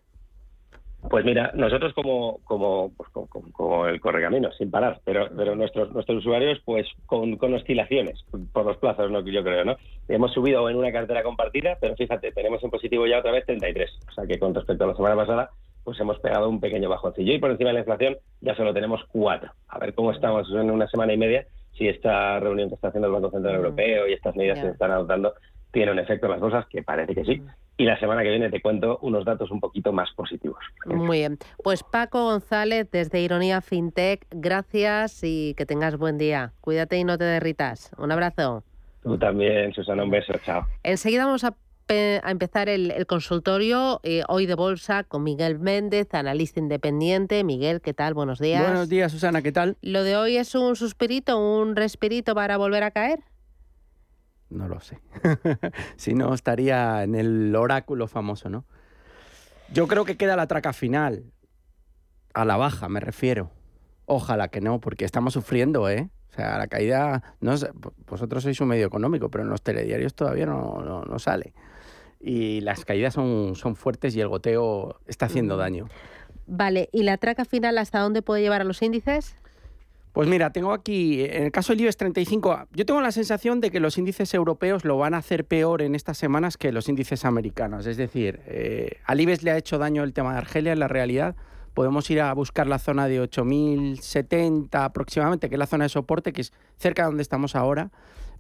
Pues 1.09 1.25
mira, 1.25 1.53
nosotros 1.55 1.93
como, 1.93 2.41
como, 2.45 2.93
pues 2.97 3.11
como, 3.11 3.29
como, 3.29 3.87
el 3.87 4.01
correcaminos, 4.01 4.57
sin 4.57 4.71
parar, 4.71 5.01
pero, 5.05 5.29
pero 5.37 5.55
nuestros, 5.55 5.93
nuestros 5.93 6.19
usuarios 6.19 6.61
pues 6.65 6.87
con, 7.07 7.37
con 7.37 7.53
oscilaciones 7.55 8.25
por 8.53 8.65
los 8.65 8.79
plazos, 8.79 9.11
¿no? 9.11 9.21
yo 9.21 9.45
creo, 9.45 9.65
¿no? 9.65 9.77
Hemos 10.09 10.33
subido 10.33 10.69
en 10.69 10.77
una 10.77 10.93
cartera 10.93 11.23
compartida, 11.23 11.77
pero 11.81 11.95
fíjate, 11.95 12.33
tenemos 12.33 12.65
en 12.65 12.71
positivo 12.71 13.07
ya 13.07 13.19
otra 13.19 13.33
vez 13.33 13.45
33, 13.45 13.91
o 14.09 14.13
sea 14.13 14.27
que 14.27 14.39
con 14.39 14.55
respecto 14.55 14.85
a 14.85 14.89
la 14.89 14.97
semana 14.97 15.17
pasada 15.17 15.51
pues 15.85 16.01
hemos 16.01 16.19
pegado 16.19 16.49
un 16.49 16.61
pequeño 16.61 16.89
bajoncillo 16.89 17.35
y 17.35 17.39
por 17.39 17.51
encima 17.51 17.69
de 17.69 17.75
la 17.75 17.81
inflación 17.81 18.17
ya 18.41 18.57
solo 18.57 18.73
tenemos 18.73 19.03
cuatro. 19.13 19.53
A 19.69 19.79
ver 19.79 19.95
cómo 19.95 20.11
estamos 20.11 20.49
en 20.51 20.71
una 20.71 20.89
semana 20.89 21.13
y 21.13 21.19
media, 21.19 21.47
si 21.77 21.89
esta 21.89 22.41
reunión 22.41 22.71
que 22.71 22.77
está 22.77 22.89
haciendo 22.89 23.09
el 23.09 23.15
Banco 23.15 23.31
Central 23.31 23.57
Europeo 23.57 24.09
y 24.09 24.15
estas 24.15 24.35
medidas 24.35 24.59
que 24.59 24.67
se 24.67 24.73
están 24.73 24.93
adoptando 24.93 25.35
tiene 25.71 25.93
un 25.93 25.99
efecto 25.99 26.27
en 26.27 26.33
las 26.33 26.41
cosas, 26.41 26.67
que 26.69 26.83
parece 26.83 27.15
que 27.15 27.25
sí. 27.25 27.43
Y 27.77 27.85
la 27.85 27.99
semana 27.99 28.23
que 28.23 28.31
viene 28.31 28.51
te 28.51 28.63
cuento 28.63 28.99
unos 29.03 29.25
datos 29.25 29.51
un 29.51 29.61
poquito 29.61 29.93
más 29.93 30.11
positivos. 30.13 30.59
Muy 30.87 31.19
bien. 31.19 31.39
Pues 31.63 31.83
Paco 31.83 32.25
González, 32.25 32.89
desde 32.91 33.21
Ironía 33.21 33.61
FinTech, 33.61 34.27
gracias 34.31 35.21
y 35.25 35.55
que 35.57 35.67
tengas 35.67 35.97
buen 35.97 36.17
día. 36.17 36.53
Cuídate 36.61 36.99
y 36.99 37.05
no 37.05 37.19
te 37.19 37.25
derritas. 37.25 37.91
Un 37.99 38.13
abrazo. 38.13 38.63
Tú 39.03 39.19
también, 39.19 39.73
Susana, 39.75 40.05
un 40.05 40.11
beso. 40.11 40.33
Chao. 40.45 40.67
Enseguida 40.85 41.27
vamos 41.27 41.43
a 41.45 41.55
empezar 41.89 42.69
el, 42.69 43.07
consultorio 43.07 44.01
eh, 44.03 44.23
hoy 44.29 44.47
de 44.47 44.55
bolsa 44.55 45.05
con 45.05 45.23
Miguel 45.23 45.59
Méndez, 45.59 46.15
analista 46.15 46.61
independiente. 46.61 47.45
Miguel, 47.45 47.81
¿qué 47.81 47.93
tal? 47.93 48.15
Buenos 48.15 48.39
días. 48.39 48.63
Buenos 48.63 48.89
días, 48.89 49.13
Susana, 49.13 49.43
¿qué 49.43 49.53
tal? 49.53 49.77
¿Lo 49.83 50.05
de 50.05 50.17
hoy 50.17 50.37
es 50.37 50.55
un 50.55 50.77
suspirito, 50.77 51.39
un 51.39 51.77
respirito 51.77 52.35
para 52.35 52.57
volver 52.57 52.85
a 52.85 52.91
caer? 52.91 53.21
No 54.51 54.69
lo 54.69 54.81
sé. 54.81 54.99
si 55.97 56.15
no, 56.15 56.35
estaría 56.35 57.03
en 57.03 57.15
el 57.15 57.55
oráculo 57.57 58.07
famoso, 58.07 58.49
¿no? 58.49 58.65
Yo 59.73 59.87
creo 59.89 60.05
que 60.05 60.17
queda 60.17 60.37
la 60.37 60.47
traca 60.47 60.73
final. 60.73 61.25
A 62.35 62.45
la 62.45 62.57
baja, 62.57 62.89
me 62.89 63.01
refiero. 63.01 63.51
Ojalá 64.07 64.49
que 64.49 64.61
no, 64.61 64.81
porque 64.81 65.05
estamos 65.05 65.33
sufriendo, 65.33 65.89
¿eh? 65.89 66.11
O 66.31 66.35
sea, 66.35 66.59
la 66.59 66.67
caída, 66.67 67.23
no 67.41 67.55
vosotros 68.07 68.43
sois 68.43 68.61
un 68.61 68.69
medio 68.69 68.87
económico, 68.87 69.31
pero 69.31 69.45
en 69.45 69.51
los 69.51 69.63
telediarios 69.63 70.15
todavía 70.15 70.47
no, 70.47 70.83
no, 70.83 71.19
sale. 71.21 71.55
Y 72.21 72.61
las 72.63 72.85
caídas 72.85 73.15
son, 73.15 73.55
son 73.55 73.77
fuertes 73.77 74.17
y 74.17 74.21
el 74.21 74.29
goteo 74.29 75.01
está 75.07 75.27
haciendo 75.27 75.57
daño. 75.57 75.89
Vale, 76.47 76.89
¿y 76.93 77.05
la 77.05 77.19
traca 77.19 77.45
final 77.45 77.79
hasta 77.79 78.01
dónde 78.01 78.21
puede 78.21 78.43
llevar 78.43 78.63
a 78.63 78.65
los 78.65 78.83
índices? 78.83 79.37
Pues 80.15 80.29
mira, 80.29 80.51
tengo 80.51 80.73
aquí, 80.73 81.25
en 81.25 81.43
el 81.43 81.51
caso 81.51 81.73
del 81.73 81.81
IBEX 81.81 81.97
35, 81.97 82.69
yo 82.73 82.87
tengo 82.87 83.01
la 83.01 83.11
sensación 83.11 83.61
de 83.61 83.73
que 83.73 83.81
los 83.81 83.99
índices 83.99 84.33
europeos 84.33 84.85
lo 84.85 84.97
van 84.97 85.13
a 85.13 85.17
hacer 85.17 85.45
peor 85.45 85.83
en 85.83 85.97
estas 85.97 86.19
semanas 86.19 86.57
que 86.57 86.71
los 86.71 86.89
índices 86.89 87.25
americanos. 87.25 87.85
Es 87.87 87.97
decir, 87.97 88.41
eh, 88.47 88.99
al 89.07 89.21
IBEX 89.21 89.43
le 89.43 89.51
ha 89.51 89.59
hecho 89.59 89.77
daño 89.77 90.05
el 90.05 90.13
tema 90.13 90.31
de 90.31 90.39
Argelia 90.39 90.73
en 90.73 90.79
la 90.79 90.87
realidad. 90.87 91.35
Podemos 91.75 92.09
ir 92.13 92.21
a 92.21 92.33
buscar 92.33 92.69
la 92.69 92.79
zona 92.79 93.09
de 93.09 93.21
8.070 93.21 94.85
aproximadamente, 94.85 95.49
que 95.49 95.57
es 95.57 95.59
la 95.59 95.67
zona 95.67 95.87
de 95.87 95.89
soporte, 95.89 96.33
que 96.33 96.43
es 96.43 96.53
cerca 96.77 97.03
de 97.03 97.07
donde 97.07 97.23
estamos 97.23 97.57
ahora, 97.57 97.91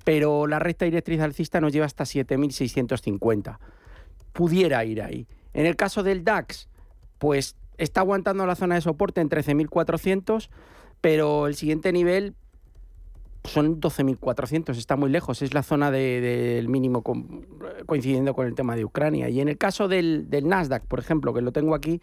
pero 0.04 0.46
la 0.46 0.60
recta 0.60 0.84
directriz 0.84 1.20
alcista 1.22 1.60
nos 1.60 1.72
lleva 1.72 1.86
hasta 1.86 2.04
7.650. 2.04 3.58
Pudiera 4.32 4.84
ir 4.84 5.02
ahí. 5.02 5.26
En 5.52 5.66
el 5.66 5.74
caso 5.74 6.04
del 6.04 6.22
DAX, 6.22 6.68
pues 7.18 7.56
está 7.78 8.02
aguantando 8.02 8.46
la 8.46 8.54
zona 8.54 8.76
de 8.76 8.80
soporte 8.80 9.20
en 9.20 9.28
13.400 9.28 10.50
pero 11.04 11.46
el 11.46 11.54
siguiente 11.54 11.92
nivel 11.92 12.34
son 13.44 13.78
12.400, 13.78 14.70
está 14.70 14.96
muy 14.96 15.10
lejos, 15.10 15.42
es 15.42 15.52
la 15.52 15.62
zona 15.62 15.90
del 15.90 16.66
mínimo 16.70 17.02
coincidiendo 17.84 18.32
con 18.32 18.46
el 18.46 18.54
tema 18.54 18.74
de 18.74 18.86
Ucrania. 18.86 19.28
Y 19.28 19.42
en 19.42 19.50
el 19.50 19.58
caso 19.58 19.86
del, 19.86 20.26
Nasdaq, 20.30 20.86
por 20.86 21.00
ejemplo, 21.00 21.34
que 21.34 21.42
lo 21.42 21.52
tengo 21.52 21.74
aquí, 21.74 22.00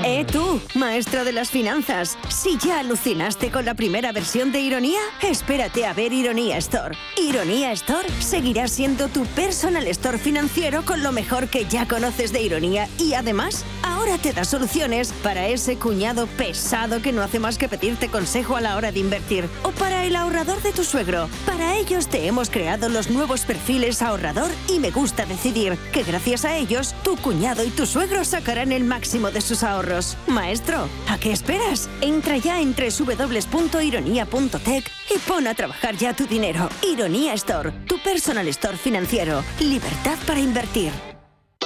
Eh 0.03 0.25
tú, 0.31 0.61
maestra 0.73 1.23
de 1.23 1.33
las 1.33 1.49
finanzas, 1.49 2.17
si 2.29 2.57
ya 2.57 2.79
alucinaste 2.79 3.51
con 3.51 3.65
la 3.65 3.73
primera 3.73 4.13
versión 4.13 4.51
de 4.53 4.61
Ironía, 4.61 4.99
espérate 5.21 5.85
a 5.85 5.93
ver 5.93 6.13
Ironía 6.13 6.57
Store. 6.57 6.97
Ironía 7.17 7.73
Store 7.73 8.07
seguirá 8.19 8.67
siendo 8.69 9.09
tu 9.09 9.25
personal 9.25 9.85
store 9.87 10.17
financiero 10.17 10.85
con 10.85 11.03
lo 11.03 11.11
mejor 11.11 11.49
que 11.49 11.65
ya 11.65 11.87
conoces 11.87 12.31
de 12.31 12.41
Ironía 12.41 12.87
y 12.99 13.13
además 13.13 13.65
ahora 13.83 14.17
te 14.17 14.31
da 14.31 14.45
soluciones 14.45 15.11
para 15.23 15.47
ese 15.47 15.75
cuñado 15.77 16.27
pesado 16.27 17.01
que 17.01 17.11
no 17.11 17.21
hace 17.21 17.39
más 17.39 17.57
que 17.57 17.67
pedirte 17.67 18.07
consejo 18.07 18.55
a 18.55 18.61
la 18.61 18.77
hora 18.77 18.91
de 18.91 18.99
invertir 18.99 19.49
o 19.63 19.71
para 19.71 20.05
el 20.05 20.15
ahorrador 20.15 20.61
de 20.61 20.71
tu 20.71 20.83
suegro. 20.85 21.27
Para 21.45 21.75
ellos 21.75 22.07
te 22.07 22.27
hemos 22.27 22.49
creado 22.49 22.87
los 22.87 23.09
nuevos 23.09 23.41
perfiles 23.41 24.01
ahorrador 24.01 24.51
y 24.69 24.79
me 24.79 24.91
gusta 24.91 25.25
decidir 25.25 25.77
que 25.91 26.03
gracias 26.03 26.45
a 26.45 26.55
ellos 26.55 26.95
tu 27.03 27.17
cuñado 27.17 27.63
y 27.65 27.69
tu 27.71 27.85
suegro 27.85 28.23
sacarán 28.23 28.71
el 28.71 28.85
máximo 28.85 29.31
de 29.31 29.41
sus 29.41 29.64
ahorros. 29.65 30.17
Maestro, 30.27 30.87
¿a 31.09 31.17
qué 31.17 31.31
esperas? 31.31 31.89
Entra 32.01 32.37
ya 32.37 32.61
en 32.61 32.75
www.ironia.tech 32.75 34.91
y 35.13 35.17
pon 35.19 35.47
a 35.47 35.53
trabajar 35.53 35.97
ya 35.97 36.15
tu 36.15 36.27
dinero. 36.27 36.69
Ironía 36.83 37.33
Store, 37.33 37.71
tu 37.87 37.97
personal 37.99 38.47
store 38.47 38.77
financiero. 38.77 39.43
Libertad 39.59 40.17
para 40.25 40.39
invertir. 40.39 40.91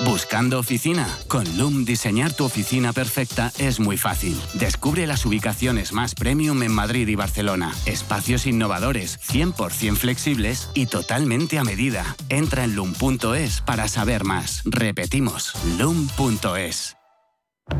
¿Buscando 0.05 0.59
oficina? 0.59 1.07
Con 1.27 1.57
Loom 1.57 1.83
diseñar 1.83 2.33
tu 2.33 2.45
oficina 2.45 2.93
perfecta 2.93 3.51
es 3.57 3.79
muy 3.79 3.97
fácil. 3.97 4.39
Descubre 4.53 5.05
las 5.05 5.25
ubicaciones 5.25 5.91
más 5.91 6.15
premium 6.15 6.63
en 6.63 6.71
Madrid 6.71 7.07
y 7.07 7.15
Barcelona. 7.15 7.73
Espacios 7.85 8.47
innovadores, 8.47 9.19
100% 9.19 9.97
flexibles 9.97 10.69
y 10.73 10.85
totalmente 10.85 11.59
a 11.59 11.63
medida. 11.63 12.15
Entra 12.29 12.63
en 12.63 12.75
loom.es 12.75 13.61
para 13.61 13.87
saber 13.87 14.23
más. 14.23 14.61
Repetimos, 14.65 15.53
loom.es. 15.77 16.98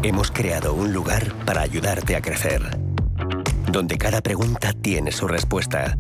Hemos 0.04 0.32
creado 0.32 0.74
un 0.74 0.94
lugar 0.94 1.34
para 1.46 1.62
ayudarte 1.62 2.16
a 2.16 2.22
crecer, 2.22 2.62
donde 3.72 3.98
cada 3.98 4.22
pregunta 4.22 4.72
tiene 4.74 5.12
su 5.12 5.28
respuesta, 5.28 5.98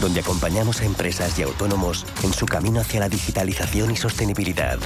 donde 0.00 0.20
acompañamos 0.20 0.80
a 0.80 0.84
empresas 0.84 1.38
y 1.38 1.42
autónomos 1.42 2.06
en 2.22 2.32
su 2.32 2.46
camino 2.46 2.80
hacia 2.80 3.00
la 3.00 3.08
digitalización 3.08 3.90
y 3.90 3.96
sostenibilidad, 3.96 4.78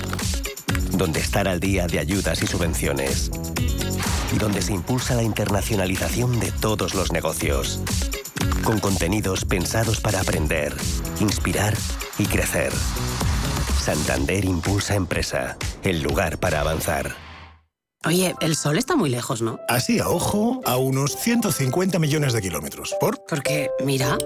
donde 0.90 1.20
estar 1.20 1.46
al 1.46 1.60
día 1.60 1.86
de 1.86 2.00
ayudas 2.00 2.42
y 2.42 2.46
subvenciones, 2.46 3.30
y 4.34 4.38
donde 4.38 4.62
se 4.62 4.72
impulsa 4.72 5.14
la 5.14 5.22
internacionalización 5.22 6.40
de 6.40 6.50
todos 6.50 6.94
los 6.94 7.12
negocios, 7.12 7.82
con 8.64 8.80
contenidos 8.80 9.44
pensados 9.44 10.00
para 10.00 10.20
aprender, 10.20 10.74
inspirar 11.20 11.74
y 12.18 12.26
crecer. 12.26 12.72
Santander 13.78 14.44
Impulsa 14.44 14.94
Empresa, 14.94 15.56
el 15.82 16.02
lugar 16.02 16.38
para 16.38 16.60
avanzar. 16.60 17.31
Oye, 18.04 18.34
el 18.40 18.56
sol 18.56 18.78
está 18.78 18.96
muy 18.96 19.10
lejos, 19.10 19.42
¿no? 19.42 19.60
Así 19.68 20.00
a 20.00 20.08
ojo, 20.08 20.60
a 20.64 20.76
unos 20.76 21.16
150 21.16 22.00
millones 22.00 22.32
de 22.32 22.42
kilómetros. 22.42 22.96
¿Por? 22.98 23.22
Porque, 23.28 23.70
mira. 23.84 24.18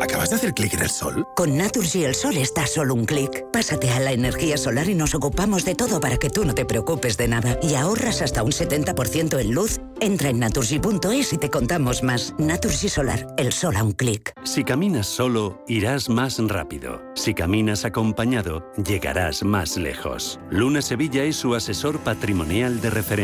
¿Acabas 0.00 0.30
de 0.30 0.36
hacer 0.36 0.54
clic 0.54 0.74
en 0.74 0.82
el 0.82 0.90
sol? 0.90 1.26
Con 1.34 1.56
Naturgy 1.56 2.04
el 2.04 2.14
sol 2.14 2.36
está 2.36 2.66
solo 2.66 2.94
un 2.94 3.06
clic. 3.06 3.44
Pásate 3.52 3.90
a 3.90 3.98
la 3.98 4.12
energía 4.12 4.56
solar 4.56 4.88
y 4.88 4.94
nos 4.94 5.14
ocupamos 5.14 5.64
de 5.64 5.74
todo 5.74 6.00
para 6.00 6.16
que 6.16 6.30
tú 6.30 6.44
no 6.44 6.54
te 6.54 6.64
preocupes 6.64 7.16
de 7.16 7.26
nada. 7.26 7.58
Y 7.60 7.74
ahorras 7.74 8.22
hasta 8.22 8.44
un 8.44 8.52
70% 8.52 9.40
en 9.40 9.52
luz. 9.52 9.80
Entra 10.00 10.28
en 10.28 10.38
naturgy.es 10.38 11.32
y 11.32 11.38
te 11.38 11.50
contamos 11.50 12.02
más. 12.02 12.34
Naturgy 12.38 12.88
Solar, 12.88 13.26
el 13.36 13.52
sol 13.52 13.76
a 13.76 13.82
un 13.82 13.92
clic. 13.92 14.32
Si 14.44 14.64
caminas 14.64 15.06
solo, 15.06 15.62
irás 15.66 16.08
más 16.08 16.38
rápido. 16.38 17.02
Si 17.14 17.34
caminas 17.34 17.84
acompañado, 17.84 18.64
llegarás 18.76 19.42
más 19.42 19.76
lejos. 19.76 20.38
Luna 20.50 20.82
Sevilla 20.82 21.24
es 21.24 21.36
su 21.36 21.54
asesor 21.54 21.98
patrimonial 22.00 22.80
de 22.80 22.90
referencia 22.90 23.23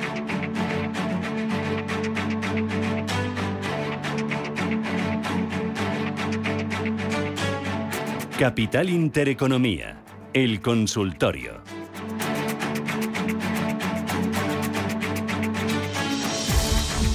Capital 8.41 8.89
Intereconomía, 8.89 10.01
el 10.33 10.61
consultorio. 10.61 11.61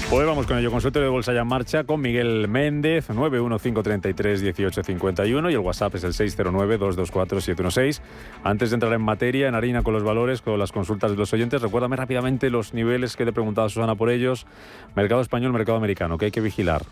Pues 0.08 0.24
vamos 0.24 0.46
con 0.46 0.56
ello, 0.56 0.70
consultorio 0.70 1.08
de 1.08 1.10
Bolsa 1.10 1.32
ya 1.32 1.40
en 1.40 1.48
marcha 1.48 1.82
con 1.82 2.00
Miguel 2.00 2.46
Méndez, 2.46 3.10
915331851 3.10 5.50
y 5.50 5.54
el 5.54 5.58
WhatsApp 5.58 5.96
es 5.96 6.04
el 6.04 6.12
609224716. 6.12 8.02
Antes 8.44 8.70
de 8.70 8.74
entrar 8.74 8.92
en 8.92 9.02
materia, 9.02 9.48
en 9.48 9.56
harina 9.56 9.82
con 9.82 9.94
los 9.94 10.04
valores, 10.04 10.42
con 10.42 10.60
las 10.60 10.70
consultas 10.70 11.10
de 11.10 11.16
los 11.16 11.32
oyentes, 11.32 11.60
recuérdame 11.60 11.96
rápidamente 11.96 12.50
los 12.50 12.72
niveles 12.72 13.16
que 13.16 13.24
te 13.24 13.30
he 13.30 13.32
preguntado, 13.32 13.68
Susana, 13.68 13.96
por 13.96 14.10
ellos. 14.10 14.46
Mercado 14.94 15.22
español, 15.22 15.52
mercado 15.52 15.76
americano, 15.76 16.18
que 16.18 16.26
hay 16.26 16.30
que 16.30 16.40
vigilar. 16.40 16.82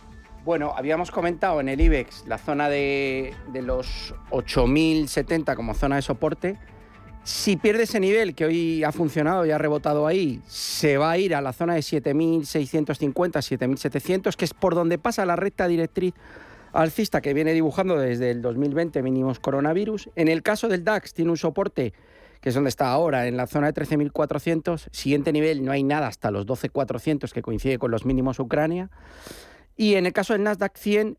Bueno, 0.45 0.75
habíamos 0.77 1.11
comentado 1.11 1.59
en 1.61 1.71
el 1.71 1.81
IBEX 1.81 2.27
la 2.27 2.37
zona 2.37 2.69
de, 2.69 3.33
de 3.51 3.63
los 3.63 4.15
8.070 4.31 5.57
como 5.57 5.73
zona 5.73 5.97
de 5.97 6.03
soporte. 6.03 6.59
Si 7.23 7.57
pierde 7.57 7.85
ese 7.85 7.99
nivel 7.99 8.35
que 8.35 8.45
hoy 8.45 8.85
ha 8.85 8.93
funcionado 8.93 9.47
y 9.47 9.53
ha 9.53 9.57
rebotado 9.57 10.07
ahí, 10.07 10.43
se 10.47 10.99
va 10.99 11.13
a 11.13 11.17
ir 11.17 11.35
a 11.35 11.41
la 11.41 11.55
zona 11.55 11.73
de 11.73 11.81
7.650, 11.81 13.15
7.700, 13.15 14.37
que 14.37 14.45
es 14.45 14.53
por 14.53 14.75
donde 14.75 14.99
pasa 14.99 15.25
la 15.25 15.35
recta 15.35 15.67
directriz 15.67 16.13
alcista 16.75 17.23
que 17.23 17.33
viene 17.33 17.55
dibujando 17.55 17.97
desde 17.97 18.31
el 18.31 18.43
2020 18.43 19.03
mínimos 19.03 19.41
coronavirus. 19.41 20.11
En 20.15 20.29
el 20.29 20.43
caso 20.43 20.69
del 20.69 20.85
DAX 20.85 21.15
tiene 21.15 21.31
un 21.31 21.39
soporte 21.39 21.95
que 22.43 22.51
es 22.51 22.55
donde 22.55 22.69
está 22.69 22.91
ahora, 22.91 23.27
en 23.27 23.39
la 23.39 23.47
zona 23.47 23.73
de 23.73 23.83
13.400. 23.83 24.89
Siguiente 24.91 25.33
nivel 25.33 25.65
no 25.65 25.73
hay 25.73 25.83
nada 25.83 26.09
hasta 26.09 26.31
los 26.31 26.47
12.400 26.47 27.33
que 27.33 27.41
coincide 27.41 27.79
con 27.79 27.91
los 27.91 28.05
mínimos 28.05 28.39
Ucrania. 28.39 28.91
Y 29.77 29.95
en 29.95 30.07
el 30.07 30.13
caso 30.13 30.33
del 30.33 30.43
Nasdaq 30.43 30.77
100, 30.77 31.19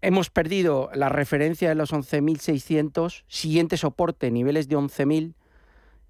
hemos 0.00 0.30
perdido 0.30 0.90
la 0.94 1.08
referencia 1.08 1.68
de 1.68 1.74
los 1.74 1.92
11.600, 1.92 3.24
siguiente 3.26 3.76
soporte, 3.76 4.30
niveles 4.30 4.68
de 4.68 4.76
11.000, 4.76 5.34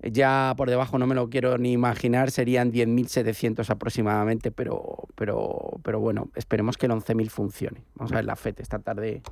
ya 0.02 0.52
por 0.56 0.68
debajo 0.68 0.98
no 0.98 1.06
me 1.06 1.14
lo 1.14 1.30
quiero 1.30 1.56
ni 1.58 1.72
imaginar, 1.72 2.30
serían 2.30 2.72
10.700 2.72 3.68
aproximadamente, 3.70 4.50
pero, 4.50 5.06
pero, 5.14 5.78
pero 5.82 6.00
bueno, 6.00 6.28
esperemos 6.34 6.76
que 6.76 6.86
el 6.86 6.92
11.000 6.92 7.30
funcione. 7.30 7.84
Vamos 7.94 8.12
a 8.12 8.16
ver 8.16 8.24
la 8.24 8.36
FED 8.36 8.60
esta 8.60 8.80
tarde, 8.80 9.22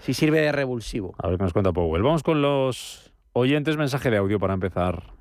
si 0.00 0.14
sirve 0.14 0.40
de 0.40 0.52
revulsivo. 0.52 1.14
A 1.18 1.28
ver 1.28 1.36
qué 1.36 1.44
nos 1.44 1.52
cuenta 1.52 1.72
Powell. 1.72 2.02
Vamos 2.02 2.22
con 2.22 2.40
los 2.40 3.12
oyentes, 3.32 3.76
mensaje 3.76 4.10
de 4.10 4.18
audio 4.18 4.38
para 4.38 4.54
empezar. 4.54 5.19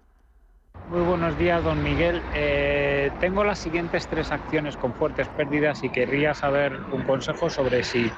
Muy 0.90 1.02
buenos 1.02 1.38
días, 1.38 1.64
don 1.64 1.84
Miguel. 1.84 2.22
Eh, 2.34 3.12
tengo 3.20 3.44
las 3.44 3.60
siguientes 3.60 4.08
tres 4.08 4.32
acciones 4.32 4.76
con 4.76 4.94
fuertes 4.94 5.28
pérdidas 5.30 5.84
y 5.84 5.90
querría 5.90 6.34
saber 6.34 6.80
un 6.92 7.04
consejo 7.04 7.50
sobre 7.50 7.84
si 7.84 8.12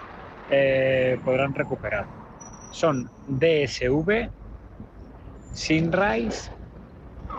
eh, 0.49 1.19
podrán 1.25 1.53
recuperar. 1.53 2.05
Son 2.71 3.09
DSV, 3.27 4.29
Sinrise 5.53 6.49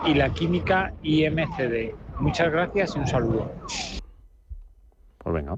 y 0.05 0.13
la 0.13 0.29
química 0.29 0.93
IMCD. 1.01 1.95
Muchas 2.19 2.51
gracias 2.51 2.95
y 2.95 2.99
un 2.99 3.07
saludo. 3.07 3.51
Pues 5.17 5.33
venga. 5.33 5.55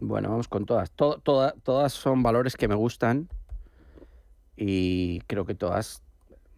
Bueno, 0.00 0.30
vamos 0.30 0.48
con 0.48 0.64
todas. 0.64 0.90
To- 0.92 1.18
toda- 1.18 1.52
todas 1.62 1.92
son 1.92 2.22
valores 2.22 2.56
que 2.56 2.68
me 2.68 2.74
gustan 2.76 3.28
y 4.56 5.20
creo 5.26 5.44
que 5.44 5.54
todas 5.54 6.02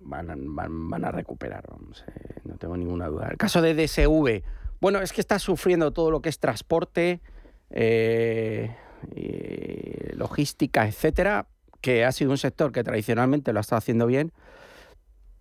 van 0.01 1.05
a, 1.05 1.11
recuperar, 1.11 1.65
eh, 1.65 2.41
no 2.45 2.57
tengo 2.57 2.77
ninguna 2.77 3.07
duda. 3.07 3.29
El 3.31 3.37
caso 3.37 3.63
de 3.63 3.75
DSV, 3.75 4.43
bueno, 4.81 5.01
es 5.01 5.13
que 5.13 5.21
está 5.21 5.39
sufriendo 5.39 5.93
todo 5.93 6.11
lo 6.11 6.23
que 6.23 6.29
es 6.29 6.39
transporte, 6.39 7.21
eh, 7.71 8.75
logística, 10.15 10.87
etcétera, 10.87 11.47
que 11.81 12.05
ha 12.05 12.13
sido 12.13 12.31
un 12.31 12.39
sector 12.39 12.73
que 12.73 12.83
tradicionalmente 12.85 13.53
lo 13.53 13.61
ha 13.61 13.63
estado 13.63 13.79
haciendo 13.79 14.07
bien. 14.07 14.33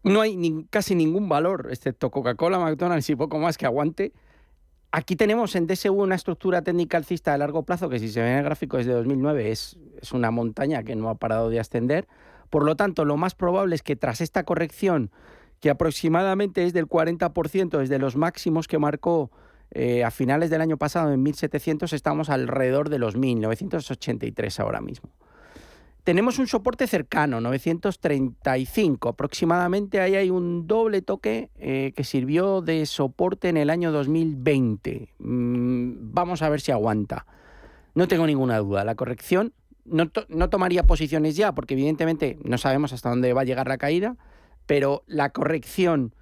No 0.03 0.22
hay 0.22 0.66
casi 0.70 0.95
ningún 0.95 1.28
valor, 1.28 1.68
excepto 1.72 2.10
Coca-Cola, 2.10 2.60
McDonald's 2.60 3.10
y 3.10 3.16
poco 3.16 3.38
más 3.39 3.57
que 3.57 3.66
aguante. 3.66 4.14
Aquí 4.91 5.16
tenemos 5.16 5.55
en 5.55 5.68
DSU 5.68 5.93
una 5.93 6.16
estructura 6.16 6.62
técnica 6.62 6.97
alcista 6.97 7.34
de 7.34 7.38
largo 7.38 7.64
plazo 7.64 7.89
que 7.89 7.99
si 7.99 8.10
se 8.10 8.22
ve 8.22 8.32
en 8.32 8.38
el 8.38 8.43
gráfico 8.43 8.78
desde 8.78 8.93
2009 8.93 9.51
es, 9.51 9.78
es 10.01 10.14
una 10.14 10.32
montaña 10.32 10.84
que 10.84 10.95
no 10.95 11.10
ha 11.10 11.16
parado 11.16 11.49
de 11.49 11.60
ascender. 11.60 12.07
Por 12.50 12.64
lo 12.64 12.76
tanto, 12.76 13.06
lo 13.06 13.18
más 13.18 13.36
probable 13.36 13.76
es 13.76 13.84
que 13.84 13.95
tras 13.95 14.22
esta 14.22 14.43
corrección, 14.43 15.12
que 15.60 15.70
aproximadamente 15.70 16.64
es 16.64 16.74
del 16.74 16.88
40% 16.88 17.78
desde 17.78 18.00
los 18.00 18.16
máximos 18.16 18.68
que 18.68 18.80
marcó 18.80 19.32
eh, 19.72 20.04
a 20.04 20.12
finales 20.12 20.50
del 20.50 20.62
año 20.62 20.78
pasado 20.78 21.14
en 21.14 21.22
1700, 21.22 21.93
estamos 21.93 22.30
alrededor 22.30 22.89
de 22.89 23.00
los 23.00 23.16
1983 23.16 24.60
ahora 24.60 24.82
mismo. 24.82 25.12
Tenemos 26.04 26.39
un 26.39 26.47
soporte 26.47 26.88
cercano, 26.88 27.39
935 27.39 29.10
aproximadamente. 29.10 30.00
Ahí 30.00 30.16
hay 30.16 30.30
un 30.32 30.66
doble 30.66 31.04
toque 31.04 31.52
eh, 31.60 31.93
que 31.95 32.04
sirvió 32.04 32.62
de 32.62 32.86
soporte 32.88 33.50
en 33.50 33.58
el 33.58 33.70
año 33.70 33.91
2020. 33.91 35.14
Mm, 35.20 35.91
vamos 36.12 36.41
a 36.41 36.50
ver 36.50 36.62
si 36.62 36.72
aguanta. 36.72 37.28
No 37.93 38.08
tengo 38.08 38.26
ninguna 38.26 38.58
duda. 38.58 38.84
La 38.86 38.95
corrección, 38.95 39.54
no, 39.90 40.12
no 40.28 40.50
tomaría 40.50 40.84
posiciones 40.84 41.36
ya, 41.36 41.54
porque 41.54 41.74
evidentemente 41.74 42.38
no 42.44 42.58
sabemos 42.58 42.94
hasta 42.94 43.10
dónde 43.10 43.34
va 43.34 43.42
a 43.42 43.46
llegar 43.46 43.68
la 43.68 43.78
caída, 43.78 44.18
pero 44.66 45.04
la 45.08 45.30
corrección 45.32 46.14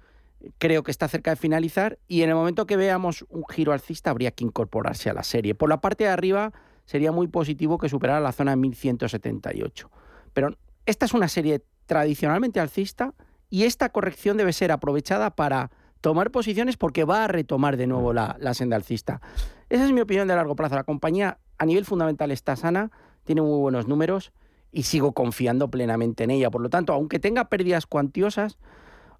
creo 0.58 0.82
que 0.82 0.90
está 0.90 1.08
cerca 1.08 1.30
de 1.30 1.36
finalizar 1.36 1.98
y 2.06 2.22
en 2.22 2.30
el 2.30 2.34
momento 2.34 2.66
que 2.66 2.76
veamos 2.76 3.24
un 3.28 3.44
giro 3.48 3.72
alcista 3.72 4.10
habría 4.10 4.30
que 4.30 4.44
incorporarse 4.44 5.10
a 5.10 5.14
la 5.14 5.22
serie. 5.22 5.54
Por 5.54 5.68
la 5.68 5.80
parte 5.80 6.04
de 6.04 6.10
arriba 6.10 6.52
sería 6.84 7.12
muy 7.12 7.28
positivo 7.28 7.78
que 7.78 7.88
superara 7.88 8.20
la 8.20 8.32
zona 8.32 8.56
1178. 8.56 9.90
Pero 10.32 10.56
esta 10.86 11.06
es 11.06 11.12
una 11.12 11.28
serie 11.28 11.62
tradicionalmente 11.86 12.60
alcista 12.60 13.14
y 13.50 13.64
esta 13.64 13.88
corrección 13.90 14.36
debe 14.36 14.52
ser 14.52 14.72
aprovechada 14.72 15.34
para 15.34 15.70
tomar 16.00 16.30
posiciones 16.30 16.76
porque 16.76 17.04
va 17.04 17.24
a 17.24 17.28
retomar 17.28 17.76
de 17.76 17.86
nuevo 17.86 18.12
la, 18.12 18.36
la 18.38 18.54
senda 18.54 18.76
alcista. 18.76 19.20
Esa 19.68 19.84
es 19.84 19.92
mi 19.92 20.00
opinión 20.00 20.28
de 20.28 20.36
largo 20.36 20.54
plazo. 20.54 20.76
La 20.76 20.84
compañía 20.84 21.38
a 21.58 21.66
nivel 21.66 21.84
fundamental 21.84 22.30
está 22.30 22.56
sana, 22.56 22.90
tiene 23.28 23.42
muy 23.42 23.58
buenos 23.58 23.86
números 23.86 24.32
y 24.72 24.84
sigo 24.84 25.12
confiando 25.12 25.68
plenamente 25.68 26.24
en 26.24 26.30
ella. 26.30 26.50
Por 26.50 26.62
lo 26.62 26.70
tanto, 26.70 26.94
aunque 26.94 27.18
tenga 27.18 27.50
pérdidas 27.50 27.84
cuantiosas, 27.84 28.56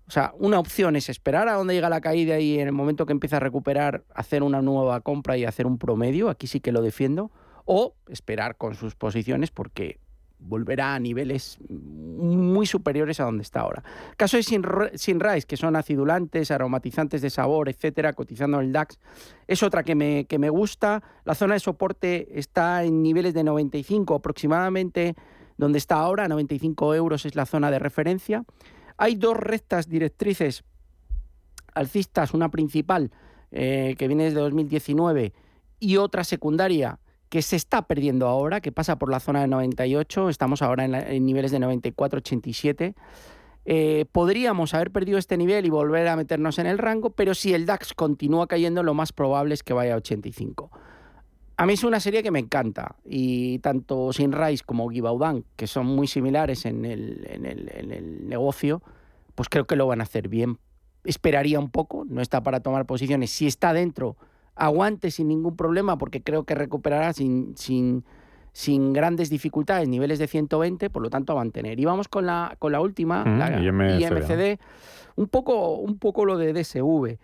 o 0.07 0.11
sea, 0.11 0.33
una 0.39 0.59
opción 0.59 0.97
es 0.97 1.11
esperar 1.11 1.47
a 1.47 1.53
dónde 1.53 1.75
llega 1.75 1.91
la 1.91 2.01
caída 2.01 2.41
y 2.41 2.59
en 2.59 2.69
el 2.69 2.73
momento 2.73 3.05
que 3.05 3.13
empieza 3.13 3.37
a 3.37 3.41
recuperar, 3.41 4.05
hacer 4.15 4.43
una 4.43 4.63
nueva 4.63 5.03
compra 5.03 5.37
y 5.37 5.45
hacer 5.45 5.67
un 5.67 5.77
promedio, 5.77 6.31
aquí 6.31 6.47
sí 6.47 6.61
que 6.61 6.73
lo 6.73 6.81
defiendo, 6.81 7.31
o 7.67 7.97
esperar 8.09 8.57
con 8.57 8.77
sus 8.77 8.95
posiciones 8.95 9.51
porque 9.51 10.01
volverá 10.41 10.95
a 10.95 10.99
niveles 10.99 11.59
muy 11.69 12.67
superiores 12.67 13.21
a 13.21 13.25
donde 13.25 13.43
está 13.43 13.61
ahora. 13.61 13.83
Caso 14.17 14.37
de 14.37 14.43
Sinrise, 14.43 15.47
que 15.47 15.57
son 15.57 15.77
acidulantes, 15.77 16.51
aromatizantes 16.51 17.23
de 17.23 17.31
sabor, 17.31 17.69
etcétera, 17.69 18.13
cotizando 18.13 18.61
en 18.61 18.67
el 18.67 18.73
DAX, 18.73 18.99
es 19.47 19.63
otra 19.63 19.83
que 19.83 19.95
me, 19.95 20.25
que 20.27 20.39
me 20.39 20.51
gusta. 20.51 21.03
La 21.25 21.35
zona 21.35 21.55
de 21.55 21.61
soporte 21.61 22.39
está 22.39 22.85
en 22.85 23.03
niveles 23.03 23.35
de 23.35 23.45
95 23.45 24.15
aproximadamente, 24.15 25.15
donde 25.57 25.79
está 25.79 25.97
ahora, 25.97 26.29
95 26.29 26.95
euros 26.95 27.27
es 27.27 27.35
la 27.35 27.47
zona 27.47 27.71
de 27.71 27.79
referencia. 27.79 28.45
Hay 28.97 29.17
dos 29.17 29.37
rectas 29.37 29.89
directrices 29.89 30.65
alcistas, 31.75 32.35
una 32.35 32.51
principal 32.51 33.11
eh, 33.51 33.95
que 33.99 34.09
viene 34.09 34.25
desde 34.25 34.41
2019 34.41 35.33
y 35.81 35.97
otra 35.97 36.25
secundaria 36.25 36.99
que 37.29 37.43
se 37.43 37.57
está 37.57 37.83
perdiendo 37.83 38.27
ahora, 38.27 38.61
que 38.61 38.73
pasa 38.73 38.99
por 38.99 39.11
la 39.11 39.21
zona 39.21 39.43
de 39.43 39.49
98, 39.49 40.29
estamos 40.29 40.63
ahora 40.63 40.85
en, 40.85 41.27
niveles 41.27 41.51
de 41.51 41.59
94, 41.59 42.19
87. 42.19 42.95
Eh, 43.65 44.07
podríamos 44.13 44.73
haber 44.73 44.91
perdido 44.91 45.19
este 45.19 45.37
nivel 45.37 45.67
y 45.67 45.71
volver 45.71 46.09
a 46.09 46.17
meternos 46.17 46.59
en 46.59 46.67
el 46.67 46.79
rango, 46.79 47.11
pero 47.11 47.35
si 47.35 47.53
el 47.53 47.67
DAX 47.67 47.93
continúa 47.93 48.47
cayendo, 48.47 48.83
lo 48.83 48.95
más 48.95 49.13
probable 49.13 49.55
es 49.55 49.63
que 49.63 49.75
vaya 49.75 49.95
a 49.95 49.99
85. 49.99 50.71
A 51.59 51.67
mí 51.67 51.75
es 51.75 51.85
una 51.85 52.01
serie 52.01 52.23
que 52.23 52.31
me 52.31 52.39
encanta 52.39 52.97
y 53.05 53.59
tanto 53.59 54.13
Sinrise 54.13 54.65
como 54.65 54.89
Givaudan, 54.89 55.45
que 55.57 55.67
son 55.67 55.87
muy 55.87 56.07
similares 56.07 56.65
en 56.65 56.85
el, 56.85 57.27
en 57.29 57.93
el 57.93 58.29
negocio, 58.29 58.81
pues 59.35 59.49
creo 59.49 59.67
que 59.67 59.77
lo 59.77 59.87
van 59.87 60.01
a 60.01 60.05
hacer 60.05 60.29
bien. 60.29 60.59
Esperaría 61.05 61.59
un 61.59 61.71
poco, 61.71 62.05
no 62.09 62.23
está 62.23 62.43
para 62.43 62.61
tomar 62.61 62.87
posiciones. 62.87 63.31
Si 63.31 63.47
está 63.47 63.73
dentro, 63.73 64.17
aguante 64.59 65.11
sin 65.11 65.29
ningún 65.29 65.57
problema 65.57 65.97
porque 65.99 66.23
creo 66.23 66.45
que 66.45 66.55
recuperará 66.55 67.13
sin, 67.13 67.57
sin, 67.57 68.05
sin 68.53 68.93
grandes 68.93 69.31
dificultades 69.31 69.89
niveles 69.89 70.19
de 70.19 70.27
120, 70.27 70.91
por 70.91 71.03
lo 71.03 71.11
tanto 71.11 71.33
a 71.33 71.37
mantener. 71.37 71.79
Y 71.79 71.85
vamos 71.85 72.09
con 72.09 72.27
la, 72.27 72.57
con 72.59 72.73
la 72.73 72.81
última, 72.81 73.25
la 73.25 73.61
IMCD. 73.61 74.61
Un 75.17 75.29
poco, 75.29 75.75
un 75.77 75.99
poco 75.99 76.25
lo 76.25 76.37
de 76.37 76.53
DSV. 76.53 77.19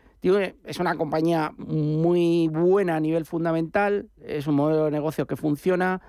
es 0.64 0.78
una 0.80 0.97
compañía 0.97 1.53
muy 1.57 2.49
buena 2.49 2.97
a 2.97 3.01
nivel 3.01 3.24
fundamental, 3.24 4.09
es 4.24 4.47
un 4.47 4.57
modelo 4.57 4.87
de 4.87 4.91
negocio 4.91 5.26
que 5.26 5.37
funciona, 5.37 6.01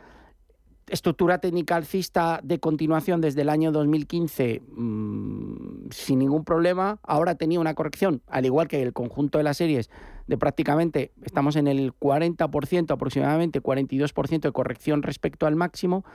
estructura 0.88 1.40
técnica 1.40 1.76
alcista 1.76 2.40
de 2.44 2.60
continuación 2.60 3.22
desde 3.22 3.42
el 3.42 3.50
año 3.50 3.72
2015 3.72 4.62
mm, 4.68 5.90
sin 5.90 6.20
ningún 6.20 6.44
problema. 6.44 7.00
Ahora 7.04 7.36
tenía 7.36 7.60
una 7.60 7.74
corrección, 7.74 8.22
al 8.28 8.46
igual 8.46 8.68
que 8.68 8.82
el 8.82 8.94
conjunto 8.94 9.38
de 9.38 9.44
las 9.44 9.58
series, 9.58 9.90
de 10.28 10.38
prácticamente, 10.38 11.12
estamos 11.24 11.56
en 11.56 11.68
el 11.68 11.94
40% 11.94 12.92
aproximadamente, 12.92 13.62
42% 13.62 14.42
de 14.42 14.52
corrección 14.52 15.04
respecto 15.04 15.48
al 15.48 15.56
máximo. 15.56 16.06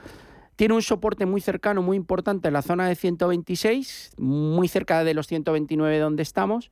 Tiene 0.55 0.73
un 0.73 0.81
soporte 0.81 1.25
muy 1.25 1.41
cercano, 1.41 1.81
muy 1.81 1.97
importante 1.97 2.49
en 2.49 2.53
la 2.53 2.61
zona 2.61 2.87
de 2.87 2.95
126, 2.95 4.11
muy 4.17 4.67
cerca 4.67 5.03
de 5.03 5.13
los 5.13 5.27
129 5.27 5.99
donde 5.99 6.23
estamos. 6.23 6.71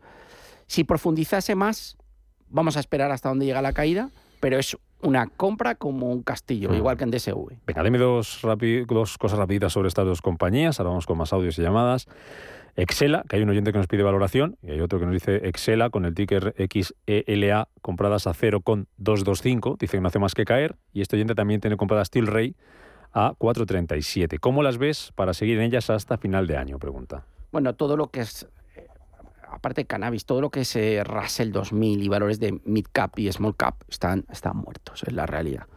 Si 0.68 0.84
profundizase 0.84 1.56
más, 1.56 1.98
vamos 2.50 2.78
a 2.78 2.82
esperar 2.82 3.12
hasta 3.12 3.30
donde 3.30 3.46
llega 3.46 3.62
la 3.62 3.74
caída, 3.74 4.12
pero 4.40 4.60
es 4.60 4.78
una 5.02 5.28
compra 5.28 5.76
como 5.76 6.10
un 6.10 6.24
castillo, 6.24 6.70
mm. 6.70 6.76
igual 6.76 6.98
que 6.98 7.04
en 7.04 7.12
DSV. 7.12 7.54
Venga, 7.66 7.84
dime 7.84 7.98
dos, 7.98 8.42
dos 8.88 9.18
cosas 9.18 9.40
rapiditas 9.40 9.74
sobre 9.74 9.88
estas 9.88 10.06
dos 10.06 10.22
compañías, 10.22 10.80
ahora 10.80 10.90
vamos 10.90 11.06
con 11.06 11.18
más 11.18 11.34
audios 11.34 11.58
y 11.60 11.62
llamadas. 11.62 12.08
Excela, 12.76 13.24
que 13.28 13.36
hay 13.36 13.42
un 13.42 13.50
oyente 13.50 13.72
que 13.72 13.78
nos 13.78 13.88
pide 13.88 14.04
valoración, 14.04 14.58
y 14.62 14.72
hay 14.72 14.82
otro 14.82 15.00
que 15.00 15.06
nos 15.06 15.14
dice 15.14 15.48
Excela 15.48 15.90
con 15.90 16.06
el 16.06 16.14
ticker 16.14 16.56
XELA 16.58 17.68
compradas 17.82 18.28
a 18.28 18.34
0,225, 18.34 19.78
dice 19.80 19.98
que 19.98 20.02
no 20.02 20.08
hace 20.08 20.20
más 20.20 20.34
que 20.34 20.46
caer, 20.46 20.76
y 20.94 21.02
este 21.02 21.16
oyente 21.16 21.36
también 21.36 21.60
tiene 21.60 21.78
compradas 21.78 22.10
Tilray 22.10 22.56
a 23.12 23.34
4,37. 23.34 24.40
¿Cómo 24.40 24.64
las 24.64 24.78
ves 24.78 25.12
para 25.16 25.34
seguir 25.34 25.58
en 25.58 25.64
ellas 25.64 25.90
hasta 25.90 26.18
final 26.18 26.48
de 26.48 26.58
año? 26.58 26.80
Pregunta. 26.80 27.26
Bueno, 27.52 27.74
todo 27.74 27.98
lo 27.98 28.08
que 28.08 28.22
es 28.22 28.48
aparte 29.52 29.82
de 29.82 29.86
cannabis, 29.86 30.26
todo 30.26 30.42
lo 30.42 30.50
que 30.50 30.62
es 30.62 30.76
eh, 30.76 31.04
Russell 31.04 31.52
2000 31.52 32.04
y 32.04 32.08
valores 32.08 32.40
de 32.40 32.60
mid 32.66 32.86
cap 32.92 33.18
y 33.18 33.32
small 33.32 33.56
cap 33.56 33.76
están, 33.90 34.26
están 34.32 34.58
muertos, 34.58 35.04
es 35.04 35.14
la 35.14 35.26
realidad. 35.26 35.68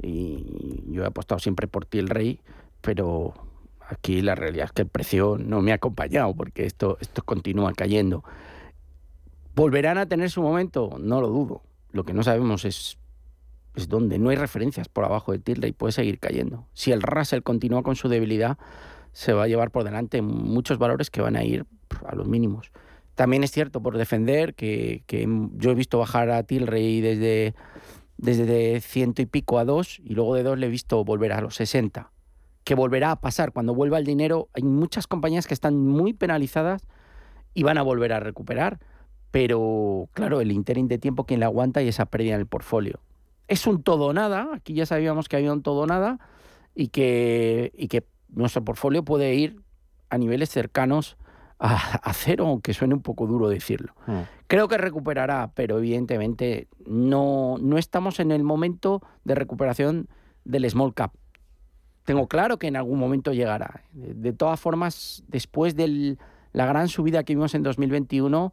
Y 0.00 0.84
yo 0.88 1.02
he 1.02 1.06
apostado 1.06 1.38
siempre 1.38 1.66
por 1.66 1.84
ti 1.84 1.98
el 1.98 2.08
rey, 2.08 2.40
pero 2.80 3.34
aquí 3.88 4.22
la 4.22 4.34
realidad 4.34 4.66
es 4.66 4.72
que 4.72 4.82
el 4.82 4.88
precio 4.88 5.36
no 5.38 5.60
me 5.60 5.72
ha 5.72 5.76
acompañado 5.76 6.34
porque 6.34 6.66
esto, 6.66 6.98
esto 7.00 7.22
continúa 7.22 7.72
cayendo. 7.72 8.24
¿Volverán 9.54 9.98
a 9.98 10.06
tener 10.06 10.30
su 10.30 10.40
momento? 10.40 10.98
No 11.00 11.20
lo 11.20 11.28
dudo. 11.28 11.62
Lo 11.90 12.04
que 12.04 12.14
no 12.14 12.22
sabemos 12.22 12.64
es, 12.64 12.98
es 13.74 13.88
dónde. 13.88 14.18
No 14.18 14.30
hay 14.30 14.36
referencias 14.36 14.88
por 14.88 15.04
abajo 15.04 15.32
de 15.32 15.40
Tilray, 15.40 15.72
puede 15.72 15.92
seguir 15.92 16.20
cayendo. 16.20 16.66
Si 16.74 16.92
el 16.92 17.02
Russell 17.02 17.42
continúa 17.42 17.82
con 17.82 17.96
su 17.96 18.08
debilidad, 18.08 18.56
se 19.12 19.32
va 19.32 19.44
a 19.44 19.48
llevar 19.48 19.72
por 19.72 19.82
delante 19.82 20.22
muchos 20.22 20.78
valores 20.78 21.10
que 21.10 21.20
van 21.20 21.34
a 21.34 21.42
ir 21.42 21.66
a 22.06 22.14
los 22.14 22.28
mínimos. 22.28 22.70
También 23.18 23.42
es 23.42 23.50
cierto, 23.50 23.82
por 23.82 23.98
defender, 23.98 24.54
que, 24.54 25.02
yo 25.56 25.72
he 25.72 25.74
visto 25.74 25.98
bajar 25.98 26.30
a 26.30 26.44
Tilray 26.44 27.00
desde, 27.00 27.56
desde 28.16 28.80
ciento 28.80 29.22
y 29.22 29.26
pico 29.26 29.58
a 29.58 29.64
dos 29.64 29.98
y 30.04 30.14
luego 30.14 30.36
de 30.36 30.44
dos 30.44 30.56
le 30.56 30.68
he 30.68 30.70
visto 30.70 31.04
volver 31.04 31.32
a 31.32 31.40
los 31.40 31.56
60. 31.56 32.12
Que 32.62 32.76
volverá 32.76 33.10
a 33.10 33.20
pasar. 33.20 33.50
Cuando 33.50 33.74
vuelva 33.74 33.98
el 33.98 34.04
dinero, 34.04 34.50
hay 34.54 34.62
muchas 34.62 35.08
compañías 35.08 35.48
que 35.48 35.54
están 35.54 35.84
muy 35.84 36.12
penalizadas 36.12 36.86
y 37.54 37.64
van 37.64 37.76
a 37.76 37.82
volver 37.82 38.12
a 38.12 38.20
recuperar. 38.20 38.78
Pero 39.32 40.08
claro, 40.12 40.40
el 40.40 40.52
interín 40.52 40.86
de 40.86 40.98
tiempo, 40.98 41.26
quien 41.26 41.40
le 41.40 41.46
aguanta 41.46 41.82
y 41.82 41.88
esa 41.88 42.06
pérdida 42.06 42.34
en 42.34 42.40
el 42.42 42.46
portfolio. 42.46 43.00
Es 43.48 43.66
un 43.66 43.82
todo 43.82 44.12
nada. 44.12 44.48
Aquí 44.54 44.74
ya 44.74 44.86
sabíamos 44.86 45.28
que 45.28 45.34
había 45.34 45.52
un 45.52 45.64
todo 45.64 45.88
nada 45.88 46.20
y 46.72 46.90
que, 46.90 47.72
y 47.74 47.88
que 47.88 48.06
nuestro 48.28 48.64
portfolio 48.64 49.04
puede 49.04 49.34
ir 49.34 49.60
a 50.08 50.18
niveles 50.18 50.50
cercanos 50.50 51.16
a, 51.58 52.12
cero, 52.12 52.46
aunque 52.46 52.72
suene 52.72 52.94
un 52.94 53.02
poco 53.02 53.26
duro 53.26 53.48
decirlo. 53.48 53.94
Mm. 54.06 54.20
Creo 54.46 54.68
que 54.68 54.78
recuperará, 54.78 55.50
pero 55.54 55.78
evidentemente 55.78 56.68
no, 56.86 57.56
no 57.60 57.78
estamos 57.78 58.20
en 58.20 58.30
el 58.30 58.44
momento 58.44 59.02
de 59.24 59.34
recuperación 59.34 60.08
del 60.44 60.68
small 60.70 60.94
cap. 60.94 61.12
Tengo 62.04 62.26
claro 62.26 62.58
que 62.58 62.68
en 62.68 62.76
algún 62.76 62.98
momento 62.98 63.32
llegará. 63.32 63.82
De, 63.92 64.32
todas 64.32 64.58
formas, 64.58 65.22
después 65.28 65.76
de 65.76 66.16
la 66.52 66.64
gran 66.64 66.88
subida 66.88 67.22
que 67.24 67.34
vimos 67.34 67.54
en 67.54 67.62
2021, 67.62 68.52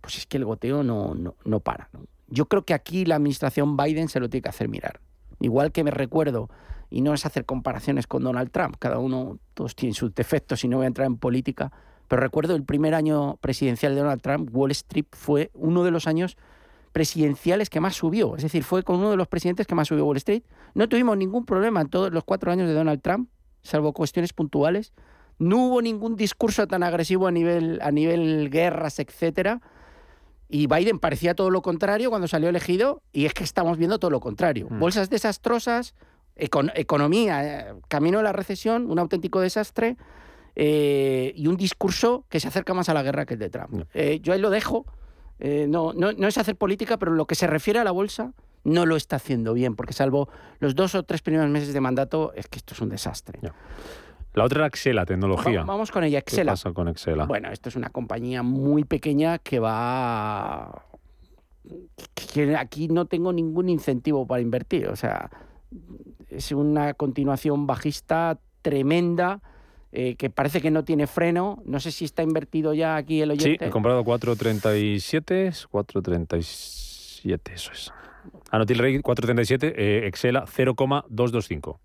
pues 0.00 0.16
es 0.18 0.26
que 0.26 0.38
el 0.38 0.44
goteo 0.46 0.82
no, 0.82 1.14
no, 1.14 1.60
para. 1.60 1.90
Yo 2.28 2.46
creo 2.46 2.64
que 2.64 2.72
aquí 2.72 3.04
la 3.04 3.16
administración 3.16 3.76
Biden 3.76 4.08
se 4.08 4.20
lo 4.20 4.30
tiene 4.30 4.42
que 4.42 4.48
hacer 4.48 4.68
mirar. 4.68 5.00
Igual 5.40 5.72
que 5.72 5.84
me 5.84 5.90
recuerdo, 5.90 6.48
y 6.88 7.02
no 7.02 7.12
es 7.12 7.26
hacer 7.26 7.44
comparaciones 7.44 8.06
con 8.06 8.22
Donald 8.22 8.50
Trump, 8.50 8.76
cada 8.78 8.98
uno, 8.98 9.38
todos 9.52 9.76
tienen 9.76 9.94
sus 9.94 10.14
defectos 10.14 10.64
y 10.64 10.68
no 10.68 10.78
voy 10.78 10.84
a 10.84 10.86
entrar 10.86 11.06
en 11.06 11.18
política, 11.18 11.72
pero 12.08 12.20
recuerdo 12.20 12.54
el 12.54 12.64
primer 12.64 12.94
año 12.94 13.36
presidencial 13.40 13.94
de 13.94 14.00
Donald 14.00 14.20
Trump, 14.22 14.50
Wall 14.52 14.70
Street 14.72 15.06
fue 15.12 15.50
uno 15.54 15.84
de 15.84 15.90
los 15.90 16.06
años 16.06 16.36
presidenciales 16.92 17.70
que 17.70 17.80
más 17.80 17.96
subió. 17.96 18.36
Es 18.36 18.42
decir, 18.42 18.62
fue 18.62 18.82
con 18.82 18.96
uno 18.96 19.10
de 19.10 19.16
los 19.16 19.26
presidentes 19.26 19.66
que 19.66 19.74
más 19.74 19.88
subió 19.88 20.06
Wall 20.06 20.16
Street. 20.18 20.42
No 20.74 20.88
tuvimos 20.88 21.16
ningún 21.16 21.44
problema 21.44 21.80
en 21.80 21.88
todos 21.88 22.12
los 22.12 22.24
cuatro 22.24 22.52
años 22.52 22.68
de 22.68 22.74
Donald 22.74 23.02
Trump, 23.02 23.28
salvo 23.62 23.92
cuestiones 23.92 24.32
puntuales. 24.32 24.92
No 25.38 25.66
hubo 25.66 25.82
ningún 25.82 26.14
discurso 26.16 26.66
tan 26.68 26.84
agresivo 26.84 27.26
a 27.26 27.32
nivel, 27.32 27.80
a 27.82 27.90
nivel 27.90 28.48
guerras, 28.48 29.00
etcétera. 29.00 29.60
Y 30.48 30.68
Biden 30.68 31.00
parecía 31.00 31.34
todo 31.34 31.50
lo 31.50 31.62
contrario 31.62 32.10
cuando 32.10 32.28
salió 32.28 32.48
elegido, 32.48 33.02
y 33.12 33.24
es 33.24 33.34
que 33.34 33.42
estamos 33.42 33.76
viendo 33.76 33.98
todo 33.98 34.12
lo 34.12 34.20
contrario. 34.20 34.68
Mm. 34.70 34.78
Bolsas 34.78 35.10
desastrosas, 35.10 35.94
economía, 36.36 37.70
eh, 37.70 37.74
camino 37.88 38.20
a 38.20 38.22
la 38.22 38.32
recesión, 38.32 38.88
un 38.88 39.00
auténtico 39.00 39.40
desastre. 39.40 39.96
Eh, 40.56 41.32
y 41.36 41.46
un 41.46 41.56
discurso 41.56 42.24
que 42.28 42.38
se 42.38 42.48
acerca 42.48 42.74
más 42.74 42.88
a 42.88 42.94
la 42.94 43.02
guerra 43.02 43.26
que 43.26 43.34
el 43.34 43.40
de 43.40 43.50
Trump. 43.50 43.86
Eh, 43.92 44.20
yo 44.22 44.32
ahí 44.32 44.40
lo 44.40 44.50
dejo. 44.50 44.86
Eh, 45.40 45.66
no, 45.68 45.92
no, 45.92 46.12
no, 46.12 46.28
es 46.28 46.38
hacer 46.38 46.56
política, 46.56 46.96
pero 46.96 47.12
lo 47.12 47.26
que 47.26 47.34
se 47.34 47.46
refiere 47.46 47.80
a 47.80 47.84
la 47.84 47.90
bolsa 47.90 48.32
no 48.62 48.86
lo 48.86 48.96
está 48.96 49.16
haciendo 49.16 49.52
bien, 49.52 49.76
porque 49.76 49.92
salvo 49.92 50.28
los 50.60 50.74
dos 50.74 50.94
o 50.94 51.02
tres 51.02 51.22
primeros 51.22 51.50
meses 51.50 51.74
de 51.74 51.80
mandato, 51.80 52.32
es 52.34 52.46
que 52.46 52.58
esto 52.58 52.72
es 52.74 52.80
un 52.80 52.88
desastre. 52.88 53.40
La 54.32 54.44
otra 54.44 54.60
era 54.60 54.66
Excela, 54.68 55.04
tecnología. 55.04 55.64
Vamos, 55.64 55.90
con 55.90 56.02
ella, 56.04 56.18
Excela. 56.18 56.52
¿Qué 56.52 56.56
pasa 56.56 56.72
con 56.72 56.88
Excela? 56.88 57.26
Bueno, 57.26 57.50
esto 57.50 57.68
es 57.68 57.76
una 57.76 57.90
compañía 57.90 58.42
muy 58.42 58.84
pequeña 58.84 59.38
que 59.38 59.58
va... 59.58 60.86
que 62.14 62.56
aquí 62.56 62.88
no 62.88 63.06
tengo 63.06 63.32
ningún 63.32 63.68
incentivo 63.68 64.26
para 64.26 64.40
invertir. 64.40 64.88
O 64.88 64.96
sea, 64.96 65.30
es 66.28 66.52
una 66.52 66.94
continuación 66.94 67.66
bajista 67.66 68.38
tremenda 68.62 69.42
eh, 69.96 70.16
que 70.16 70.28
parece 70.28 70.60
que 70.60 70.72
no 70.72 70.82
tiene 70.82 71.06
freno. 71.06 71.62
No 71.64 71.78
sé 71.78 71.92
si 71.92 72.04
está 72.04 72.24
invertido 72.24 72.74
ya 72.74 72.96
aquí 72.96 73.22
el 73.22 73.30
oyente. 73.30 73.64
Sí, 73.64 73.64
he 73.64 73.70
comprado 73.70 74.02
4.37, 74.04 75.68
4.37, 75.70 77.52
eso 77.54 77.70
es. 77.72 77.92
Anotil 78.50 78.78
Rey 78.78 78.98
4.37, 78.98 79.72
eh, 79.76 80.06
Excela 80.08 80.46
0,225. 80.48 81.78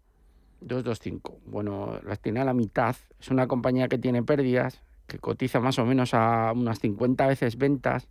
225. 0.62 1.40
Bueno, 1.46 2.00
las 2.04 2.20
tiene 2.20 2.40
a 2.40 2.46
la 2.46 2.56
mitad. 2.56 2.96
Es 3.20 3.30
una 3.30 3.48
compañía 3.48 3.88
que 3.88 4.00
tiene 4.00 4.24
pérdidas, 4.24 4.82
que 5.06 5.20
cotiza 5.20 5.60
más 5.60 5.78
o 5.78 5.86
menos 5.86 6.16
a 6.16 6.52
unas 6.56 6.80
50 6.80 7.28
veces 7.28 7.60
ventas. 7.60 8.08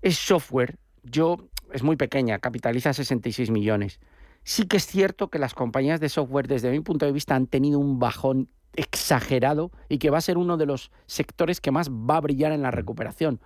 Es 0.00 0.16
software. 0.16 0.76
Yo, 1.02 1.38
es 1.72 1.82
muy 1.82 1.96
pequeña, 1.96 2.38
capitaliza 2.38 2.92
66 2.92 3.50
millones. 3.50 3.98
Sí 4.44 4.68
que 4.68 4.76
es 4.76 4.86
cierto 4.86 5.28
que 5.28 5.40
las 5.40 5.54
compañías 5.54 5.98
de 5.98 6.08
software, 6.08 6.46
desde 6.46 6.70
mi 6.70 6.78
punto 6.78 7.04
de 7.04 7.10
vista, 7.10 7.34
han 7.34 7.48
tenido 7.48 7.80
un 7.80 7.98
bajón 7.98 8.48
exagerado 8.74 9.70
y 9.88 9.98
que 9.98 10.10
va 10.10 10.18
a 10.18 10.22
ser 10.22 10.38
uno 10.38 10.56
de 10.56 10.66
los 10.66 10.90
sectores 11.06 11.60
que 11.60 11.70
más 11.70 11.90
va 11.90 12.16
a 12.16 12.20
brillar 12.20 12.52
en 12.52 12.62
la 12.62 12.70
recuperación. 12.70 13.40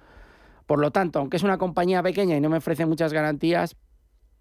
Por 0.66 0.78
lo 0.78 0.90
tanto, 0.90 1.18
aunque 1.18 1.36
es 1.36 1.42
una 1.42 1.58
compañía 1.58 2.02
pequeña 2.02 2.36
y 2.36 2.40
no 2.40 2.48
me 2.48 2.58
ofrece 2.58 2.86
muchas 2.86 3.12
garantías, 3.12 3.76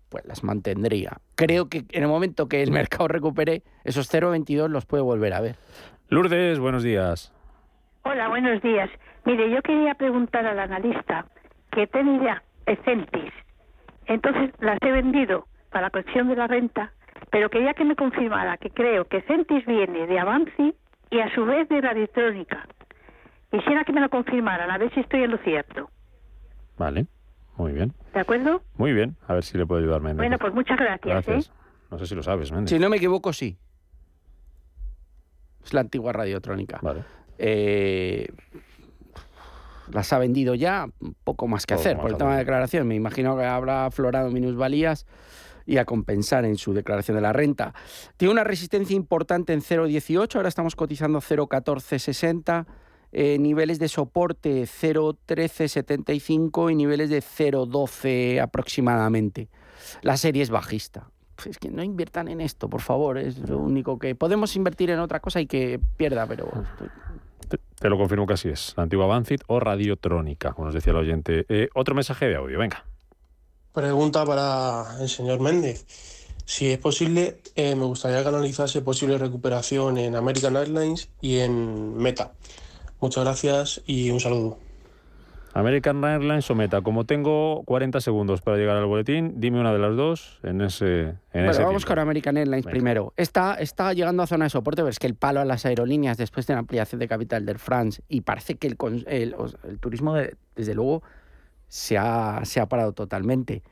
pues 0.09 0.25
las 0.25 0.43
mantendría. 0.43 1.17
Creo 1.35 1.69
que 1.69 1.85
en 1.91 2.03
el 2.03 2.09
momento 2.09 2.47
que 2.47 2.61
el 2.61 2.71
mercado 2.71 3.07
recupere, 3.07 3.63
esos 3.83 4.11
0,22 4.13 4.67
los 4.67 4.85
puede 4.85 5.03
volver 5.03 5.33
a 5.33 5.41
ver. 5.41 5.55
Lourdes, 6.09 6.59
buenos 6.59 6.83
días. 6.83 7.33
Hola, 8.03 8.27
buenos 8.27 8.61
días. 8.61 8.89
Mire, 9.25 9.49
yo 9.49 9.61
quería 9.61 9.93
preguntar 9.93 10.45
al 10.45 10.59
analista 10.59 11.25
que 11.71 11.87
tenía 11.87 12.43
Ecentis. 12.65 13.31
Entonces 14.07 14.51
las 14.59 14.77
he 14.81 14.91
vendido 14.91 15.47
para 15.69 15.83
la 15.83 15.89
cuestión 15.89 16.27
de 16.27 16.35
la 16.35 16.47
renta, 16.47 16.91
pero 17.31 17.49
quería 17.49 17.73
que 17.73 17.85
me 17.85 17.95
confirmara 17.95 18.57
que 18.57 18.69
creo 18.69 19.05
que 19.05 19.21
Centis 19.21 19.65
viene 19.65 20.05
de 20.05 20.19
Avanci 20.19 20.75
y 21.09 21.19
a 21.19 21.33
su 21.33 21.45
vez 21.45 21.67
de 21.69 21.81
Radiotrónica. 21.81 22.67
Quisiera 23.49 23.83
que 23.83 23.93
me 23.93 24.01
lo 24.01 24.09
confirmaran, 24.09 24.69
a 24.69 24.77
ver 24.77 24.93
si 24.93 24.99
estoy 24.99 25.23
en 25.23 25.31
lo 25.31 25.37
cierto. 25.39 25.89
Vale, 26.77 27.07
muy 27.57 27.71
bien. 27.71 27.93
¿De 28.13 28.19
acuerdo? 28.19 28.61
Muy 28.75 28.93
bien, 28.93 29.15
a 29.27 29.33
ver 29.33 29.43
si 29.43 29.57
le 29.57 29.65
puedo 29.65 29.81
ayudar, 29.81 30.01
Méndez. 30.01 30.17
Bueno, 30.17 30.37
pues 30.37 30.53
muchas 30.53 30.77
gracias. 30.77 31.25
Gracias. 31.25 31.47
¿eh? 31.47 31.51
No 31.89 31.99
sé 31.99 32.05
si 32.05 32.15
lo 32.15 32.23
sabes, 32.23 32.51
Méndez. 32.51 32.69
Si 32.69 32.79
no 32.79 32.89
me 32.89 32.97
equivoco, 32.97 33.33
sí. 33.33 33.57
Es 35.63 35.73
la 35.73 35.81
antigua 35.81 36.11
radiotrónica. 36.11 36.79
Vale. 36.81 37.03
Eh, 37.37 38.27
las 39.91 40.11
ha 40.13 40.19
vendido 40.19 40.55
ya, 40.55 40.87
poco 41.23 41.47
más 41.47 41.65
que 41.65 41.75
Poco 41.75 41.81
hacer 41.81 41.95
más 41.95 42.01
por 42.03 42.11
el 42.11 42.17
tema 42.17 42.33
de 42.33 42.39
declaración. 42.39 42.87
Me 42.87 42.95
imagino 42.95 43.37
que 43.37 43.45
habrá 43.45 43.85
aflorado 43.85 44.31
minusvalías 44.31 45.05
y 45.71 45.77
a 45.77 45.85
compensar 45.85 46.43
en 46.43 46.57
su 46.57 46.73
declaración 46.73 47.15
de 47.15 47.21
la 47.21 47.31
renta. 47.31 47.73
Tiene 48.17 48.33
una 48.33 48.43
resistencia 48.43 48.93
importante 48.93 49.53
en 49.53 49.61
0,18, 49.61 50.35
ahora 50.35 50.49
estamos 50.49 50.75
cotizando 50.75 51.21
0,1460, 51.21 52.65
eh, 53.13 53.37
niveles 53.39 53.79
de 53.79 53.87
soporte 53.87 54.63
0,1375 54.63 56.69
y 56.69 56.75
niveles 56.75 57.09
de 57.09 57.21
0,12 57.21 58.41
aproximadamente. 58.41 59.47
La 60.01 60.17
serie 60.17 60.43
es 60.43 60.49
bajista. 60.49 61.09
Pues 61.35 61.47
es 61.47 61.57
que 61.57 61.71
no 61.71 61.83
inviertan 61.83 62.27
en 62.27 62.41
esto, 62.41 62.69
por 62.69 62.81
favor, 62.81 63.17
es 63.17 63.37
lo 63.37 63.57
único 63.57 63.97
que 63.97 64.13
podemos 64.13 64.57
invertir 64.57 64.89
en 64.89 64.99
otra 64.99 65.21
cosa 65.21 65.39
y 65.39 65.47
que 65.47 65.79
pierda, 65.95 66.27
pero 66.27 66.51
Te, 67.47 67.57
te 67.79 67.89
lo 67.89 67.97
confirmo 67.97 68.27
que 68.27 68.33
así 68.33 68.49
es. 68.49 68.73
La 68.75 68.83
antigua 68.83 69.05
Avancit 69.05 69.41
o 69.47 69.61
Radiotrónica, 69.61 70.51
como 70.51 70.65
nos 70.65 70.75
decía 70.75 70.91
el 70.91 70.97
oyente. 70.97 71.45
Eh, 71.47 71.69
otro 71.73 71.95
mensaje 71.95 72.27
de 72.27 72.35
audio, 72.35 72.59
venga. 72.59 72.83
Pregunta 73.73 74.25
para 74.25 75.01
el 75.01 75.07
señor 75.09 75.39
Méndez. 75.39 75.85
Si 76.45 76.69
es 76.69 76.77
posible, 76.77 77.37
eh, 77.55 77.75
me 77.75 77.85
gustaría 77.85 78.21
que 78.21 78.27
analizase 78.29 78.81
posible 78.81 79.17
recuperación 79.17 79.97
en 79.97 80.15
American 80.15 80.57
Airlines 80.57 81.09
y 81.21 81.39
en 81.39 81.95
Meta. 81.95 82.33
Muchas 82.99 83.23
gracias 83.23 83.81
y 83.85 84.11
un 84.11 84.19
saludo. 84.19 84.57
American 85.53 86.03
Airlines 86.03 86.49
o 86.49 86.55
Meta. 86.55 86.81
Como 86.81 87.05
tengo 87.05 87.63
40 87.65 87.99
segundos 88.01 88.41
para 88.41 88.57
llegar 88.57 88.77
al 88.77 88.85
boletín, 88.85 89.33
dime 89.37 89.59
una 89.59 89.71
de 89.73 89.79
las 89.79 89.95
dos 89.97 90.39
en 90.43 90.61
ese 90.61 91.01
en 91.01 91.17
Bueno, 91.33 91.51
ese 91.51 91.63
vamos 91.63 91.83
tiempo. 91.83 91.87
con 91.87 91.99
American 91.99 92.37
Airlines 92.37 92.65
primero. 92.65 93.13
Está, 93.17 93.55
está 93.55 93.93
llegando 93.93 94.23
a 94.23 94.27
zona 94.27 94.45
de 94.45 94.49
soporte, 94.49 94.81
pero 94.81 94.89
es 94.89 94.99
que 94.99 95.07
el 95.07 95.15
palo 95.15 95.39
a 95.41 95.45
las 95.45 95.65
aerolíneas 95.65 96.17
después 96.17 96.47
de 96.47 96.53
la 96.53 96.59
ampliación 96.59 96.99
de 96.99 97.07
capital 97.07 97.45
del 97.45 97.59
France 97.59 98.01
y 98.09 98.21
parece 98.21 98.55
que 98.55 98.67
el, 98.67 98.77
el- 99.07 99.35
el 99.67 99.79
turismo, 99.79 100.13
de- 100.15 100.35
desde 100.55 100.73
luego, 100.73 101.03
se 101.71 101.97
ha, 101.97 102.41
se 102.43 102.59
ha 102.59 102.65
parado 102.65 102.91
totalmente. 102.91 103.63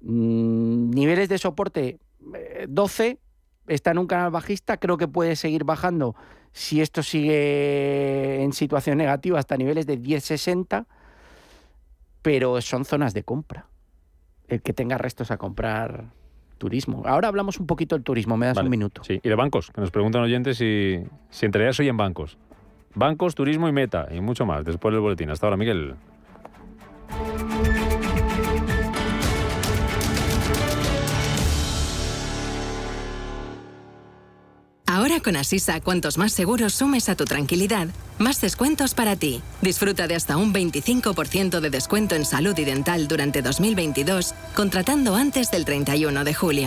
Mm, 0.00 0.90
niveles 0.90 1.28
de 1.28 1.38
soporte 1.38 1.98
eh, 2.32 2.66
12, 2.68 3.18
está 3.66 3.90
en 3.90 3.98
un 3.98 4.06
canal 4.06 4.30
bajista, 4.30 4.76
creo 4.76 4.96
que 4.96 5.08
puede 5.08 5.34
seguir 5.34 5.64
bajando 5.64 6.14
si 6.52 6.80
esto 6.80 7.02
sigue 7.02 8.44
en 8.44 8.52
situación 8.52 8.98
negativa 8.98 9.40
hasta 9.40 9.56
niveles 9.56 9.86
de 9.86 10.00
10,60, 10.00 10.86
pero 12.22 12.60
son 12.60 12.84
zonas 12.84 13.12
de 13.12 13.24
compra. 13.24 13.66
El 14.46 14.62
que 14.62 14.72
tenga 14.72 14.96
restos 14.96 15.32
a 15.32 15.36
comprar 15.36 16.12
turismo. 16.58 17.02
Ahora 17.06 17.26
hablamos 17.26 17.58
un 17.58 17.66
poquito 17.66 17.96
del 17.96 18.04
turismo, 18.04 18.36
me 18.36 18.46
das 18.46 18.54
Vale, 18.54 18.68
un 18.68 18.70
minuto. 18.70 19.02
Sí, 19.02 19.18
y 19.20 19.28
de 19.28 19.34
bancos, 19.34 19.72
que 19.72 19.80
nos 19.80 19.90
preguntan 19.90 20.22
oyentes 20.22 20.58
si, 20.58 21.02
si 21.28 21.44
entre 21.44 21.64
ellas 21.64 21.74
soy 21.74 21.88
en 21.88 21.96
bancos. 21.96 22.38
Bancos, 22.94 23.34
turismo 23.34 23.68
y 23.68 23.72
meta, 23.72 24.06
y 24.12 24.20
mucho 24.20 24.46
más, 24.46 24.64
después 24.64 24.92
del 24.92 25.00
boletín. 25.00 25.30
Hasta 25.30 25.46
ahora, 25.46 25.56
Miguel. 25.56 25.96
Ahora 34.98 35.20
con 35.20 35.36
Asisa, 35.36 35.80
cuantos 35.80 36.18
más 36.18 36.32
seguros 36.32 36.72
sumes 36.72 37.08
a 37.08 37.14
tu 37.14 37.24
tranquilidad, 37.24 37.86
más 38.18 38.40
descuentos 38.40 38.94
para 38.94 39.14
ti. 39.14 39.42
Disfruta 39.62 40.08
de 40.08 40.16
hasta 40.16 40.36
un 40.36 40.52
25% 40.52 41.60
de 41.60 41.70
descuento 41.70 42.16
en 42.16 42.24
salud 42.24 42.58
y 42.58 42.64
dental 42.64 43.06
durante 43.06 43.40
2022, 43.40 44.34
contratando 44.56 45.14
antes 45.14 45.52
del 45.52 45.64
31 45.64 46.24
de 46.24 46.34
julio. 46.34 46.66